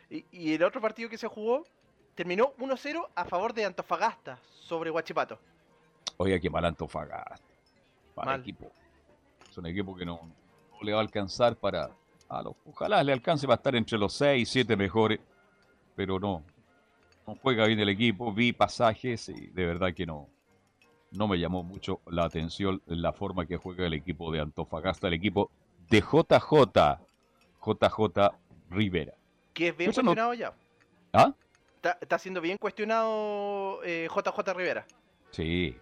Y, 0.09 0.25
y 0.31 0.53
el 0.53 0.63
otro 0.63 0.79
partido 0.79 1.09
que 1.09 1.17
se 1.17 1.27
jugó 1.27 1.65
terminó 2.13 2.53
1-0 2.59 3.07
a 3.15 3.25
favor 3.25 3.53
de 3.53 3.65
Antofagasta 3.65 4.37
sobre 4.61 4.91
Huachipato. 4.91 5.39
Oiga, 6.17 6.39
qué 6.39 6.49
mal 6.49 6.63
Antofagasta. 6.63 7.39
Mal, 8.15 8.25
Mal. 8.27 8.39
equipo. 8.41 8.71
Es 9.49 9.57
un 9.57 9.65
equipo 9.65 9.95
que 9.95 10.05
no, 10.05 10.19
no 10.71 10.77
le 10.83 10.91
va 10.93 10.99
a 10.99 11.01
alcanzar 11.01 11.55
para... 11.55 11.89
a 12.29 12.41
lo- 12.43 12.55
ojalá 12.69 13.03
le 13.03 13.11
alcance 13.13 13.47
para 13.47 13.55
estar 13.55 13.75
entre 13.75 13.97
los 13.97 14.13
6, 14.13 14.47
7 14.47 14.75
mejores, 14.77 15.19
pero 15.95 16.19
no. 16.19 16.43
No 17.27 17.35
juega 17.41 17.65
bien 17.67 17.79
el 17.79 17.89
equipo, 17.89 18.33
vi 18.33 18.51
pasajes 18.53 19.29
y 19.29 19.47
de 19.47 19.65
verdad 19.65 19.93
que 19.93 20.05
no. 20.05 20.27
No 21.11 21.27
me 21.27 21.37
llamó 21.37 21.63
mucho 21.63 22.01
la 22.07 22.25
atención 22.25 22.81
la 22.87 23.13
forma 23.13 23.45
que 23.45 23.57
juega 23.57 23.85
el 23.85 23.93
equipo 23.93 24.31
de 24.31 24.39
Antofagasta, 24.41 25.07
el 25.07 25.13
equipo 25.13 25.51
de 25.89 26.01
JJ, 26.01 26.99
JJ 27.63 28.31
Rivera. 28.69 29.13
Que 29.53 29.67
es 29.69 29.77
bien 29.77 29.91
Eso 29.91 30.01
no- 30.01 30.07
cuestionado 30.07 30.33
ya. 30.33 30.53
¿Ah? 31.13 31.33
Está, 31.75 31.97
está 32.01 32.17
siendo 32.17 32.41
bien 32.41 32.57
cuestionado 32.57 33.81
eh, 33.83 34.07
JJ 34.09 34.53
Rivera. 34.55 34.85
Sí. 35.31 35.77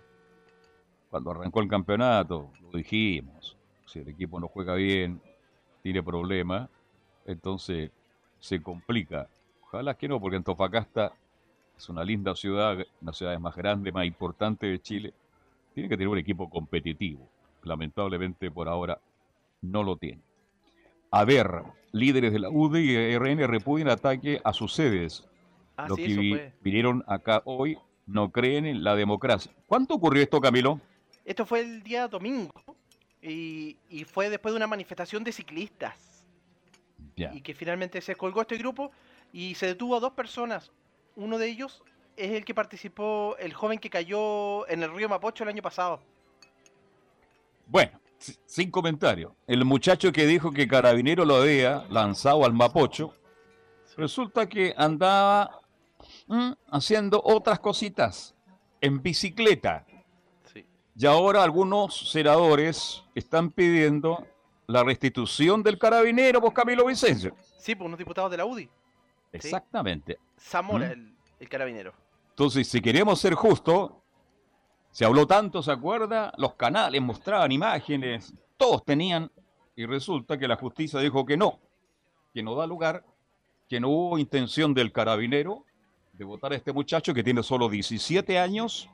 Cuando 1.09 1.31
arrancó 1.31 1.61
el 1.61 1.67
campeonato, 1.69 2.51
lo 2.61 2.77
dijimos. 2.77 3.57
Si 3.85 3.99
el 3.99 4.09
equipo 4.09 4.39
no 4.39 4.47
juega 4.47 4.75
bien, 4.75 5.21
tiene 5.81 6.03
problemas, 6.03 6.69
entonces 7.25 7.91
se 8.39 8.61
complica. 8.61 9.27
Ojalá 9.63 9.93
que 9.95 10.07
no, 10.07 10.19
porque 10.19 10.37
Antofagasta 10.37 11.13
es 11.81 11.89
una 11.89 12.03
linda 12.03 12.35
ciudad, 12.35 12.77
una 13.01 13.11
ciudad 13.11 13.37
más 13.39 13.55
grande, 13.55 13.91
más 13.91 14.05
importante 14.05 14.67
de 14.67 14.79
Chile. 14.79 15.13
Tiene 15.73 15.89
que 15.89 15.95
tener 15.97 16.09
un 16.09 16.17
equipo 16.19 16.47
competitivo. 16.47 17.27
Lamentablemente 17.63 18.51
por 18.51 18.67
ahora 18.69 18.99
no 19.61 19.81
lo 19.83 19.95
tiene. 19.97 20.21
A 21.09 21.25
ver, 21.25 21.49
líderes 21.91 22.33
de 22.33 22.39
la 22.39 22.49
UDI 22.49 22.91
y 22.91 23.15
RN 23.17 23.47
repudian 23.47 23.89
ataque 23.89 24.39
a 24.43 24.53
sus 24.53 24.73
sedes. 24.73 25.27
Ah, 25.75 25.87
Los 25.87 25.97
sí, 25.97 26.05
que 26.05 26.11
eso 26.11 26.21
vi- 26.21 26.29
fue. 26.33 26.53
vinieron 26.61 27.03
acá 27.07 27.41
hoy 27.45 27.77
no 28.05 28.31
creen 28.31 28.65
en 28.67 28.83
la 28.83 28.95
democracia. 28.95 29.51
¿Cuánto 29.65 29.95
ocurrió 29.95 30.21
esto, 30.21 30.39
Camilo? 30.39 30.79
Esto 31.25 31.45
fue 31.47 31.61
el 31.61 31.81
día 31.81 32.07
domingo 32.07 32.51
y, 33.23 33.75
y 33.89 34.03
fue 34.03 34.29
después 34.29 34.53
de 34.53 34.57
una 34.57 34.67
manifestación 34.67 35.23
de 35.23 35.31
ciclistas. 35.31 36.25
Ya. 37.15 37.33
Y 37.33 37.41
que 37.41 37.55
finalmente 37.55 38.01
se 38.01 38.15
colgó 38.15 38.41
este 38.41 38.57
grupo 38.57 38.91
y 39.33 39.55
se 39.55 39.65
detuvo 39.65 39.95
a 39.95 39.99
dos 39.99 40.13
personas. 40.13 40.71
Uno 41.21 41.37
de 41.37 41.47
ellos 41.47 41.83
es 42.17 42.31
el 42.31 42.43
que 42.43 42.55
participó, 42.55 43.35
el 43.37 43.53
joven 43.53 43.77
que 43.77 43.89
cayó 43.89 44.67
en 44.67 44.81
el 44.81 44.91
río 44.91 45.07
Mapocho 45.07 45.43
el 45.43 45.49
año 45.49 45.61
pasado. 45.61 46.01
Bueno, 47.67 47.99
sin 48.45 48.71
comentario. 48.71 49.35
El 49.45 49.63
muchacho 49.63 50.11
que 50.11 50.25
dijo 50.25 50.51
que 50.51 50.67
Carabinero 50.67 51.23
lo 51.23 51.35
había 51.35 51.85
lanzado 51.89 52.43
al 52.43 52.53
Mapocho, 52.53 53.13
resulta 53.97 54.49
que 54.49 54.73
andaba 54.75 55.61
mm, 56.27 56.51
haciendo 56.71 57.21
otras 57.23 57.59
cositas. 57.59 58.35
en 58.81 58.99
bicicleta. 59.03 59.85
Sí. 60.51 60.65
Y 60.95 61.05
ahora 61.05 61.43
algunos 61.43 62.09
senadores 62.11 63.03
están 63.13 63.51
pidiendo 63.51 64.25
la 64.65 64.83
restitución 64.83 65.61
del 65.61 65.77
carabinero, 65.77 66.41
vos 66.41 66.51
Camilo 66.51 66.85
Vicencio. 66.87 67.35
Sí, 67.59 67.75
por 67.75 67.85
unos 67.85 67.99
diputados 67.99 68.31
de 68.31 68.37
la 68.37 68.45
UDI. 68.45 68.67
Exactamente. 69.31 70.17
Zamora, 70.39 70.89
¿Mm? 70.89 70.91
el, 70.91 71.15
el 71.39 71.49
carabinero. 71.49 71.93
Entonces, 72.29 72.67
si 72.67 72.81
queremos 72.81 73.19
ser 73.19 73.33
justos, 73.35 73.91
se 74.91 75.05
habló 75.05 75.25
tanto, 75.27 75.61
¿se 75.61 75.71
acuerda? 75.71 76.33
Los 76.37 76.55
canales 76.55 77.01
mostraban 77.01 77.51
imágenes, 77.51 78.33
todos 78.57 78.83
tenían, 78.83 79.31
y 79.75 79.85
resulta 79.85 80.37
que 80.37 80.47
la 80.47 80.55
justicia 80.57 80.99
dijo 80.99 81.25
que 81.25 81.37
no, 81.37 81.59
que 82.33 82.43
no 82.43 82.55
da 82.55 82.67
lugar, 82.67 83.05
que 83.69 83.79
no 83.79 83.89
hubo 83.89 84.17
intención 84.19 84.73
del 84.73 84.91
carabinero 84.91 85.65
de 86.13 86.25
votar 86.25 86.51
a 86.51 86.55
este 86.55 86.73
muchacho 86.73 87.13
que 87.13 87.23
tiene 87.23 87.41
solo 87.41 87.69
17 87.69 88.37
años 88.37 88.89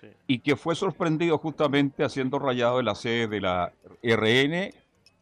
Sí. 0.00 0.06
y 0.28 0.38
que 0.38 0.54
fue 0.54 0.76
sorprendido 0.76 1.38
justamente 1.38 2.04
haciendo 2.04 2.38
rayado 2.38 2.78
en 2.78 2.84
la 2.86 2.94
sede 2.94 3.26
de 3.26 3.40
la 3.40 3.72
RN 4.00 4.70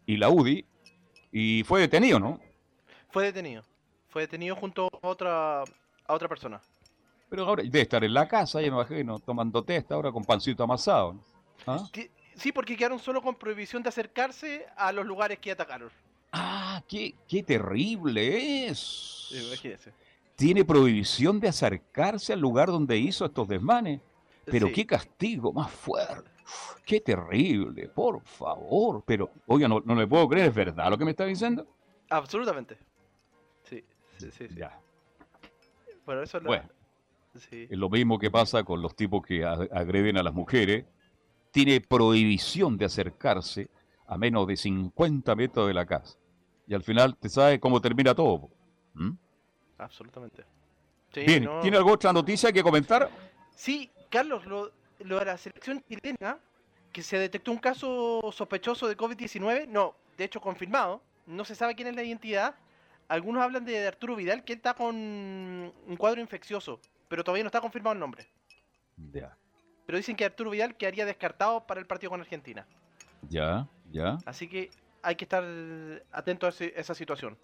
y 0.04 0.16
la 0.18 0.28
UDI 0.28 0.66
y 1.32 1.62
fue 1.64 1.80
detenido, 1.80 2.20
¿no? 2.20 2.38
Fue 3.08 3.24
detenido. 3.24 3.62
Fue 4.16 4.22
detenido 4.22 4.56
junto 4.56 4.88
a 5.02 5.08
otra, 5.08 5.60
a 5.60 6.14
otra 6.14 6.26
persona. 6.26 6.58
Pero 7.28 7.44
ahora 7.44 7.62
debe 7.62 7.82
estar 7.82 8.02
en 8.02 8.14
la 8.14 8.26
casa, 8.26 8.62
ya 8.62 8.68
me 8.70 8.76
imagino, 8.78 9.18
tomando 9.18 9.62
testa 9.62 9.94
ahora 9.94 10.10
con 10.10 10.24
pancito 10.24 10.62
amasado. 10.64 11.12
¿no? 11.12 11.22
¿Ah? 11.66 11.86
Sí, 12.34 12.50
porque 12.50 12.78
quedaron 12.78 12.98
solo 12.98 13.20
con 13.20 13.34
prohibición 13.34 13.82
de 13.82 13.90
acercarse 13.90 14.64
a 14.74 14.90
los 14.92 15.04
lugares 15.04 15.38
que 15.38 15.50
atacaron. 15.50 15.90
Ah, 16.32 16.82
qué, 16.88 17.14
qué 17.28 17.42
terrible 17.42 18.68
es. 18.68 19.28
Imagínese. 19.48 19.92
Tiene 20.34 20.64
prohibición 20.64 21.38
de 21.38 21.48
acercarse 21.48 22.32
al 22.32 22.40
lugar 22.40 22.68
donde 22.68 22.96
hizo 22.96 23.26
estos 23.26 23.46
desmanes. 23.46 24.00
Pero 24.46 24.68
Sí. 24.68 24.72
qué 24.72 24.86
castigo 24.86 25.52
más 25.52 25.70
fuerte. 25.70 26.30
Qué 26.86 27.02
terrible, 27.02 27.90
por 27.90 28.22
favor. 28.22 29.02
Pero, 29.04 29.28
oiga, 29.46 29.68
no, 29.68 29.82
no 29.84 29.94
le 29.94 30.06
puedo 30.06 30.26
creer, 30.26 30.48
¿es 30.48 30.54
verdad 30.54 30.88
lo 30.88 30.96
que 30.96 31.04
me 31.04 31.10
está 31.10 31.26
diciendo? 31.26 31.66
Absolutamente. 32.08 32.78
Sí, 34.18 34.26
sí, 34.26 34.30
sí. 34.32 34.48
sí. 34.48 34.54
Ya. 34.56 34.78
Bueno, 36.04 36.22
eso 36.22 36.38
es 36.38 36.42
lo... 36.44 36.48
Bueno, 36.48 36.68
Sí. 37.50 37.66
es 37.70 37.78
lo 37.78 37.90
mismo 37.90 38.18
que 38.18 38.30
pasa 38.30 38.64
con 38.64 38.80
los 38.80 38.96
tipos 38.96 39.22
que 39.22 39.44
agreden 39.44 40.16
a 40.16 40.22
las 40.22 40.32
mujeres. 40.32 40.86
Tiene 41.50 41.82
prohibición 41.82 42.78
de 42.78 42.86
acercarse 42.86 43.68
a 44.06 44.16
menos 44.16 44.46
de 44.46 44.56
50 44.56 45.34
metros 45.36 45.66
de 45.68 45.74
la 45.74 45.84
casa. 45.84 46.16
Y 46.66 46.72
al 46.74 46.82
final, 46.82 47.14
¿te 47.16 47.28
sabe 47.28 47.60
cómo 47.60 47.78
termina 47.80 48.14
todo? 48.14 48.48
¿Mm? 48.94 49.10
Absolutamente. 49.76 50.44
Bien, 51.14 51.44
no- 51.44 51.60
¿tiene 51.60 51.76
alguna 51.76 51.94
otra 51.94 52.12
noticia 52.12 52.50
que 52.52 52.62
comentar? 52.62 53.10
Sí, 53.54 53.90
Carlos, 54.08 54.46
lo, 54.46 54.70
lo 55.00 55.18
de 55.18 55.24
la 55.26 55.36
selección 55.36 55.84
chilena, 55.86 56.38
que 56.90 57.02
se 57.02 57.18
detectó 57.18 57.52
un 57.52 57.58
caso 57.58 58.30
sospechoso 58.32 58.88
de 58.88 58.96
COVID-19, 58.96 59.66
no, 59.68 59.94
de 60.16 60.24
hecho 60.24 60.40
confirmado, 60.40 61.02
no 61.26 61.44
se 61.44 61.54
sabe 61.54 61.74
quién 61.74 61.88
es 61.88 61.96
la 61.96 62.02
identidad. 62.02 62.54
Algunos 63.08 63.42
hablan 63.42 63.64
de 63.64 63.86
Arturo 63.86 64.16
Vidal, 64.16 64.44
que 64.44 64.54
él 64.54 64.56
está 64.58 64.74
con 64.74 64.96
un 64.96 65.96
cuadro 65.98 66.20
infeccioso, 66.20 66.80
pero 67.08 67.22
todavía 67.22 67.44
no 67.44 67.48
está 67.48 67.60
confirmado 67.60 67.94
el 67.94 68.00
nombre. 68.00 68.26
Ya, 69.12 69.36
Pero 69.86 69.98
dicen 69.98 70.16
que 70.16 70.24
Arturo 70.24 70.50
Vidal 70.50 70.76
quedaría 70.76 71.06
descartado 71.06 71.66
para 71.66 71.78
el 71.80 71.86
partido 71.86 72.10
con 72.10 72.20
Argentina. 72.20 72.66
ya, 73.28 73.68
ya, 73.90 74.18
Así 74.26 74.48
que 74.48 74.70
hay 75.02 75.14
que 75.16 75.24
estar 75.24 75.44
atento 76.12 76.46
a 76.46 76.48
ese- 76.50 76.72
esa 76.76 76.94
situación. 76.94 77.36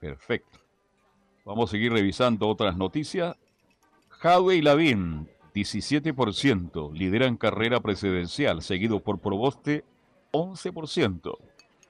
perfecto. 0.00 0.58
Vamos 1.44 1.68
a 1.68 1.72
seguir 1.72 1.92
revisando 1.92 2.48
otras 2.48 2.76
noticias. 2.76 3.36
Jadwe 4.08 4.56
y 4.56 4.62
Lavín, 4.62 5.28
17%, 5.54 6.90
lideran 6.92 7.36
carrera 7.36 7.80
presidencial, 7.80 8.62
seguido 8.62 9.00
por 9.00 9.18
Proboste, 9.20 9.84
11%. 10.32 11.38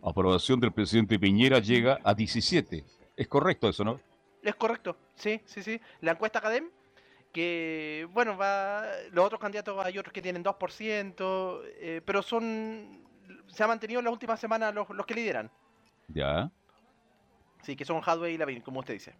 Aprobación 0.05 0.61
del 0.61 0.73
presidente 0.73 1.19
Piñera 1.19 1.59
llega 1.59 1.99
a 2.05 2.15
17%. 2.15 2.85
Es 3.17 3.27
correcto 3.29 3.69
eso, 3.69 3.85
¿no? 3.85 4.01
Es 4.43 4.55
correcto, 4.57 4.97
sí, 5.15 5.41
sí, 5.47 5.63
sí. 5.63 5.81
La 6.01 6.13
encuesta 6.13 6.41
Academ, 6.41 6.69
que, 7.33 8.07
bueno, 8.13 8.37
va 8.37 8.83
los 9.13 9.25
otros 9.25 9.41
candidatos 9.41 9.83
hay 9.85 9.97
otros 9.97 10.13
que 10.13 10.21
tienen 10.21 10.45
2%, 10.45 11.61
eh, 11.79 12.03
pero 12.05 12.23
son 12.23 13.03
se 13.47 13.63
ha 13.63 13.67
mantenido 13.67 14.01
en 14.01 14.05
las 14.05 14.13
últimas 14.13 14.39
semanas 14.39 14.75
los, 14.75 14.89
los 14.91 15.07
que 15.07 15.15
lideran. 15.15 15.51
Ya, 16.09 16.51
Sí, 17.63 17.77
que 17.77 17.87
son 17.87 18.03
Hadway 18.05 18.35
y 18.35 18.37
Lavin, 18.37 18.61
como 18.61 18.81
usted 18.81 18.93
dice. 18.93 19.15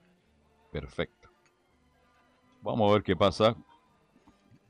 perfecto. 0.71 1.31
Vamos 2.61 2.91
a 2.91 2.95
ver 2.95 3.03
qué 3.03 3.17
pasa. 3.17 3.57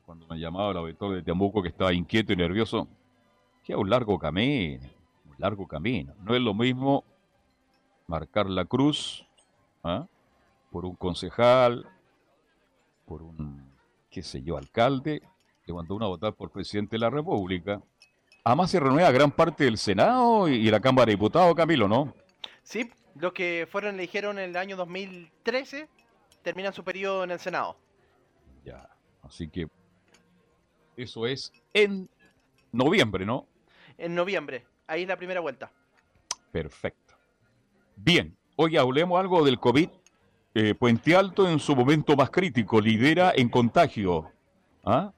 Cuando 0.06 0.26
me 0.28 0.38
llamaba 0.38 0.70
el 0.70 0.76
auditor 0.76 1.14
de 1.16 1.22
Temuco 1.22 1.60
que 1.60 1.70
estaba 1.70 1.92
inquieto 1.92 2.32
y 2.32 2.36
nervioso, 2.36 2.86
queda 3.64 3.78
un 3.78 3.90
largo 3.90 4.16
camino, 4.16 4.88
largo 5.38 5.66
camino. 5.66 6.14
No 6.20 6.34
es 6.34 6.40
lo 6.40 6.54
mismo 6.54 7.04
marcar 8.06 8.48
la 8.48 8.64
cruz 8.64 9.26
¿ah? 9.82 10.06
por 10.70 10.84
un 10.84 10.94
concejal, 10.96 11.86
por 13.06 13.22
un, 13.22 13.70
qué 14.10 14.22
sé 14.22 14.42
yo, 14.42 14.56
alcalde, 14.56 15.22
que 15.64 15.72
cuando 15.72 15.94
uno 15.94 16.06
a 16.06 16.08
votar 16.08 16.34
por 16.34 16.50
presidente 16.50 16.96
de 16.96 17.00
la 17.00 17.10
República. 17.10 17.80
Además 18.44 18.70
se 18.70 18.80
renueva 18.80 19.10
gran 19.10 19.30
parte 19.30 19.64
del 19.64 19.78
Senado 19.78 20.48
y 20.48 20.56
y 20.56 20.70
la 20.70 20.80
Cámara 20.80 21.06
de 21.06 21.12
Diputados, 21.12 21.54
Camilo, 21.54 21.88
¿no? 21.88 22.12
Sí, 22.62 22.90
los 23.16 23.32
que 23.32 23.66
fueron 23.70 23.94
eligieron 23.94 24.38
en 24.38 24.50
el 24.50 24.56
año 24.56 24.76
2013 24.76 25.88
terminan 26.42 26.72
su 26.72 26.84
periodo 26.84 27.24
en 27.24 27.30
el 27.30 27.40
Senado. 27.40 27.76
Ya, 28.64 28.88
así 29.22 29.48
que 29.48 29.66
eso 30.96 31.26
es 31.26 31.52
en 31.72 32.08
noviembre, 32.70 33.24
¿no? 33.24 33.46
En 33.96 34.14
noviembre, 34.14 34.66
ahí 34.86 35.02
es 35.02 35.08
la 35.08 35.16
primera 35.16 35.40
vuelta. 35.40 35.70
Perfecto. 36.52 37.14
Bien, 37.96 38.36
hoy 38.56 38.76
hablemos 38.76 39.18
algo 39.18 39.44
del 39.44 39.58
COVID. 39.58 39.88
Eh, 40.54 40.74
Puente 40.74 41.16
Alto 41.16 41.48
en 41.48 41.58
su 41.58 41.74
momento 41.74 42.14
más 42.16 42.30
crítico 42.30 42.80
lidera 42.80 43.32
en 43.34 43.48
contagio, 43.48 44.30
¿ah? 44.84 45.12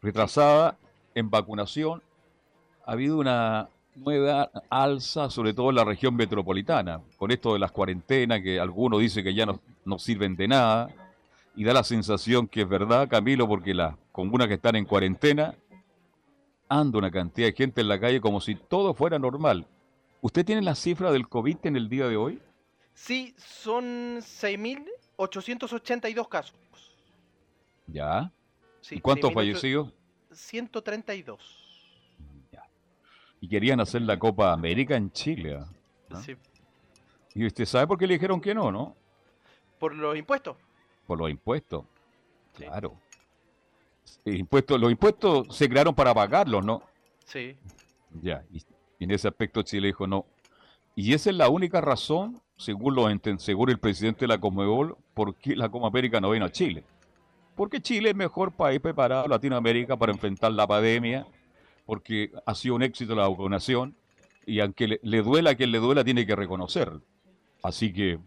retrasada 0.00 0.78
en 1.14 1.28
vacunación. 1.28 2.02
Ha 2.86 2.92
habido 2.92 3.18
una 3.18 3.68
nueva 3.96 4.50
alza, 4.70 5.28
sobre 5.28 5.52
todo 5.52 5.70
en 5.70 5.76
la 5.76 5.84
región 5.84 6.16
metropolitana, 6.16 7.02
con 7.18 7.30
esto 7.30 7.52
de 7.52 7.58
las 7.58 7.72
cuarentenas, 7.72 8.40
que 8.40 8.58
algunos 8.58 9.00
dicen 9.00 9.24
que 9.24 9.34
ya 9.34 9.44
no, 9.44 9.60
no 9.84 9.98
sirven 9.98 10.36
de 10.36 10.48
nada, 10.48 10.88
y 11.54 11.64
da 11.64 11.74
la 11.74 11.84
sensación 11.84 12.46
que 12.46 12.62
es 12.62 12.68
verdad, 12.68 13.08
Camilo, 13.08 13.48
porque 13.48 13.74
las 13.74 13.94
comunas 14.12 14.48
que 14.48 14.54
están 14.54 14.76
en 14.76 14.84
cuarentena, 14.84 15.54
anda 16.68 16.98
una 16.98 17.10
cantidad 17.10 17.48
de 17.48 17.54
gente 17.54 17.80
en 17.80 17.88
la 17.88 17.98
calle 17.98 18.20
como 18.20 18.40
si 18.40 18.54
todo 18.54 18.94
fuera 18.94 19.18
normal. 19.18 19.66
¿Usted 20.20 20.44
tiene 20.44 20.62
la 20.62 20.74
cifra 20.74 21.12
del 21.12 21.28
COVID 21.28 21.58
en 21.64 21.76
el 21.76 21.88
día 21.88 22.08
de 22.08 22.16
hoy? 22.16 22.42
Sí, 22.94 23.34
son 23.36 24.18
6.882 24.18 26.28
casos. 26.28 26.56
Ya. 27.86 28.32
Sí, 28.80 28.96
¿Y 28.96 29.00
cuántos 29.00 29.30
6.800 29.30 29.34
fallecidos? 29.34 29.92
132. 30.32 31.64
Y 33.40 33.48
querían 33.48 33.80
hacer 33.80 34.02
la 34.02 34.18
Copa 34.18 34.52
América 34.52 34.96
en 34.96 35.12
Chile. 35.12 35.60
¿ah? 36.10 36.20
Sí, 36.20 36.36
Y 37.34 37.46
usted 37.46 37.66
sabe 37.66 37.86
por 37.86 37.96
qué 37.96 38.06
le 38.06 38.14
dijeron 38.14 38.40
que 38.40 38.54
no, 38.54 38.72
¿no? 38.72 38.96
por 39.78 39.94
los 39.94 40.16
impuestos. 40.16 40.56
Por 41.06 41.18
los 41.18 41.30
impuestos. 41.30 41.84
Claro. 42.56 42.96
El 44.24 44.36
impuesto- 44.38 44.78
los 44.78 44.90
impuestos 44.90 45.54
se 45.56 45.68
crearon 45.68 45.94
para 45.94 46.14
pagarlos, 46.14 46.64
¿no? 46.64 46.82
Sí. 47.24 47.56
Ya. 48.22 48.44
Y 48.52 48.62
en 49.04 49.10
ese 49.10 49.28
aspecto 49.28 49.62
Chile 49.62 49.88
dijo 49.88 50.06
no. 50.06 50.26
Y 50.96 51.14
esa 51.14 51.30
es 51.30 51.36
la 51.36 51.48
única 51.48 51.80
razón, 51.80 52.40
según 52.56 52.94
lo 52.94 53.06
según 53.38 53.70
el 53.70 53.78
presidente 53.78 54.20
de 54.20 54.28
la 54.28 54.38
Conmebol, 54.40 54.96
por 55.14 55.36
qué 55.36 55.54
la 55.54 55.68
Copa 55.68 55.86
América 55.86 56.20
no 56.20 56.30
viene 56.30 56.46
a 56.46 56.50
Chile. 56.50 56.82
Porque 57.54 57.80
Chile 57.80 58.10
es 58.10 58.16
mejor 58.16 58.52
país 58.52 58.80
preparado 58.80 59.28
Latinoamérica 59.28 59.96
para 59.96 60.12
enfrentar 60.12 60.52
la 60.52 60.66
pandemia, 60.66 61.26
porque 61.86 62.32
ha 62.46 62.54
sido 62.54 62.74
un 62.74 62.82
éxito 62.82 63.14
la 63.14 63.28
vacunación, 63.28 63.94
y 64.46 64.60
aunque 64.60 64.88
le, 64.88 65.00
le 65.02 65.22
duela 65.22 65.50
a 65.50 65.54
quien 65.54 65.70
le 65.70 65.78
duela, 65.78 66.02
tiene 66.02 66.26
que 66.26 66.34
reconocerlo. 66.34 67.02
Así 67.62 67.92
que, 67.92 68.18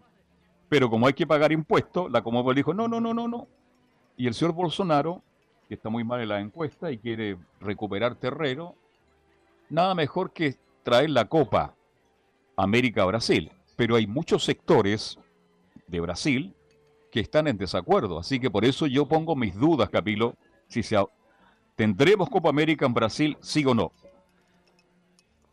pero 0.69 0.89
como 0.89 1.07
hay 1.07 1.13
que 1.13 1.27
pagar 1.27 1.51
impuestos, 1.51 2.09
la 2.11 2.21
Conmebol 2.21 2.55
dijo, 2.55 2.73
no, 2.73 2.87
no, 2.87 3.01
no, 3.01 3.13
no, 3.13 3.27
no. 3.27 3.47
Y 4.15 4.27
el 4.27 4.33
señor 4.33 4.53
Bolsonaro, 4.53 5.21
que 5.71 5.75
está 5.75 5.87
muy 5.87 6.03
mal 6.03 6.19
en 6.19 6.27
la 6.27 6.41
encuesta 6.41 6.91
y 6.91 6.97
quiere 6.97 7.37
recuperar 7.61 8.15
terreno, 8.15 8.75
nada 9.69 9.95
mejor 9.95 10.33
que 10.33 10.57
traer 10.83 11.09
la 11.11 11.29
Copa 11.29 11.73
América 12.57 13.03
a 13.03 13.05
Brasil. 13.05 13.49
Pero 13.77 13.95
hay 13.95 14.05
muchos 14.05 14.43
sectores 14.43 15.17
de 15.87 16.01
Brasil 16.01 16.53
que 17.09 17.21
están 17.21 17.47
en 17.47 17.57
desacuerdo. 17.57 18.19
Así 18.19 18.37
que 18.37 18.51
por 18.51 18.65
eso 18.65 18.85
yo 18.85 19.05
pongo 19.07 19.33
mis 19.33 19.55
dudas, 19.55 19.89
Capilo, 19.89 20.35
si 20.67 20.83
se, 20.83 20.97
tendremos 21.77 22.29
Copa 22.29 22.49
América 22.49 22.85
en 22.85 22.93
Brasil, 22.93 23.37
sí 23.39 23.63
o 23.65 23.73
no. 23.73 23.93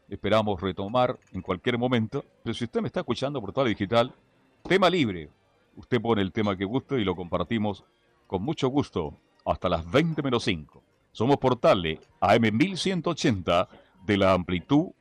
esperamos 0.07 0.61
retomar 0.61 1.17
en 1.33 1.41
cualquier 1.41 1.79
momento, 1.79 2.23
pero 2.43 2.53
si 2.53 2.65
usted 2.65 2.81
me 2.81 2.87
está 2.87 2.99
escuchando 2.99 3.41
por 3.41 3.47
Portales 3.47 3.75
Digital, 3.75 4.13
tema 4.61 4.87
libre. 4.87 5.31
Usted 5.75 5.99
pone 5.99 6.21
el 6.21 6.31
tema 6.31 6.55
que 6.55 6.65
guste 6.65 7.01
y 7.01 7.03
lo 7.03 7.15
compartimos 7.15 7.83
con 8.27 8.43
mucho 8.43 8.67
gusto 8.67 9.17
hasta 9.45 9.67
las 9.67 9.89
20 9.89 10.21
menos 10.21 10.43
5. 10.43 10.83
Somos 11.17 11.37
Portales 11.37 11.97
AM 12.19 12.43
1180 12.43 13.67
de 14.05 14.17
la 14.17 14.33
amplitud 14.33 14.91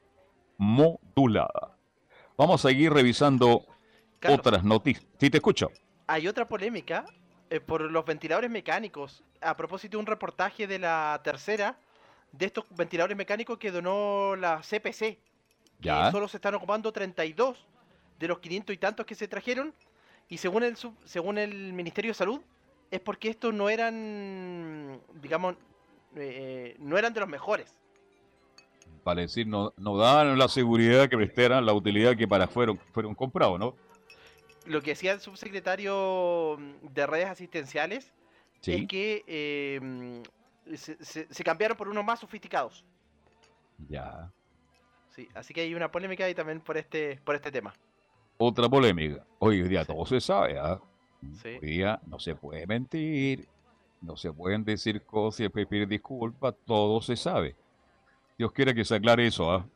modulada. 0.57 1.77
Vamos 2.39 2.64
a 2.64 2.69
seguir 2.71 2.91
revisando 2.91 3.67
otras 4.27 4.64
noticias. 4.64 5.05
Sí, 5.21 5.29
te 5.29 5.37
escucho. 5.37 5.71
Hay 6.07 6.27
otra 6.27 6.49
polémica 6.49 7.05
eh, 7.51 7.61
por 7.61 7.83
los 7.83 8.07
ventiladores 8.07 8.51
mecánicos. 8.51 9.25
A 9.43 9.59
propósito 9.59 9.99
de 9.99 10.01
un 10.01 10.07
reportaje 10.07 10.67
de 10.67 10.79
la 10.79 11.21
tercera, 11.23 11.79
de 12.33 12.47
estos 12.47 12.64
ventiladores 12.71 13.14
mecánicos 13.14 13.59
que 13.59 13.71
donó 13.71 14.37
la 14.37 14.62
CPC. 14.62 15.19
Ya. 15.81 16.07
Que 16.07 16.12
solo 16.12 16.29
se 16.29 16.39
están 16.39 16.55
ocupando 16.55 16.93
32 16.93 17.67
de 18.19 18.29
los 18.29 18.39
500 18.39 18.75
y 18.75 18.79
tantos 18.79 19.05
que 19.05 19.14
se 19.14 19.29
trajeron. 19.29 19.75
Y 20.31 20.39
según 20.39 20.62
el, 20.62 20.79
según 21.05 21.37
el 21.37 21.75
Ministerio 21.75 22.12
de 22.12 22.14
Salud, 22.14 22.41
es 22.91 23.01
porque 23.01 23.29
estos 23.29 23.53
no 23.53 23.69
eran, 23.69 24.99
digamos, 25.21 25.57
eh, 26.17 26.77
no 26.79 26.99
eran 26.99 27.12
de 27.12 27.21
los 27.21 27.29
mejores. 27.29 27.79
Para 29.05 29.21
decir, 29.21 29.47
no, 29.47 29.73
no 29.77 29.97
daban 29.97 30.37
la 30.39 30.49
seguridad 30.49 31.09
que 31.09 31.17
prestaran 31.17 31.64
la 31.64 31.73
utilidad 31.73 32.17
que 32.17 32.27
para 32.27 32.49
fueron, 32.49 32.79
fueron 32.93 33.14
comprados, 33.14 33.59
¿no? 33.59 33.77
Lo 34.67 34.83
que 34.83 34.91
decía 34.91 35.12
el 35.12 35.21
subsecretario 35.21 36.57
de 36.83 37.07
redes 37.07 37.27
asistenciales 37.27 38.12
Sí. 38.61 38.73
es 38.73 38.89
que 38.89 39.23
eh, 39.29 39.79
mm, 39.81 40.75
se, 40.75 41.05
se- 41.05 41.33
se 41.33 41.45
cambiaron 41.45 41.77
por 41.77 41.89
unos 41.89 42.05
más 42.05 42.19
sofisticados. 42.21 42.85
Ya. 43.89 44.33
Sí, 45.14 45.29
así 45.35 45.55
que 45.55 45.61
hay 45.61 45.75
una 45.75 45.91
polémica 45.93 46.25
ahí 46.25 46.35
también 46.35 46.61
por 46.61 46.77
este, 46.77 47.21
por 47.25 47.35
este 47.37 47.53
tema. 47.53 47.73
Otra 48.39 48.69
polémica. 48.69 49.25
Hoy 49.39 49.62
día 49.62 49.85
todo 49.85 50.05
se 50.05 50.21
sabe, 50.21 50.59
¿ah? 50.59 50.81
Sí. 51.43 51.51
Hoy 51.62 51.69
día 51.69 52.01
no 52.07 52.19
se 52.19 52.35
puede 52.35 52.67
mentir, 52.67 53.47
no 54.07 54.17
se 54.17 54.33
pueden 54.33 54.65
decir 54.65 55.03
cosas 55.03 55.41
y 55.41 55.49
pedir 55.49 55.89
disculpas, 55.89 56.55
todo 56.65 57.01
se 57.03 57.17
sabe. 57.17 57.57
Dios 58.39 58.53
quiera 58.53 58.73
que 58.73 58.85
se 58.85 58.95
aclare 58.95 59.27
eso, 59.27 59.51
¿ah? 59.51 59.67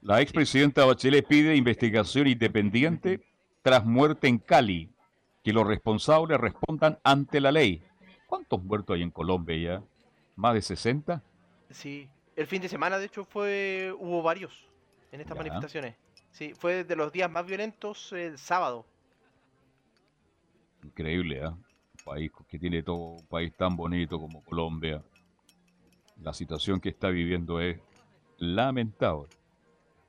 La 0.00 0.20
expresidenta 0.20 0.84
Bachelet 0.84 1.26
pide 1.26 1.56
investigación 1.56 2.28
independiente 2.28 3.20
tras 3.62 3.84
muerte 3.84 4.28
en 4.28 4.38
Cali, 4.38 4.88
que 5.42 5.52
los 5.52 5.66
responsables 5.66 6.38
respondan 6.38 6.98
ante 7.02 7.40
la 7.40 7.50
ley. 7.50 7.82
¿Cuántos 8.28 8.62
muertos 8.62 8.94
hay 8.94 9.02
en 9.02 9.10
Colombia 9.10 9.56
ya? 9.56 9.82
¿Más 10.36 10.54
de 10.54 10.62
60? 10.62 11.20
Sí, 11.70 12.08
el 12.36 12.46
fin 12.46 12.62
de 12.62 12.68
semana 12.68 12.98
de 12.98 13.06
hecho 13.06 13.24
fue 13.24 13.92
hubo 13.98 14.22
varios 14.22 14.68
en 15.10 15.20
estas 15.20 15.34
Ya. 15.36 15.42
manifestaciones. 15.42 15.96
Sí, 16.30 16.52
fue 16.54 16.84
de 16.84 16.94
los 16.94 17.10
días 17.10 17.28
más 17.30 17.44
violentos 17.44 18.12
el 18.12 18.38
sábado. 18.38 18.86
Increíble, 20.84 21.42
¿ah? 21.42 21.56
País 22.08 22.30
que 22.48 22.58
tiene 22.58 22.82
todo, 22.82 22.96
un 23.16 23.26
país 23.26 23.52
tan 23.54 23.76
bonito 23.76 24.18
como 24.18 24.42
Colombia. 24.42 25.02
La 26.22 26.32
situación 26.32 26.80
que 26.80 26.88
está 26.88 27.10
viviendo 27.10 27.60
es 27.60 27.78
lamentable. 28.38 29.28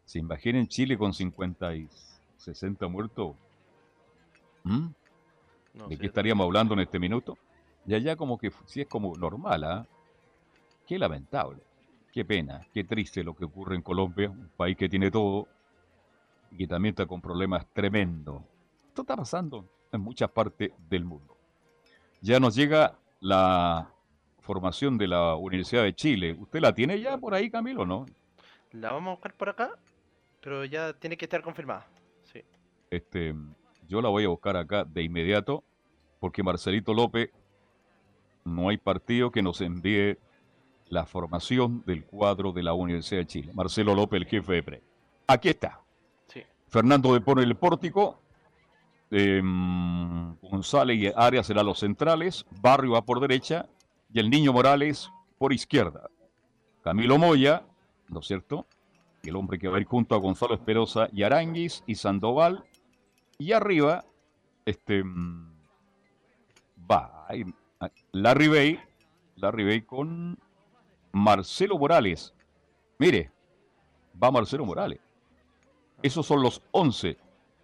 ¿Se 0.05 0.19
imaginen 0.19 0.67
Chile 0.67 0.97
con 0.97 1.13
50 1.13 1.75
y 1.75 1.87
60 2.37 2.87
muertos? 2.87 3.35
¿Mm? 4.63 4.87
No 5.73 5.87
¿De 5.87 5.95
sé. 5.95 6.01
qué 6.01 6.07
estaríamos 6.07 6.45
hablando 6.45 6.73
en 6.73 6.79
este 6.79 6.99
minuto? 6.99 7.37
Y 7.85 7.93
allá 7.93 8.15
como 8.15 8.37
que 8.37 8.51
sí 8.65 8.81
es 8.81 8.87
como 8.87 9.15
normal, 9.15 9.63
¿ah? 9.63 9.87
Qué 10.87 10.97
lamentable, 10.97 11.61
qué 12.11 12.25
pena, 12.25 12.65
qué 12.73 12.83
triste 12.83 13.23
lo 13.23 13.35
que 13.35 13.45
ocurre 13.45 13.75
en 13.75 13.81
Colombia, 13.83 14.29
un 14.29 14.49
país 14.57 14.75
que 14.75 14.89
tiene 14.89 15.11
todo 15.11 15.47
y 16.51 16.57
que 16.57 16.67
también 16.67 16.93
está 16.93 17.05
con 17.05 17.21
problemas 17.21 17.67
tremendos. 17.73 18.41
Esto 18.87 19.01
está 19.01 19.15
pasando 19.15 19.65
en 19.91 20.01
muchas 20.01 20.31
partes 20.31 20.71
del 20.89 21.05
mundo. 21.05 21.38
Ya 22.21 22.39
nos 22.39 22.55
llega 22.55 22.97
la 23.19 23.91
formación 24.41 24.97
de 24.97 25.07
la 25.07 25.35
Universidad 25.35 25.83
de 25.83 25.93
Chile. 25.93 26.35
¿Usted 26.39 26.59
la 26.59 26.73
tiene 26.73 26.99
ya 26.99 27.17
por 27.17 27.33
ahí, 27.33 27.49
Camilo, 27.49 27.85
no? 27.85 28.05
La 28.71 28.91
vamos 28.91 29.11
a 29.11 29.15
buscar 29.15 29.33
por 29.33 29.49
acá, 29.49 29.71
pero 30.41 30.65
ya 30.65 30.93
tiene 30.93 31.17
que 31.17 31.25
estar 31.25 31.41
confirmada. 31.41 31.87
Sí. 32.23 32.43
Este, 32.89 33.35
yo 33.87 34.01
la 34.01 34.09
voy 34.09 34.25
a 34.25 34.27
buscar 34.27 34.57
acá 34.57 34.83
de 34.83 35.03
inmediato, 35.03 35.63
porque 36.19 36.43
Marcelito 36.43 36.93
López, 36.93 37.31
no 38.43 38.69
hay 38.69 38.77
partido 38.77 39.31
que 39.31 39.41
nos 39.41 39.61
envíe 39.61 40.17
la 40.87 41.05
formación 41.05 41.83
del 41.85 42.03
cuadro 42.05 42.51
de 42.51 42.63
la 42.63 42.73
Universidad 42.73 43.21
de 43.21 43.27
Chile. 43.27 43.51
Marcelo 43.53 43.95
López, 43.95 44.21
el 44.21 44.27
jefe 44.27 44.53
de 44.53 44.63
pre. 44.63 44.81
Aquí 45.27 45.49
está. 45.49 45.79
Sí. 46.27 46.43
Fernando 46.67 47.13
de 47.13 47.21
Pone 47.21 47.43
el 47.43 47.55
pórtico. 47.55 48.19
Em, 49.11 50.35
González 50.41 50.97
y 50.97 51.11
Arias 51.15 51.47
serán 51.47 51.65
los 51.65 51.79
centrales. 51.79 52.45
Barrio 52.61 52.91
va 52.91 53.03
por 53.03 53.19
derecha. 53.19 53.67
Y 54.11 54.19
el 54.19 54.29
Niño 54.29 54.53
Morales 54.53 55.11
por 55.37 55.53
izquierda. 55.53 56.09
Camilo 56.83 57.17
Moya, 57.17 57.63
¿no 58.07 58.19
es 58.19 58.27
cierto? 58.27 58.65
El 59.23 59.35
hombre 59.35 59.59
que 59.59 59.67
va 59.67 59.77
a 59.77 59.79
ir 59.79 59.85
junto 59.85 60.15
a 60.15 60.19
Gonzalo 60.19 60.55
Esperosa 60.55 61.09
y 61.11 61.23
Aranguis 61.23 61.83
y 61.85 61.95
Sandoval. 61.95 62.63
Y 63.37 63.51
arriba, 63.51 64.05
este 64.65 65.03
mm, 65.03 65.53
va 66.89 67.27
Larry 68.11 68.47
Bay, 68.47 68.79
Larry 69.35 69.63
Bay 69.65 69.81
con 69.81 70.37
Marcelo 71.11 71.77
Morales. 71.77 72.33
Mire, 72.97 73.31
va 74.21 74.31
Marcelo 74.31 74.65
Morales. 74.65 74.99
Esos 76.01 76.25
son 76.25 76.41
los 76.41 76.61
11 76.71 77.17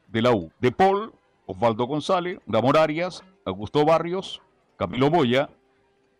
de 0.07 0.21
la 0.21 0.31
U. 0.33 0.51
De 0.59 0.71
Paul, 0.71 1.13
Osvaldo 1.45 1.85
González, 1.85 2.39
Ramón 2.47 2.77
Arias, 2.77 3.23
Augusto 3.45 3.85
Barrios, 3.85 4.41
Camilo 4.77 5.09
Moya, 5.09 5.49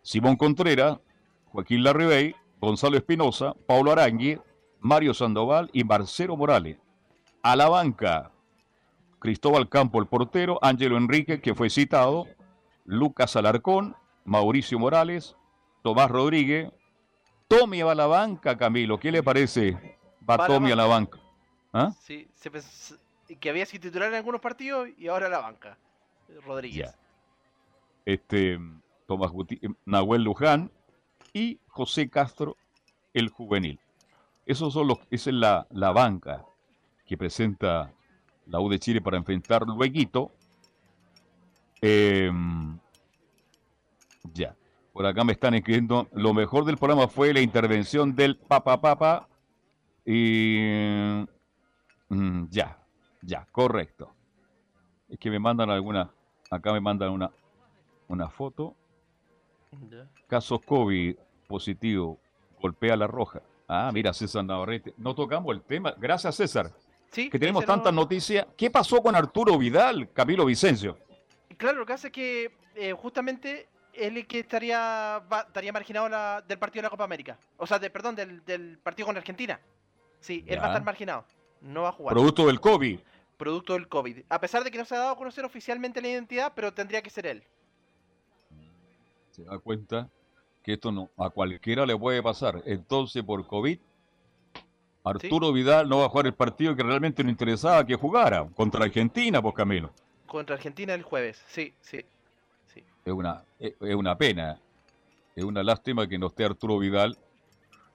Simón 0.02 0.36
Contreras, 0.36 0.98
Joaquín 1.46 1.82
Larribey, 1.82 2.34
Gonzalo 2.60 2.96
Espinosa, 2.96 3.54
Paulo 3.66 3.92
Arangui, 3.92 4.38
Mario 4.80 5.14
Sandoval 5.14 5.68
y 5.72 5.84
Marcelo 5.84 6.36
Morales. 6.36 6.78
A 7.42 7.56
la 7.56 7.68
banca, 7.68 8.30
Cristóbal 9.18 9.68
Campo, 9.68 10.00
el 10.00 10.06
portero, 10.06 10.58
Ángelo 10.62 10.96
Enrique, 10.96 11.40
que 11.40 11.54
fue 11.54 11.70
citado, 11.70 12.26
Lucas 12.84 13.36
Alarcón, 13.36 13.96
Mauricio 14.24 14.78
Morales, 14.78 15.36
Tomás 15.82 16.10
Rodríguez. 16.10 16.70
Tommy 17.48 17.82
va 17.82 17.92
a 17.92 17.96
la 17.96 18.06
banca, 18.06 18.56
Camilo. 18.56 18.98
¿Qué 18.98 19.12
le 19.12 19.22
parece? 19.22 19.72
Va 20.28 20.36
Va 20.36 20.44
a 20.44 20.48
la 20.48 20.54
Tommy 20.54 20.72
a 20.72 20.76
la 20.76 20.86
banca. 20.86 21.18
¿Ah? 21.72 21.92
Sí, 22.00 22.28
se 22.34 22.50
que 23.40 23.50
había 23.50 23.66
sido 23.66 23.82
titular 23.82 24.08
en 24.08 24.14
algunos 24.16 24.40
partidos 24.40 24.88
y 24.96 25.08
ahora 25.08 25.28
la 25.28 25.38
banca. 25.40 25.76
Rodríguez. 26.44 26.94
Este, 28.04 28.58
Tomás 29.06 29.30
Guti- 29.32 29.76
Nahuel 29.84 30.22
Luján 30.22 30.70
y 31.32 31.58
José 31.68 32.08
Castro, 32.08 32.56
el 33.14 33.28
juvenil. 33.28 33.78
Esos 34.46 34.72
son 34.72 34.86
los, 34.88 34.98
esa 35.10 35.30
es 35.30 35.36
la, 35.36 35.66
la 35.70 35.90
banca 35.92 36.44
que 37.06 37.16
presenta 37.16 37.92
la 38.46 38.60
U 38.60 38.68
de 38.68 38.78
Chile 38.78 39.00
para 39.00 39.16
enfrentar 39.16 39.64
luego. 39.66 40.32
Em, 41.80 42.78
ya. 44.32 44.54
Por 44.92 45.04
acá 45.04 45.24
me 45.24 45.32
están 45.32 45.54
escribiendo. 45.54 46.08
Lo 46.12 46.32
mejor 46.32 46.64
del 46.64 46.78
programa 46.78 47.08
fue 47.08 47.32
la 47.34 47.40
intervención 47.40 48.14
del 48.14 48.36
Papa 48.36 48.80
Papa. 48.80 49.28
Y. 50.04 50.58
mm, 52.08 52.44
ya. 52.50 52.78
Ya, 53.26 53.46
correcto. 53.50 54.12
Es 55.08 55.18
que 55.18 55.30
me 55.30 55.38
mandan 55.38 55.68
alguna. 55.70 56.10
Acá 56.50 56.72
me 56.72 56.80
mandan 56.80 57.10
una, 57.10 57.30
una 58.08 58.28
foto. 58.28 58.74
Casos 60.28 60.60
COVID 60.64 61.16
positivo. 61.46 62.18
Golpea 62.60 62.96
la 62.96 63.06
roja. 63.06 63.42
Ah, 63.68 63.90
mira, 63.92 64.12
César 64.12 64.44
Navarrete. 64.44 64.94
No 64.96 65.14
tocamos 65.14 65.54
el 65.54 65.62
tema. 65.62 65.94
Gracias, 65.98 66.36
César. 66.36 66.70
Sí, 67.10 67.28
Que 67.30 67.38
tenemos 67.38 67.62
no- 67.62 67.66
tantas 67.66 67.92
noticias. 67.92 68.46
¿Qué 68.56 68.70
pasó 68.70 69.02
con 69.02 69.14
Arturo 69.14 69.58
Vidal, 69.58 70.10
Camilo 70.12 70.44
Vicencio? 70.44 70.98
Claro, 71.56 71.78
lo 71.78 71.86
que 71.86 71.92
hace 71.92 72.08
es 72.08 72.12
que 72.12 72.52
eh, 72.74 72.92
justamente 72.92 73.68
él 73.92 74.16
es 74.18 74.26
que 74.26 74.40
estaría, 74.40 75.20
va- 75.32 75.42
estaría 75.46 75.72
marginado 75.72 76.08
la- 76.08 76.42
del 76.46 76.58
partido 76.58 76.82
de 76.82 76.86
la 76.86 76.90
Copa 76.90 77.04
América. 77.04 77.38
O 77.56 77.66
sea, 77.66 77.78
de, 77.78 77.90
perdón, 77.90 78.14
del, 78.14 78.44
del 78.44 78.78
partido 78.78 79.06
con 79.06 79.16
Argentina. 79.16 79.60
Sí, 80.20 80.44
él 80.46 80.58
va 80.60 80.64
a 80.64 80.68
estar 80.68 80.84
marginado. 80.84 81.24
No 81.60 81.82
va 81.82 81.88
a 81.90 81.92
jugar. 81.92 82.12
Producto 82.14 82.46
del 82.46 82.60
COVID. 82.60 82.98
Producto 83.36 83.74
del 83.74 83.88
COVID. 83.88 84.24
A 84.28 84.40
pesar 84.40 84.64
de 84.64 84.70
que 84.70 84.78
no 84.78 84.84
se 84.84 84.94
ha 84.94 84.98
dado 84.98 85.10
a 85.12 85.16
conocer 85.16 85.44
oficialmente 85.44 86.00
la 86.00 86.08
identidad, 86.08 86.52
pero 86.54 86.72
tendría 86.72 87.02
que 87.02 87.10
ser 87.10 87.26
él. 87.26 87.44
se 89.30 89.44
da 89.44 89.58
cuenta 89.58 90.08
que 90.62 90.72
esto 90.72 90.90
no 90.90 91.10
a 91.16 91.30
cualquiera 91.30 91.84
le 91.84 91.96
puede 91.96 92.22
pasar. 92.22 92.62
Entonces, 92.64 93.22
por 93.22 93.46
COVID, 93.46 93.78
Arturo 95.04 95.52
Vidal 95.52 95.88
no 95.88 95.98
va 95.98 96.06
a 96.06 96.08
jugar 96.08 96.26
el 96.26 96.34
partido 96.34 96.74
que 96.74 96.82
realmente 96.82 97.22
no 97.22 97.30
interesaba 97.30 97.86
que 97.86 97.94
jugara 97.94 98.48
contra 98.56 98.84
Argentina, 98.84 99.40
pues 99.40 99.54
Camilo. 99.54 99.92
Contra 100.26 100.56
Argentina 100.56 100.94
el 100.94 101.02
jueves. 101.02 101.44
Sí, 101.46 101.72
sí. 101.80 102.04
Es 103.04 103.12
una, 103.12 103.44
es 103.60 103.74
es 103.80 103.94
una 103.94 104.18
pena, 104.18 104.58
es 105.36 105.44
una 105.44 105.62
lástima 105.62 106.08
que 106.08 106.18
no 106.18 106.26
esté 106.26 106.44
Arturo 106.44 106.78
Vidal 106.78 107.16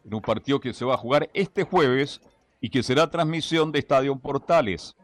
en 0.05 0.13
un 0.13 0.21
partido 0.21 0.59
que 0.61 0.73
se 0.73 0.85
va 0.85 0.93
a 0.93 0.97
jugar 0.97 1.29
este 1.33 1.63
jueves 1.63 2.21
y 2.61 2.69
que 2.69 2.81
será 2.81 3.09
transmisión 3.09 3.71
de 3.73 3.79
Estadio 3.79 4.15
Portales. 4.15 4.95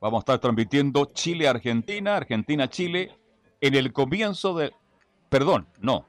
Vamos 0.00 0.18
a 0.18 0.20
estar 0.20 0.38
transmitiendo 0.38 1.04
Chile-Argentina, 1.04 2.16
Argentina-Chile, 2.16 3.14
en 3.60 3.74
el 3.74 3.92
comienzo 3.92 4.56
de... 4.56 4.72
Perdón, 5.28 5.68
no. 5.78 6.06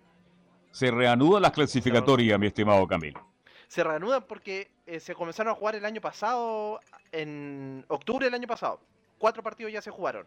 Se 0.71 0.89
reanudan 0.89 1.41
las 1.41 1.51
clasificatorias, 1.51 2.39
mi 2.39 2.47
estimado 2.47 2.87
Camilo. 2.87 3.27
Se 3.67 3.83
reanudan 3.83 4.23
porque 4.27 4.71
eh, 4.85 5.01
se 5.01 5.13
comenzaron 5.13 5.51
a 5.51 5.55
jugar 5.55 5.75
el 5.75 5.83
año 5.83 5.99
pasado, 5.99 6.79
en 7.11 7.83
octubre 7.89 8.25
del 8.25 8.33
año 8.33 8.47
pasado. 8.47 8.79
Cuatro 9.17 9.43
partidos 9.43 9.73
ya 9.73 9.81
se 9.81 9.91
jugaron. 9.91 10.25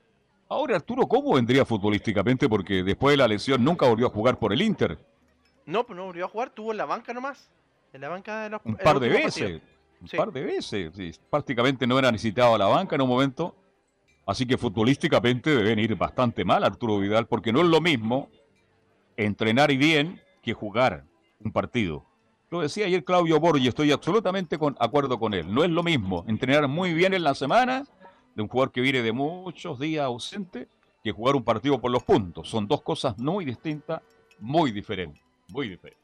Ahora, 0.51 0.77
Arturo, 0.77 1.07
¿cómo 1.07 1.35
vendría 1.35 1.65
futbolísticamente? 1.65 2.49
Porque 2.51 2.83
después 2.83 3.15
de 3.15 3.17
la 3.17 3.29
lesión 3.29 3.65
nunca 3.65 3.89
volvió 3.89 4.09
a 4.09 4.11
jugar 4.11 4.39
por 4.39 4.53
el 4.53 4.61
Inter. 4.61 4.99
No, 5.65 5.87
pues 5.87 5.97
no 5.97 6.05
volvió 6.05 6.27
a 6.27 6.29
jugar, 6.29 6.51
tuvo 6.51 6.73
en 6.73 6.77
la 6.77 6.85
banca 6.85 7.15
nomás. 7.15 7.51
En 7.95 8.03
la 8.03 8.11
banca 8.11 8.43
de 8.43 8.51
los 8.51 8.61
Un 8.65 8.77
par 8.77 9.01
de 9.01 9.09
veces. 9.09 9.63
Un 10.05 10.09
Sí. 10.09 10.17
par 10.19 10.31
de 10.33 10.43
veces. 10.43 11.19
Prácticamente 11.31 11.87
no 11.87 11.99
era 11.99 12.13
necesitado 12.13 12.55
a 12.55 12.59
la 12.59 12.67
banca 12.67 12.95
en 12.95 13.01
un 13.03 13.09
momento. 13.09 13.57
Así 14.27 14.45
que 14.47 14.59
futbolísticamente 14.59 15.49
deben 15.55 15.79
ir 15.79 15.97
bastante 15.97 16.45
mal 16.45 16.63
Arturo 16.63 16.99
Vidal, 16.99 17.27
porque 17.27 17.53
no 17.53 17.61
es 17.61 17.67
lo 17.67 17.81
mismo 17.81 18.29
entrenar 19.17 19.71
y 19.71 19.77
bien 19.79 20.21
que 20.43 20.53
jugar 20.53 21.05
un 21.43 21.53
partido. 21.53 22.05
Lo 22.51 22.61
decía 22.61 22.85
ayer 22.87 23.03
Claudio 23.03 23.41
Borgi, 23.41 23.67
estoy 23.67 23.93
absolutamente 23.93 24.59
con 24.59 24.77
acuerdo 24.79 25.19
con 25.19 25.33
él. 25.35 25.53
No 25.53 25.65
es 25.65 25.71
lo 25.71 25.83
mismo 25.83 26.25
entrenar 26.29 26.69
muy 26.69 26.93
bien 26.93 27.15
en 27.15 27.25
la 27.25 27.35
semana 27.35 27.85
de 28.35 28.43
un 28.43 28.49
jugador 28.49 28.73
que 28.73 28.81
viene 28.83 29.01
de 29.03 29.13
muchos 29.13 29.79
días 29.79 30.05
ausente 30.05 30.69
que 31.03 31.13
jugar 31.13 31.35
un 31.37 31.45
partido 31.45 31.81
por 31.81 31.91
los 31.91 32.03
puntos. 32.05 32.49
Son 32.49 32.67
dos 32.69 32.83
cosas 32.83 33.19
muy 33.19 33.45
distintas, 33.47 34.03
muy 34.39 34.71
diferentes. 34.71 35.23
Muy 35.49 35.69
diferentes. 35.69 36.03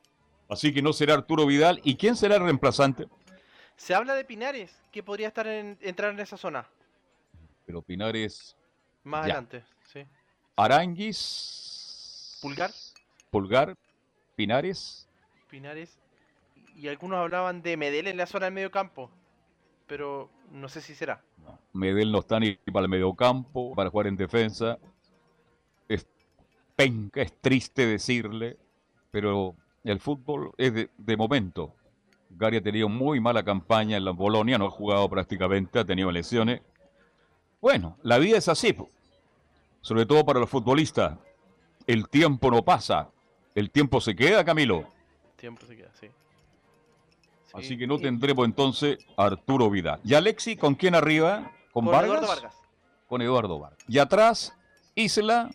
Así 0.49 0.73
que 0.75 0.83
no 0.83 0.93
será 0.93 1.15
Arturo 1.15 1.47
Vidal. 1.47 1.81
¿Y 1.85 1.95
quién 1.95 2.17
será 2.17 2.37
el 2.37 2.43
reemplazante? 2.43 3.07
Se 3.81 3.95
habla 3.95 4.15
de 4.15 4.27
Pinares, 4.27 4.79
que 4.93 5.03
podría 5.03 5.29
estar 5.29 5.47
en, 5.47 5.79
entrar 5.81 6.13
en 6.13 6.21
esa 6.21 6.37
zona. 6.37 6.67
Pero 7.65 7.81
Pinares, 7.81 8.55
Más 9.05 9.21
Ya. 9.27 9.33
adelante, 9.33 9.65
sí. 9.91 10.05
Aranguis, 10.55 12.39
Pulgar, 12.43 12.71
Pulgar, 13.31 13.75
Pinares. 14.37 15.09
Pinares. 15.49 15.99
Y 16.77 16.89
algunos 16.89 17.21
hablaban 17.21 17.63
de 17.63 17.79
Medel 17.79 18.07
en 18.09 18.19
la 18.19 18.27
zona 18.27 18.45
del 18.47 18.55
medio 18.55 18.71
campo. 18.71 19.11
Pero 19.87 20.29
no 20.51 20.69
sé 20.69 20.83
si 20.83 20.95
será. 20.95 21.25
Medel 21.73 22.13
no 22.13 22.19
está 22.19 22.39
ni 22.39 22.57
para 22.57 22.85
el 22.85 22.91
mediocampo, 22.91 23.75
para 23.75 23.89
jugar 23.89 24.09
en 24.09 24.17
defensa. 24.17 24.79
Es 25.89 26.07
penca, 26.77 27.23
es 27.23 27.33
triste 27.41 27.87
decirle, 27.87 28.59
pero 29.11 29.57
el 29.85 30.01
fútbol 30.01 30.53
es 30.59 30.75
de, 30.75 30.91
de 30.99 31.17
momento. 31.17 31.75
Gary 32.31 32.59
ha 32.59 32.63
tenido 32.63 32.89
muy 32.89 33.21
mala 33.21 33.43
campaña 33.43 33.97
en 33.97 34.05
la 34.05 34.13
Bolonia, 34.13 34.57
no 34.59 34.67
ha 34.67 34.71
jugado 34.71 35.09
prácticamente, 35.09 35.79
ha 35.79 35.85
tenido 35.85 36.11
lesiones. 36.11 36.63
Bueno, 37.61 37.97
la 38.03 38.19
vida 38.19 38.39
es 38.39 38.49
así, 38.49 38.75
sobre 39.81 40.07
todo 40.07 40.25
para 40.25 40.41
los 40.41 40.49
futbolistas. 40.49 41.19
El 41.87 42.09
tiempo 42.09 42.51
no 42.51 42.63
pasa, 42.63 43.11
el 43.55 43.71
tiempo 43.71 44.01
se 44.01 44.15
queda, 44.15 44.45
Camilo. 44.45 44.87
Tiempo 45.37 45.67
se 45.67 45.77
queda, 45.77 45.91
sí. 45.99 46.09
Así 47.53 47.77
que 47.77 47.87
no 47.87 47.99
tendremos 47.99 48.45
entonces 48.45 48.99
a 49.17 49.25
Arturo 49.25 49.69
Vidal. 49.71 50.01
¿Y 50.05 50.15
Alexi 50.15 50.57
con 50.57 50.75
quién 50.75 50.95
arriba? 50.95 51.51
¿Con, 51.73 51.85
Con 51.85 51.93
Vargas? 51.93 52.11
Eduardo 52.11 52.29
Vargas. 52.29 52.55
Con 53.09 53.23
Eduardo 53.23 53.59
Vargas. 53.59 53.85
Y 53.89 53.99
atrás, 53.99 54.57
Isla, 54.95 55.51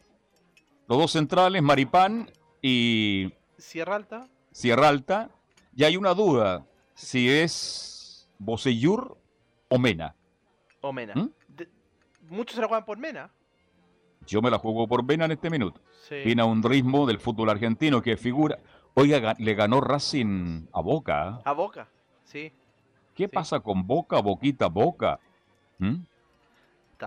los 0.87 0.97
dos 0.97 1.11
centrales, 1.11 1.61
Maripán 1.63 2.29
y 2.61 3.31
Sierra 3.57 3.95
Alta. 3.95 4.27
Sierra 4.51 4.89
Alta. 4.89 5.29
Y 5.75 5.83
hay 5.83 5.97
una 5.97 6.13
duda, 6.13 6.65
si 6.93 7.29
es 7.29 8.29
Bocellur 8.39 9.17
o 9.69 9.77
Mena. 9.77 10.15
O 10.81 10.93
Mena. 10.93 11.13
¿Mm? 11.15 11.29
De- 11.49 11.69
muchos 12.29 12.55
se 12.55 12.61
la 12.61 12.67
juegan 12.67 12.85
por 12.85 12.97
Mena. 12.97 13.29
Yo 14.25 14.41
me 14.41 14.49
la 14.49 14.57
juego 14.57 14.87
por 14.87 15.03
Mena 15.03 15.25
en 15.25 15.31
este 15.31 15.49
minuto. 15.49 15.81
Sí. 16.07 16.15
Tiene 16.23 16.43
un 16.43 16.63
ritmo 16.63 17.05
del 17.05 17.19
fútbol 17.19 17.49
argentino 17.49 18.01
que 18.01 18.17
figura. 18.17 18.57
Oiga, 18.93 19.19
ga- 19.19 19.35
le 19.39 19.53
ganó 19.53 19.81
Racing 19.81 20.67
a 20.73 20.81
Boca. 20.81 21.37
¿eh? 21.39 21.41
A 21.45 21.51
Boca. 21.51 21.87
Sí. 22.23 22.51
¿Qué 23.13 23.27
pasa 23.29 23.59
con 23.59 23.85
Boca, 23.85 24.19
Boquita, 24.21 24.67
Boca? 24.67 25.19
¿Mm? 25.77 25.95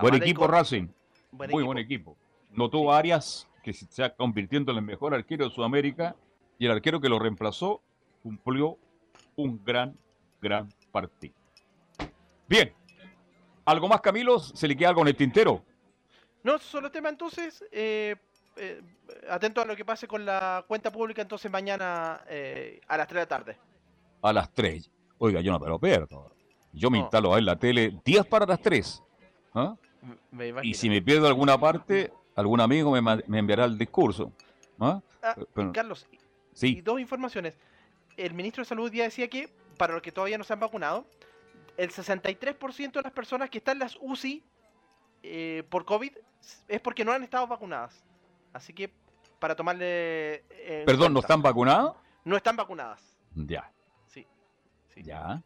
Buen 0.01 0.15
equipo 0.15 0.41
con- 0.41 0.51
Racing. 0.51 0.87
Buen 1.31 1.49
Muy 1.51 1.61
equipo. 1.61 1.65
buen 1.65 1.77
equipo. 1.77 2.17
Notó 2.51 2.91
Arias, 2.93 3.47
que 3.63 3.73
se 3.73 3.85
está 3.85 4.15
convirtiendo 4.15 4.71
en 4.71 4.77
el 4.79 4.83
mejor 4.83 5.13
arquero 5.13 5.45
de 5.47 5.51
Sudamérica, 5.53 6.15
y 6.57 6.65
el 6.65 6.71
arquero 6.71 6.99
que 6.99 7.09
lo 7.09 7.19
reemplazó 7.19 7.81
cumplió 8.21 8.77
un 9.35 9.61
gran, 9.63 9.95
gran 10.41 10.69
partido. 10.91 11.33
Bien. 12.47 12.73
¿Algo 13.65 13.87
más, 13.87 14.01
Camilo? 14.01 14.39
¿Se 14.39 14.67
le 14.67 14.75
queda 14.75 14.89
algo 14.89 15.01
en 15.01 15.09
el 15.09 15.15
tintero? 15.15 15.63
No, 16.43 16.57
solo 16.57 16.89
tema 16.91 17.09
entonces. 17.09 17.63
eh, 17.71 18.15
eh, 18.55 18.81
atento 19.29 19.61
a 19.61 19.65
lo 19.65 19.75
que 19.75 19.85
pase 19.85 20.07
con 20.07 20.25
la 20.25 20.65
cuenta 20.67 20.91
pública 20.91 21.21
entonces 21.21 21.49
mañana 21.51 22.21
eh, 22.27 22.81
a 22.87 22.97
las 22.97 23.07
3 23.07 23.15
de 23.15 23.21
la 23.21 23.27
tarde. 23.27 23.57
A 24.21 24.33
las 24.33 24.51
3. 24.53 24.89
Oiga, 25.19 25.39
yo 25.41 25.51
no 25.51 25.59
me 25.59 25.67
lo 25.67 25.79
pierdo. 25.79 26.33
Yo 26.73 26.89
me 26.89 26.97
No. 26.97 27.03
instalo 27.05 27.33
ahí 27.33 27.39
en 27.39 27.45
la 27.45 27.55
tele 27.57 27.99
10 28.03 28.25
para 28.25 28.45
las 28.45 28.59
3. 28.61 29.03
¿Ah? 29.53 29.75
Me 30.31 30.53
Y 30.63 30.73
si 30.73 30.89
me 30.89 31.01
pierdo 31.01 31.27
alguna 31.27 31.57
parte, 31.57 32.11
algún 32.35 32.59
amigo 32.61 32.91
me, 32.91 33.01
me 33.27 33.39
enviará 33.39 33.65
el 33.65 33.77
discurso. 33.77 34.31
¿Ah? 34.79 35.01
Ah, 35.21 35.35
Pero- 35.53 35.71
Carlos, 35.73 36.07
y 36.11 36.17
sí, 36.53 36.81
dos 36.81 36.99
informaciones. 36.99 37.57
El 38.19 38.33
ministro 38.33 38.61
de 38.63 38.67
Salud 38.67 38.91
ya 38.91 39.03
decía 39.05 39.29
que, 39.29 39.49
para 39.77 39.93
los 39.93 40.01
que 40.01 40.11
todavía 40.11 40.37
no 40.37 40.43
se 40.43 40.51
han 40.51 40.59
vacunado, 40.59 41.05
el 41.77 41.89
63% 41.91 42.91
de 42.91 43.01
las 43.01 43.13
personas 43.13 43.49
que 43.49 43.59
están 43.59 43.77
en 43.77 43.79
las 43.79 43.97
UCI 44.01 44.43
eh, 45.23 45.63
por 45.69 45.85
COVID 45.85 46.11
es 46.67 46.81
porque 46.81 47.05
no 47.05 47.13
han 47.13 47.23
estado 47.23 47.47
vacunadas. 47.47 48.03
Así 48.51 48.73
que, 48.73 48.91
para 49.39 49.55
tomarle. 49.55 50.43
en 50.49 50.85
perdón, 50.85 51.13
¿no 51.13 51.21
están 51.21 51.41
vacunados? 51.41 51.95
No 52.25 52.35
están 52.35 52.57
vacunadas. 52.57 53.01
Ya. 53.35 53.71
Sí. 54.07 54.27
Ya. 54.97 55.41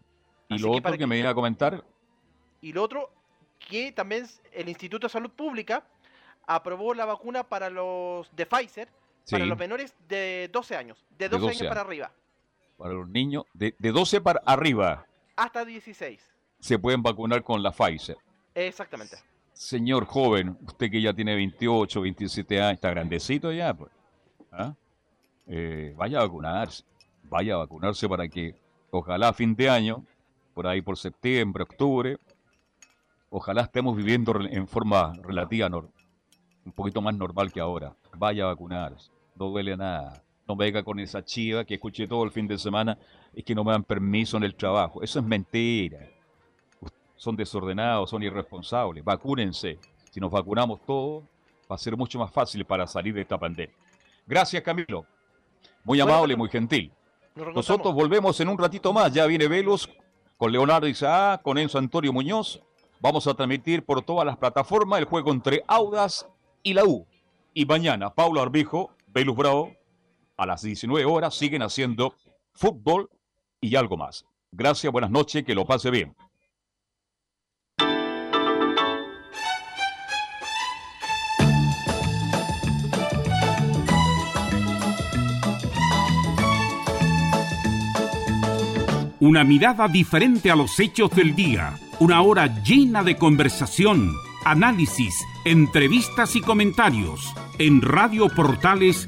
Y 0.50 0.56
Así 0.56 0.64
lo 0.64 0.72
que 0.72 0.78
otro 0.80 0.92
que, 0.94 0.98
que- 0.98 1.08
me 1.08 1.18
iba 1.20 1.30
a 1.30 1.36
comentar, 1.36 1.84
Y 2.62 2.74
lo 2.74 2.82
otro, 2.82 3.12
que 3.60 3.92
también 3.92 4.26
el 4.52 4.68
Instituto 4.68 5.06
de 5.08 5.12
Salud 5.12 5.30
Pública 5.30 5.86
aprobó 6.48 6.96
la 6.96 7.06
vacuna 7.06 7.44
para 7.44 7.70
los 7.70 8.36
de 8.36 8.46
Pfizer, 8.48 8.88
para 9.30 9.44
Sí. 9.44 9.50
los 9.50 9.58
menores 9.60 9.96
de 10.08 10.50
12 10.52 10.76
años, 10.76 11.06
de 11.12 11.26
De 11.26 11.30
12, 11.30 11.42
12 11.46 11.58
años 11.60 11.70
para 11.70 11.82
arriba, 11.82 12.12
para 12.78 12.94
los 12.94 13.08
niños 13.08 13.46
de, 13.54 13.76
de 13.78 13.92
12 13.92 14.22
para 14.22 14.42
arriba, 14.46 15.06
hasta 15.36 15.66
16. 15.66 16.22
se 16.60 16.80
pueden 16.80 17.02
vacunar 17.02 17.44
con 17.44 17.62
la 17.64 17.72
Pfizer. 17.72 18.18
Exactamente. 18.54 19.18
Señor 19.54 20.06
joven, 20.06 20.58
usted 20.66 20.90
que 20.90 21.02
ya 21.02 21.14
tiene 21.14 21.36
28, 21.36 22.02
27 22.02 22.62
años, 22.62 22.74
está 22.74 22.90
grandecito 22.90 23.52
ya, 23.52 23.74
pues. 23.74 23.92
¿ah? 24.52 24.74
Eh, 25.48 25.94
vaya 25.96 26.20
a 26.20 26.24
vacunarse. 26.24 26.84
Vaya 27.24 27.56
a 27.56 27.58
vacunarse 27.58 28.08
para 28.08 28.28
que, 28.28 28.56
ojalá 28.92 29.30
a 29.30 29.34
fin 29.34 29.56
de 29.56 29.70
año, 29.70 30.06
por 30.54 30.68
ahí 30.68 30.82
por 30.82 30.98
septiembre, 30.98 31.64
octubre. 31.64 32.18
Ojalá 33.30 33.64
estemos 33.64 33.96
viviendo 33.96 34.40
en 34.42 34.68
forma 34.68 35.14
relativa, 35.24 35.68
un 35.68 36.72
poquito 36.74 37.02
más 37.02 37.16
normal 37.16 37.52
que 37.52 37.60
ahora. 37.60 37.96
Vaya 38.16 38.44
a 38.44 38.48
vacunarse, 38.48 39.12
no 39.36 39.50
duele 39.50 39.76
nada. 39.76 40.24
No 40.48 40.56
venga 40.56 40.84
con 40.84 41.00
esa 41.00 41.24
chiva 41.24 41.64
que 41.64 41.76
escuché 41.76 42.08
todo 42.08 42.24
el 42.24 42.32
fin 42.32 42.48
de 42.48 42.58
semana 42.58 42.98
y 43.34 43.44
que 43.44 43.56
no 43.56 43.64
me 43.64 43.72
dan 43.72 43.84
permiso 43.84 44.38
en 44.38 44.44
el 44.44 44.56
trabajo. 44.56 45.02
Eso 45.02 45.20
es 45.20 45.26
mentira. 45.26 46.10
Son 47.16 47.36
desordenados, 47.36 48.10
son 48.10 48.24
irresponsables. 48.24 49.04
Vacúnense. 49.04 49.80
Si 50.12 50.20
nos 50.20 50.32
vacunamos 50.32 50.86
todos, 50.86 51.24
va 51.72 51.76
a 51.76 51.78
ser 51.78 51.96
mucho 51.96 52.20
más 52.20 52.32
fácil 52.32 52.66
para 52.66 52.86
salir 52.86 53.14
de 53.14 53.22
esta 53.22 53.38
pandemia. 53.38 53.76
Gracias, 54.28 54.62
Camilo. 54.62 55.06
Muy 55.84 56.00
amable, 56.00 56.36
muy 56.36 56.50
gentil. 56.50 56.92
Nosotros 57.36 57.94
volvemos 57.94 58.40
en 58.40 58.50
un 58.50 58.58
ratito 58.58 58.94
más. 58.94 59.12
Ya 59.14 59.26
viene 59.26 59.48
Velus 59.48 59.90
con 60.38 60.52
Leonardo 60.52 60.88
Isaac, 60.88 61.42
con 61.42 61.58
Enzo 61.58 61.78
Antonio 61.78 62.14
Muñoz. 62.14 62.62
Vamos 63.00 63.28
a 63.28 63.34
transmitir 63.34 63.84
por 63.84 64.02
todas 64.02 64.26
las 64.26 64.38
plataformas 64.38 65.00
el 65.00 65.06
juego 65.06 65.32
entre 65.32 65.64
Audas 65.68 66.28
y 66.62 66.74
la 66.74 66.86
U. 66.86 67.06
Y 67.54 67.66
mañana, 67.66 68.14
Paulo 68.14 68.42
Arbijo, 68.42 68.92
Velus 69.08 69.36
Bravo, 69.36 69.72
a 70.38 70.46
las 70.46 70.62
19 70.62 71.06
horas 71.06 71.36
siguen 71.36 71.62
haciendo 71.62 72.16
fútbol 72.54 73.10
y 73.62 73.76
algo 73.76 73.98
más. 73.98 74.26
Gracias, 74.52 74.92
buenas 74.92 75.12
noches, 75.12 75.44
que 75.44 75.56
lo 75.56 75.66
pase 75.66 75.90
bien. 75.90 76.16
Una 89.20 89.46
mirada 89.46 89.88
diferente 89.88 90.52
a 90.52 90.56
los 90.58 90.78
hechos 90.82 91.10
del 91.12 91.34
día. 91.34 91.76
Una 92.02 92.22
hora 92.22 92.62
llena 92.62 93.04
de 93.04 93.16
conversación, 93.16 94.14
análisis, 94.44 95.16
entrevistas 95.46 96.36
y 96.36 96.42
comentarios. 96.42 97.34
En 97.58 97.82
Radio 97.82 98.28
Portales 98.28 99.08